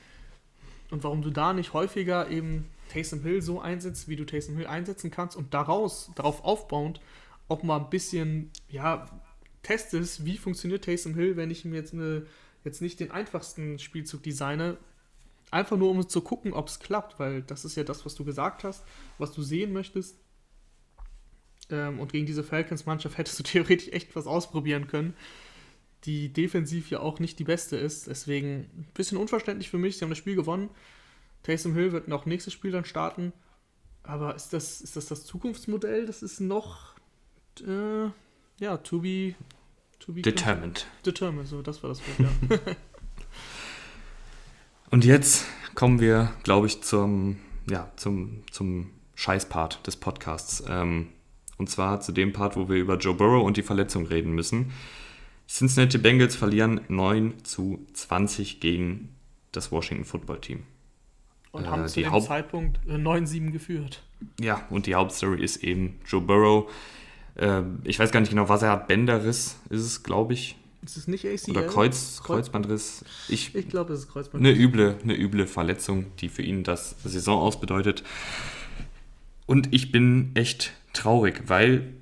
Und 0.91 1.03
warum 1.03 1.21
du 1.21 1.30
da 1.30 1.53
nicht 1.53 1.73
häufiger 1.73 2.30
eben 2.30 2.65
Taysom 2.91 3.21
Hill 3.21 3.41
so 3.41 3.59
einsetzt, 3.61 4.07
wie 4.07 4.15
du 4.15 4.25
Taysom 4.25 4.57
Hill 4.57 4.67
einsetzen 4.67 5.11
kannst 5.11 5.36
und 5.36 5.53
daraus, 5.53 6.11
darauf 6.15 6.43
aufbauend, 6.43 6.99
auch 7.47 7.63
mal 7.63 7.77
ein 7.77 7.89
bisschen, 7.89 8.49
ja, 8.69 9.05
testest, 9.61 10.25
wie 10.25 10.38
funktioniert 10.38 10.86
Taysom 10.86 11.15
Hill, 11.15 11.36
wenn 11.36 11.51
ich 11.51 11.65
ihm 11.65 11.73
jetzt 11.73 11.93
eine, 11.93 12.25
jetzt 12.63 12.82
nicht 12.82 12.99
den 12.99 13.11
einfachsten 13.11 13.77
Spielzug 13.77 14.23
designe, 14.23 14.77
Einfach 15.51 15.77
nur, 15.77 15.89
um 15.89 16.07
zu 16.07 16.21
gucken, 16.21 16.53
ob 16.53 16.67
es 16.67 16.79
klappt, 16.79 17.19
weil 17.19 17.41
das 17.41 17.65
ist 17.65 17.75
ja 17.75 17.83
das, 17.83 18.05
was 18.05 18.15
du 18.15 18.23
gesagt 18.23 18.63
hast, 18.63 18.83
was 19.17 19.31
du 19.31 19.41
sehen 19.41 19.73
möchtest. 19.73 20.17
Ähm, 21.71 21.99
und 21.99 22.11
gegen 22.11 22.25
diese 22.25 22.43
Falcons-Mannschaft 22.43 23.17
hättest 23.17 23.39
du 23.39 23.43
theoretisch 23.43 23.89
echt 23.89 24.15
was 24.15 24.27
ausprobieren 24.27 24.87
können, 24.87 25.15
die 26.05 26.31
defensiv 26.31 26.89
ja 26.89 26.99
auch 26.99 27.19
nicht 27.19 27.39
die 27.39 27.43
beste 27.43 27.77
ist. 27.77 28.07
Deswegen 28.07 28.69
ein 28.77 28.87
bisschen 28.93 29.17
unverständlich 29.17 29.69
für 29.69 29.77
mich. 29.77 29.97
Sie 29.97 30.03
haben 30.03 30.09
das 30.09 30.17
Spiel 30.17 30.35
gewonnen. 30.35 30.69
Taysom 31.43 31.73
Hill 31.73 31.91
wird 31.91 32.07
noch 32.07 32.25
nächstes 32.25 32.53
Spiel 32.53 32.71
dann 32.71 32.85
starten. 32.85 33.33
Aber 34.03 34.35
ist 34.35 34.53
das 34.53 34.81
ist 34.81 34.95
das, 34.95 35.07
das 35.07 35.25
Zukunftsmodell? 35.25 36.05
Das 36.05 36.23
ist 36.23 36.39
noch, 36.39 36.95
äh, 37.61 38.09
ja, 38.59 38.77
to 38.77 39.01
be, 39.01 39.35
to 39.99 40.13
be 40.13 40.21
determined. 40.21 40.87
Determined, 41.05 41.47
so, 41.47 41.61
das 41.61 41.83
war 41.83 41.89
das 41.89 42.01
Wort, 42.01 42.19
ja. 42.49 42.75
Und 44.91 45.05
jetzt 45.05 45.45
kommen 45.75 45.99
wir, 45.99 46.31
glaube 46.43 46.67
ich, 46.67 46.81
zum, 46.81 47.37
ja, 47.69 47.91
zum, 47.95 48.43
zum 48.51 48.89
Scheißpart 49.15 49.85
des 49.85 49.95
Podcasts. 49.97 50.63
Ähm, 50.67 51.09
und 51.57 51.69
zwar 51.69 52.01
zu 52.01 52.11
dem 52.11 52.33
Part, 52.33 52.55
wo 52.55 52.69
wir 52.69 52.77
über 52.77 52.97
Joe 52.97 53.13
Burrow 53.13 53.43
und 53.45 53.57
die 53.57 53.63
Verletzung 53.63 54.05
reden 54.07 54.31
müssen. 54.31 54.71
Cincinnati 55.47 55.97
Bengals 55.97 56.35
verlieren 56.35 56.81
9 56.87 57.43
zu 57.43 57.85
20 57.93 58.59
gegen 58.59 59.15
das 59.51 59.71
Washington 59.71 60.05
Football 60.05 60.41
Team. 60.41 60.63
Und 61.51 61.65
äh, 61.65 61.67
haben 61.67 61.87
zu 61.87 62.01
dem 62.01 62.11
Haupt 62.11 62.27
Zeitpunkt 62.27 62.79
9-7 62.87 63.51
geführt. 63.51 64.03
Ja, 64.39 64.65
und 64.69 64.85
die 64.85 64.95
Hauptstory 64.95 65.43
ist 65.43 65.57
eben 65.63 65.99
Joe 66.05 66.21
Burrow. 66.21 66.71
Äh, 67.35 67.63
ich 67.83 67.99
weiß 67.99 68.11
gar 68.11 68.19
nicht 68.21 68.29
genau, 68.29 68.49
was 68.49 68.61
er 68.61 68.71
hat. 68.71 68.87
Bänderriss 68.87 69.59
ist 69.69 69.81
es, 69.81 70.03
glaube 70.03 70.33
ich. 70.33 70.55
Ist 70.84 70.97
es 70.97 71.07
nicht 71.07 71.25
ACL? 71.25 71.51
Oder 71.51 71.63
Kreuz, 71.63 72.21
Kreuzbandriss. 72.23 73.03
Ich, 73.27 73.53
ich 73.53 73.67
glaube, 73.67 73.93
es 73.93 74.01
ist 74.01 74.11
Kreuzbandriss. 74.11 74.53
Eine 74.53 74.63
üble, 74.63 74.97
eine 75.03 75.17
üble 75.17 75.45
Verletzung, 75.45 76.05
die 76.19 76.30
für 76.30 76.41
ihn 76.41 76.63
das 76.63 76.95
Saison 77.03 77.39
ausbedeutet. 77.39 78.03
Und 79.45 79.73
ich 79.73 79.91
bin 79.91 80.32
echt 80.36 80.73
traurig, 80.93 81.43
weil 81.47 81.93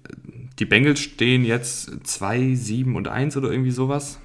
die 0.59 0.65
Bengals 0.65 0.99
stehen 0.99 1.45
jetzt 1.45 1.91
2, 2.03 2.55
7 2.55 2.95
und 2.95 3.07
1 3.07 3.37
oder 3.37 3.51
irgendwie 3.51 3.71
sowas. 3.71 4.19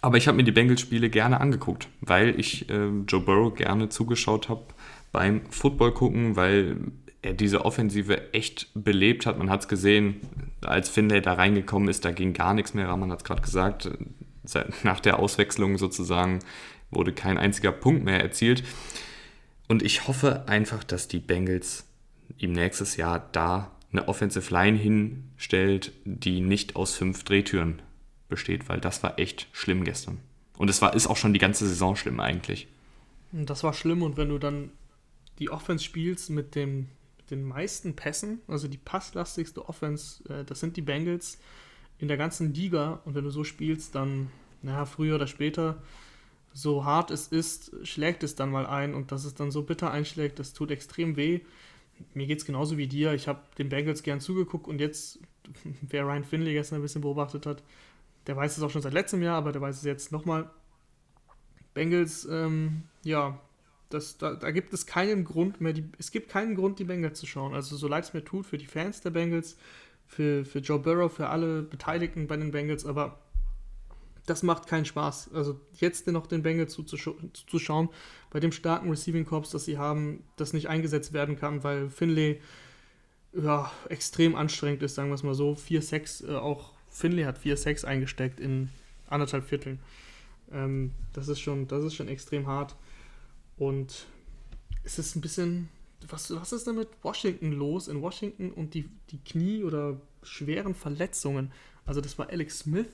Aber 0.00 0.16
ich 0.16 0.28
habe 0.28 0.36
mir 0.36 0.44
die 0.44 0.52
Bengals-Spiele 0.52 1.10
gerne 1.10 1.40
angeguckt, 1.40 1.88
weil 2.00 2.38
ich 2.38 2.70
äh, 2.70 2.88
Joe 3.08 3.20
Burrow 3.20 3.54
gerne 3.54 3.88
zugeschaut 3.88 4.48
habe 4.48 4.62
beim 5.10 5.40
Football 5.50 5.92
gucken, 5.92 6.36
weil 6.36 6.76
er 7.22 7.32
diese 7.32 7.64
Offensive 7.64 8.32
echt 8.32 8.68
belebt 8.74 9.26
hat. 9.26 9.38
Man 9.38 9.50
hat 9.50 9.62
es 9.62 9.68
gesehen, 9.68 10.20
als 10.60 10.88
Finlay 10.88 11.20
da 11.20 11.34
reingekommen 11.34 11.88
ist, 11.88 12.04
da 12.04 12.12
ging 12.12 12.32
gar 12.32 12.54
nichts 12.54 12.74
mehr. 12.74 12.94
Man 12.96 13.10
hat 13.10 13.18
es 13.18 13.24
gerade 13.24 13.42
gesagt, 13.42 13.90
nach 14.82 15.00
der 15.00 15.18
Auswechslung 15.18 15.78
sozusagen 15.78 16.40
wurde 16.90 17.12
kein 17.12 17.38
einziger 17.38 17.72
Punkt 17.72 18.04
mehr 18.04 18.20
erzielt. 18.20 18.62
Und 19.66 19.82
ich 19.82 20.08
hoffe 20.08 20.48
einfach, 20.48 20.84
dass 20.84 21.08
die 21.08 21.18
Bengals 21.18 21.86
ihm 22.38 22.52
nächstes 22.52 22.96
Jahr 22.96 23.28
da 23.32 23.70
eine 23.92 24.08
Offensive 24.08 24.52
Line 24.52 24.78
hinstellt, 24.78 25.92
die 26.04 26.40
nicht 26.40 26.76
aus 26.76 26.94
fünf 26.94 27.24
Drehtüren 27.24 27.82
besteht, 28.28 28.68
weil 28.68 28.80
das 28.80 29.02
war 29.02 29.18
echt 29.18 29.48
schlimm 29.52 29.84
gestern. 29.84 30.18
Und 30.56 30.68
es 30.70 30.82
war, 30.82 30.94
ist 30.94 31.06
auch 31.06 31.16
schon 31.16 31.32
die 31.32 31.38
ganze 31.38 31.66
Saison 31.66 31.96
schlimm 31.96 32.20
eigentlich. 32.20 32.68
Das 33.32 33.62
war 33.62 33.72
schlimm 33.72 34.02
und 34.02 34.16
wenn 34.16 34.28
du 34.28 34.38
dann 34.38 34.70
die 35.38 35.50
Offense 35.50 35.84
spielst 35.84 36.30
mit 36.30 36.54
dem 36.54 36.88
den 37.30 37.42
meisten 37.42 37.94
Pässen, 37.94 38.40
also 38.48 38.68
die 38.68 38.78
passlastigste 38.78 39.68
Offense, 39.68 40.22
äh, 40.28 40.44
das 40.44 40.60
sind 40.60 40.76
die 40.76 40.82
Bengals 40.82 41.38
in 41.98 42.08
der 42.08 42.16
ganzen 42.16 42.54
Liga. 42.54 43.00
Und 43.04 43.14
wenn 43.14 43.24
du 43.24 43.30
so 43.30 43.44
spielst, 43.44 43.94
dann, 43.94 44.30
naja, 44.62 44.84
früher 44.86 45.16
oder 45.16 45.26
später, 45.26 45.82
so 46.52 46.84
hart 46.84 47.10
es 47.10 47.28
ist, 47.28 47.74
schlägt 47.86 48.22
es 48.22 48.34
dann 48.34 48.50
mal 48.50 48.66
ein. 48.66 48.94
Und 48.94 49.12
dass 49.12 49.24
es 49.24 49.34
dann 49.34 49.50
so 49.50 49.62
bitter 49.62 49.90
einschlägt, 49.90 50.38
das 50.38 50.52
tut 50.52 50.70
extrem 50.70 51.16
weh. 51.16 51.40
Mir 52.14 52.26
geht 52.26 52.38
es 52.38 52.44
genauso 52.44 52.78
wie 52.78 52.86
dir. 52.86 53.12
Ich 53.14 53.28
habe 53.28 53.40
den 53.58 53.68
Bengals 53.68 54.02
gern 54.02 54.20
zugeguckt 54.20 54.68
und 54.68 54.80
jetzt, 54.80 55.18
wer 55.82 56.04
Ryan 56.04 56.24
Finley 56.24 56.52
gestern 56.52 56.76
ein 56.76 56.82
bisschen 56.82 57.02
beobachtet 57.02 57.46
hat, 57.46 57.62
der 58.26 58.36
weiß 58.36 58.56
es 58.56 58.62
auch 58.62 58.70
schon 58.70 58.82
seit 58.82 58.92
letztem 58.92 59.22
Jahr, 59.22 59.36
aber 59.36 59.52
der 59.52 59.60
weiß 59.60 59.76
es 59.76 59.84
jetzt 59.84 60.12
nochmal. 60.12 60.50
Bengals, 61.74 62.26
ähm, 62.30 62.82
ja, 63.04 63.40
das, 63.90 64.18
da, 64.18 64.34
da, 64.34 64.50
gibt 64.50 64.72
es 64.72 64.86
keinen 64.86 65.24
Grund 65.24 65.60
mehr, 65.60 65.72
die, 65.72 65.84
es 65.98 66.10
gibt 66.10 66.30
keinen 66.30 66.54
Grund, 66.54 66.78
die 66.78 66.84
Bengals 66.84 67.18
zu 67.18 67.26
schauen. 67.26 67.54
Also 67.54 67.76
so 67.76 67.88
leid 67.88 68.04
es 68.04 68.12
mir 68.12 68.24
tut 68.24 68.46
für 68.46 68.58
die 68.58 68.66
Fans 68.66 69.00
der 69.00 69.10
Bengals, 69.10 69.56
für, 70.06 70.44
für 70.44 70.58
Joe 70.58 70.78
Burrow, 70.78 71.12
für 71.12 71.28
alle 71.28 71.62
Beteiligten 71.62 72.26
bei 72.26 72.36
den 72.36 72.50
Bengals, 72.50 72.84
aber 72.86 73.18
das 74.26 74.42
macht 74.42 74.66
keinen 74.66 74.84
Spaß. 74.84 75.30
Also 75.32 75.60
jetzt 75.74 76.06
noch 76.06 76.26
den 76.26 76.42
Bengals 76.42 76.72
zuzuschauen, 76.74 77.88
bei 78.30 78.40
dem 78.40 78.52
starken 78.52 78.90
Receiving 78.90 79.24
Corps, 79.24 79.50
das 79.50 79.64
sie 79.64 79.78
haben, 79.78 80.22
das 80.36 80.52
nicht 80.52 80.68
eingesetzt 80.68 81.12
werden 81.12 81.36
kann, 81.36 81.64
weil 81.64 81.88
Finlay 81.88 82.40
ja, 83.32 83.70
extrem 83.88 84.34
anstrengend 84.34 84.82
ist, 84.82 84.94
sagen 84.94 85.08
wir 85.08 85.14
es 85.14 85.22
mal 85.22 85.34
so. 85.34 85.52
4-6, 85.52 86.28
äh, 86.28 86.36
auch 86.36 86.72
Finlay 86.88 87.24
hat 87.24 87.38
4-6 87.38 87.84
eingesteckt 87.84 88.40
in 88.40 88.70
anderthalb 89.08 89.44
Vierteln. 89.44 89.78
Ähm, 90.52 90.92
das, 91.12 91.28
ist 91.28 91.40
schon, 91.40 91.66
das 91.68 91.84
ist 91.84 91.94
schon 91.94 92.08
extrem 92.08 92.46
hart. 92.46 92.76
Und 93.58 94.06
es 94.84 94.98
ist 94.98 95.16
ein 95.16 95.20
bisschen, 95.20 95.68
was, 96.08 96.34
was 96.34 96.52
ist 96.52 96.66
denn 96.66 96.76
mit 96.76 96.88
Washington 97.02 97.52
los? 97.52 97.88
In 97.88 98.00
Washington 98.00 98.52
und 98.52 98.74
die, 98.74 98.88
die 99.10 99.18
Knie- 99.18 99.64
oder 99.64 100.00
schweren 100.22 100.74
Verletzungen? 100.74 101.52
Also 101.84 102.00
das 102.00 102.18
war 102.18 102.28
Alex 102.30 102.60
Smith, 102.60 102.86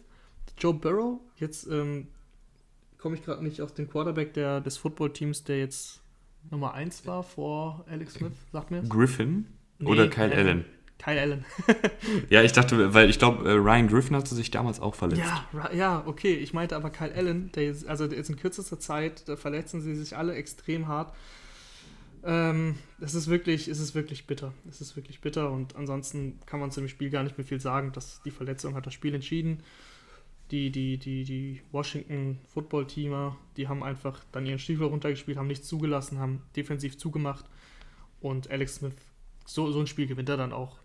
Joe 0.59 0.75
Burrow, 0.75 1.21
jetzt 1.37 1.67
ähm, 1.67 2.07
komme 2.99 3.17
ich 3.17 3.25
gerade 3.25 3.43
nicht 3.43 3.61
auf 3.61 3.73
den 3.73 3.89
Quarterback 3.91 4.35
der, 4.35 4.61
des 4.61 4.77
Footballteams, 4.77 5.45
der 5.45 5.59
jetzt 5.59 6.01
Nummer 6.51 6.75
1 6.75 7.07
war 7.07 7.23
vor 7.23 7.85
Alex 7.89 8.15
Smith, 8.15 8.33
sagt 8.53 8.71
mir 8.71 8.83
Griffin 8.83 9.47
nee, 9.79 9.91
oder 9.91 10.09
Kyle 10.09 10.33
Allen? 10.33 10.65
Kyle 10.99 11.21
Allen. 11.21 11.45
ja, 12.31 12.43
ich 12.43 12.53
dachte, 12.53 12.95
weil 12.95 13.11
ich 13.11 13.19
glaube, 13.19 13.49
äh, 13.49 13.53
Ryan 13.53 13.89
Griffin 13.89 14.17
hatte 14.17 14.35
sich 14.35 14.51
damals 14.51 14.81
auch 14.81 14.95
verletzt. 14.95 15.23
Ja, 15.53 15.71
ja, 15.73 16.03
okay. 16.07 16.35
Ich 16.35 16.55
meinte 16.55 16.77
aber 16.77 16.91
Kyle 16.91 17.15
Allen, 17.15 17.53
der 17.53 17.71
ist, 17.71 17.87
also 17.87 18.07
der 18.07 18.19
ist 18.19 18.31
in 18.31 18.37
kürzester 18.37 18.79
Zeit, 18.79 19.29
da 19.29 19.37
verletzen 19.37 19.81
sie 19.81 19.95
sich 19.95 20.17
alle 20.17 20.35
extrem 20.35 20.89
hart. 20.89 21.15
Ähm, 22.25 22.77
es 23.01 23.15
ist 23.15 23.29
wirklich, 23.29 23.69
es 23.69 23.81
ist 23.81 23.95
wirklich 23.95 24.27
bitter. 24.27 24.55
Es 24.69 24.81
ist 24.81 24.97
wirklich 24.97 25.21
bitter 25.21 25.51
und 25.51 25.77
ansonsten 25.77 26.41
kann 26.47 26.59
man 26.61 26.71
zu 26.71 26.81
dem 26.81 26.89
Spiel 26.89 27.11
gar 27.11 27.23
nicht 27.23 27.37
mehr 27.37 27.47
viel 27.47 27.61
sagen. 27.61 27.93
dass 27.93 28.23
die 28.23 28.31
Verletzung 28.31 28.75
hat 28.75 28.87
das 28.87 28.95
Spiel 28.95 29.15
entschieden. 29.15 29.63
Die, 30.51 30.71
die, 30.71 30.99
die, 30.99 31.25
die 31.25 31.63
Washington 31.73 32.39
Football-Teamer, 32.53 33.37
die 33.57 33.69
haben 33.69 33.83
einfach 33.83 34.23
dann 34.33 34.47
ihren 34.47 34.59
Stiefel 34.59 34.87
runtergespielt, 34.87 35.39
haben 35.39 35.47
nichts 35.47 35.67
zugelassen, 35.67 36.19
haben 36.19 36.43
defensiv 36.55 36.99
zugemacht 36.99 37.47
und 38.21 38.51
Alex 38.51 38.77
Smith, 38.77 38.95
so, 39.47 39.71
so 39.73 39.81
ein 39.81 39.87
Spiel 39.87 40.07
gewinnt 40.07 40.29
er 40.29 40.37
dann 40.37 40.53
auch. 40.53 40.79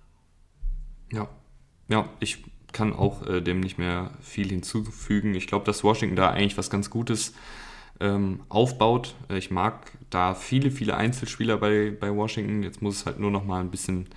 Ja, 1.12 1.28
ja, 1.88 2.10
ich 2.20 2.44
kann 2.72 2.94
auch 2.94 3.26
äh, 3.28 3.42
dem 3.42 3.60
nicht 3.60 3.78
mehr 3.78 4.12
viel 4.22 4.50
hinzufügen. 4.50 5.34
Ich 5.36 5.48
glaube, 5.48 5.66
dass 5.66 5.84
Washington 5.84 6.16
da 6.16 6.30
eigentlich 6.30 6.58
was 6.58 6.70
ganz 6.70 6.90
Gutes 6.90 7.34
ähm, 8.00 8.42
aufbaut. 8.50 9.16
Ich 9.30 9.52
mag 9.52 9.92
da 10.10 10.36
viele, 10.36 10.72
viele 10.72 10.96
Einzelspieler 10.96 11.58
bei, 11.58 11.92
bei 12.00 12.16
Washington. 12.16 12.64
Jetzt 12.64 12.82
muss 12.82 12.98
es 12.98 13.06
halt 13.06 13.20
nur 13.20 13.32
noch 13.32 13.44
mal 13.44 13.60
ein 13.60 13.72
bisschen 13.72 14.08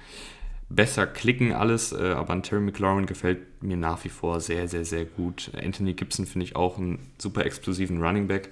besser 0.68 1.06
klicken 1.06 1.52
alles, 1.52 1.92
äh, 1.92 2.12
aber 2.12 2.32
an 2.32 2.42
Terry 2.42 2.62
McLaurin 2.62 3.06
gefällt 3.06 3.62
mir 3.62 3.76
nach 3.76 4.04
wie 4.04 4.08
vor 4.08 4.40
sehr, 4.40 4.68
sehr, 4.68 4.84
sehr 4.84 5.04
gut. 5.04 5.50
Anthony 5.54 5.94
Gibson 5.94 6.26
finde 6.26 6.44
ich 6.44 6.56
auch 6.56 6.78
einen 6.78 6.98
super 7.18 7.44
explosiven 7.44 8.02
Running 8.02 8.26
Back. 8.26 8.50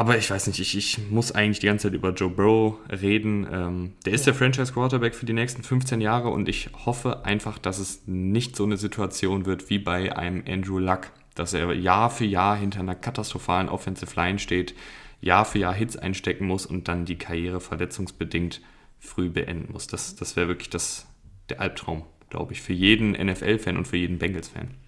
Aber 0.00 0.16
ich 0.16 0.30
weiß 0.30 0.46
nicht, 0.46 0.58
ich, 0.60 0.78
ich 0.78 1.10
muss 1.10 1.30
eigentlich 1.30 1.58
die 1.58 1.66
ganze 1.66 1.88
Zeit 1.88 1.94
über 1.94 2.14
Joe 2.14 2.30
Burrow 2.30 2.78
reden. 2.88 3.46
Ähm, 3.52 3.92
der 4.06 4.14
ist 4.14 4.26
der 4.26 4.32
Franchise 4.32 4.72
Quarterback 4.72 5.14
für 5.14 5.26
die 5.26 5.34
nächsten 5.34 5.62
15 5.62 6.00
Jahre 6.00 6.30
und 6.30 6.48
ich 6.48 6.70
hoffe 6.86 7.26
einfach, 7.26 7.58
dass 7.58 7.78
es 7.78 8.04
nicht 8.06 8.56
so 8.56 8.64
eine 8.64 8.78
Situation 8.78 9.44
wird 9.44 9.68
wie 9.68 9.78
bei 9.78 10.16
einem 10.16 10.42
Andrew 10.48 10.78
Luck, 10.78 11.10
dass 11.34 11.52
er 11.52 11.74
Jahr 11.74 12.08
für 12.08 12.24
Jahr 12.24 12.56
hinter 12.56 12.80
einer 12.80 12.94
katastrophalen 12.94 13.68
Offensive 13.68 14.16
Line 14.16 14.38
steht, 14.38 14.74
Jahr 15.20 15.44
für 15.44 15.58
Jahr 15.58 15.74
Hits 15.74 15.98
einstecken 15.98 16.46
muss 16.46 16.64
und 16.64 16.88
dann 16.88 17.04
die 17.04 17.18
Karriere 17.18 17.60
verletzungsbedingt 17.60 18.62
früh 19.00 19.28
beenden 19.28 19.70
muss. 19.70 19.86
Das, 19.86 20.16
das 20.16 20.34
wäre 20.34 20.48
wirklich 20.48 20.70
das, 20.70 21.08
der 21.50 21.60
Albtraum, 21.60 22.04
glaube 22.30 22.54
ich, 22.54 22.62
für 22.62 22.72
jeden 22.72 23.10
NFL-Fan 23.10 23.76
und 23.76 23.86
für 23.86 23.98
jeden 23.98 24.16
Bengals-Fan. 24.16 24.79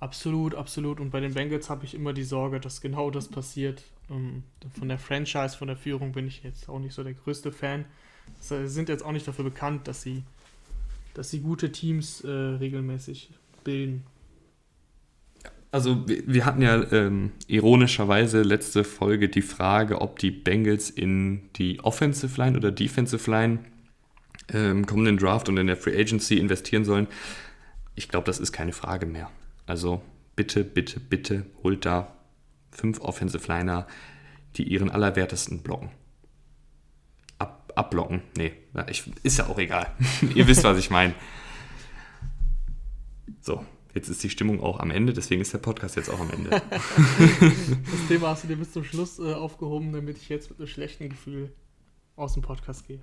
Absolut, 0.00 0.54
absolut. 0.54 0.98
Und 0.98 1.10
bei 1.10 1.20
den 1.20 1.34
Bengals 1.34 1.68
habe 1.68 1.84
ich 1.84 1.94
immer 1.94 2.14
die 2.14 2.24
Sorge, 2.24 2.58
dass 2.58 2.80
genau 2.80 3.10
das 3.10 3.28
passiert. 3.28 3.82
Ähm, 4.10 4.42
von 4.78 4.88
der 4.88 4.98
Franchise, 4.98 5.56
von 5.56 5.68
der 5.68 5.76
Führung 5.76 6.12
bin 6.12 6.26
ich 6.26 6.42
jetzt 6.42 6.70
auch 6.70 6.78
nicht 6.78 6.94
so 6.94 7.04
der 7.04 7.12
größte 7.12 7.52
Fan. 7.52 7.84
Sie 8.40 8.66
sind 8.66 8.88
jetzt 8.88 9.04
auch 9.04 9.12
nicht 9.12 9.28
dafür 9.28 9.44
bekannt, 9.44 9.86
dass 9.88 10.00
sie, 10.00 10.22
dass 11.12 11.30
sie 11.30 11.40
gute 11.40 11.70
Teams 11.70 12.22
äh, 12.22 12.30
regelmäßig 12.30 13.30
bilden. 13.62 14.04
Also 15.72 16.04
wir 16.08 16.46
hatten 16.46 16.62
ja 16.62 16.82
ähm, 16.92 17.30
ironischerweise 17.46 18.42
letzte 18.42 18.82
Folge 18.82 19.28
die 19.28 19.42
Frage, 19.42 20.00
ob 20.00 20.18
die 20.18 20.32
Bengals 20.32 20.90
in 20.90 21.42
die 21.56 21.78
Offensive 21.80 22.40
Line 22.40 22.56
oder 22.56 22.72
Defensive 22.72 23.30
Line 23.30 23.60
ähm, 24.52 24.86
kommenden 24.86 25.18
Draft 25.18 25.48
und 25.48 25.58
in 25.58 25.68
der 25.68 25.76
Free 25.76 25.96
Agency 25.96 26.38
investieren 26.38 26.84
sollen. 26.84 27.06
Ich 27.94 28.08
glaube, 28.08 28.24
das 28.24 28.40
ist 28.40 28.50
keine 28.50 28.72
Frage 28.72 29.06
mehr. 29.06 29.30
Also 29.70 30.02
bitte, 30.34 30.64
bitte, 30.64 30.98
bitte 30.98 31.46
holt 31.62 31.84
da 31.86 32.12
fünf 32.72 33.00
Offensive 33.02 33.46
Liner, 33.46 33.86
die 34.56 34.64
ihren 34.64 34.90
Allerwertesten 34.90 35.62
blocken. 35.62 35.92
Ab, 37.38 37.72
abblocken. 37.76 38.20
Nee, 38.36 38.52
ich, 38.88 39.04
ist 39.22 39.38
ja 39.38 39.46
auch 39.46 39.60
egal. 39.60 39.94
Ihr 40.34 40.48
wisst, 40.48 40.64
was 40.64 40.76
ich 40.76 40.90
meine. 40.90 41.14
So, 43.40 43.64
jetzt 43.94 44.08
ist 44.08 44.24
die 44.24 44.30
Stimmung 44.30 44.60
auch 44.60 44.80
am 44.80 44.90
Ende, 44.90 45.12
deswegen 45.12 45.40
ist 45.40 45.52
der 45.52 45.58
Podcast 45.58 45.94
jetzt 45.94 46.10
auch 46.10 46.18
am 46.18 46.32
Ende. 46.32 46.50
das 46.70 48.08
Thema 48.08 48.30
hast 48.30 48.42
du 48.42 48.48
dir 48.48 48.56
bis 48.56 48.72
zum 48.72 48.82
Schluss 48.82 49.20
äh, 49.20 49.34
aufgehoben, 49.34 49.92
damit 49.92 50.16
ich 50.16 50.28
jetzt 50.28 50.50
mit 50.50 50.58
einem 50.58 50.66
schlechten 50.66 51.08
Gefühl 51.10 51.52
aus 52.16 52.34
dem 52.34 52.42
Podcast 52.42 52.88
gehe. 52.88 52.98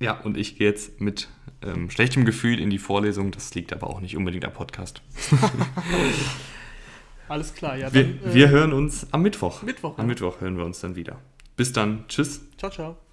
Ja, 0.00 0.20
und 0.20 0.36
ich 0.36 0.58
gehe 0.58 0.68
jetzt 0.68 1.00
mit 1.00 1.28
ähm, 1.62 1.90
schlechtem 1.90 2.24
Gefühl 2.24 2.58
in 2.58 2.70
die 2.70 2.78
Vorlesung. 2.78 3.30
Das 3.30 3.54
liegt 3.54 3.72
aber 3.72 3.88
auch 3.88 4.00
nicht 4.00 4.16
unbedingt 4.16 4.44
am 4.44 4.52
Podcast. 4.52 5.02
Alles 7.28 7.54
klar, 7.54 7.76
ja. 7.76 7.90
Dann, 7.90 8.20
wir, 8.22 8.30
äh, 8.30 8.34
wir 8.34 8.48
hören 8.50 8.72
uns 8.72 9.06
am 9.12 9.22
Mittwoch. 9.22 9.62
Mittwoch. 9.62 9.98
Am 9.98 10.04
ja. 10.04 10.08
Mittwoch 10.08 10.40
hören 10.40 10.56
wir 10.56 10.64
uns 10.64 10.80
dann 10.80 10.96
wieder. 10.96 11.20
Bis 11.56 11.72
dann. 11.72 12.04
Tschüss. 12.08 12.42
Ciao, 12.58 12.70
ciao. 12.70 13.03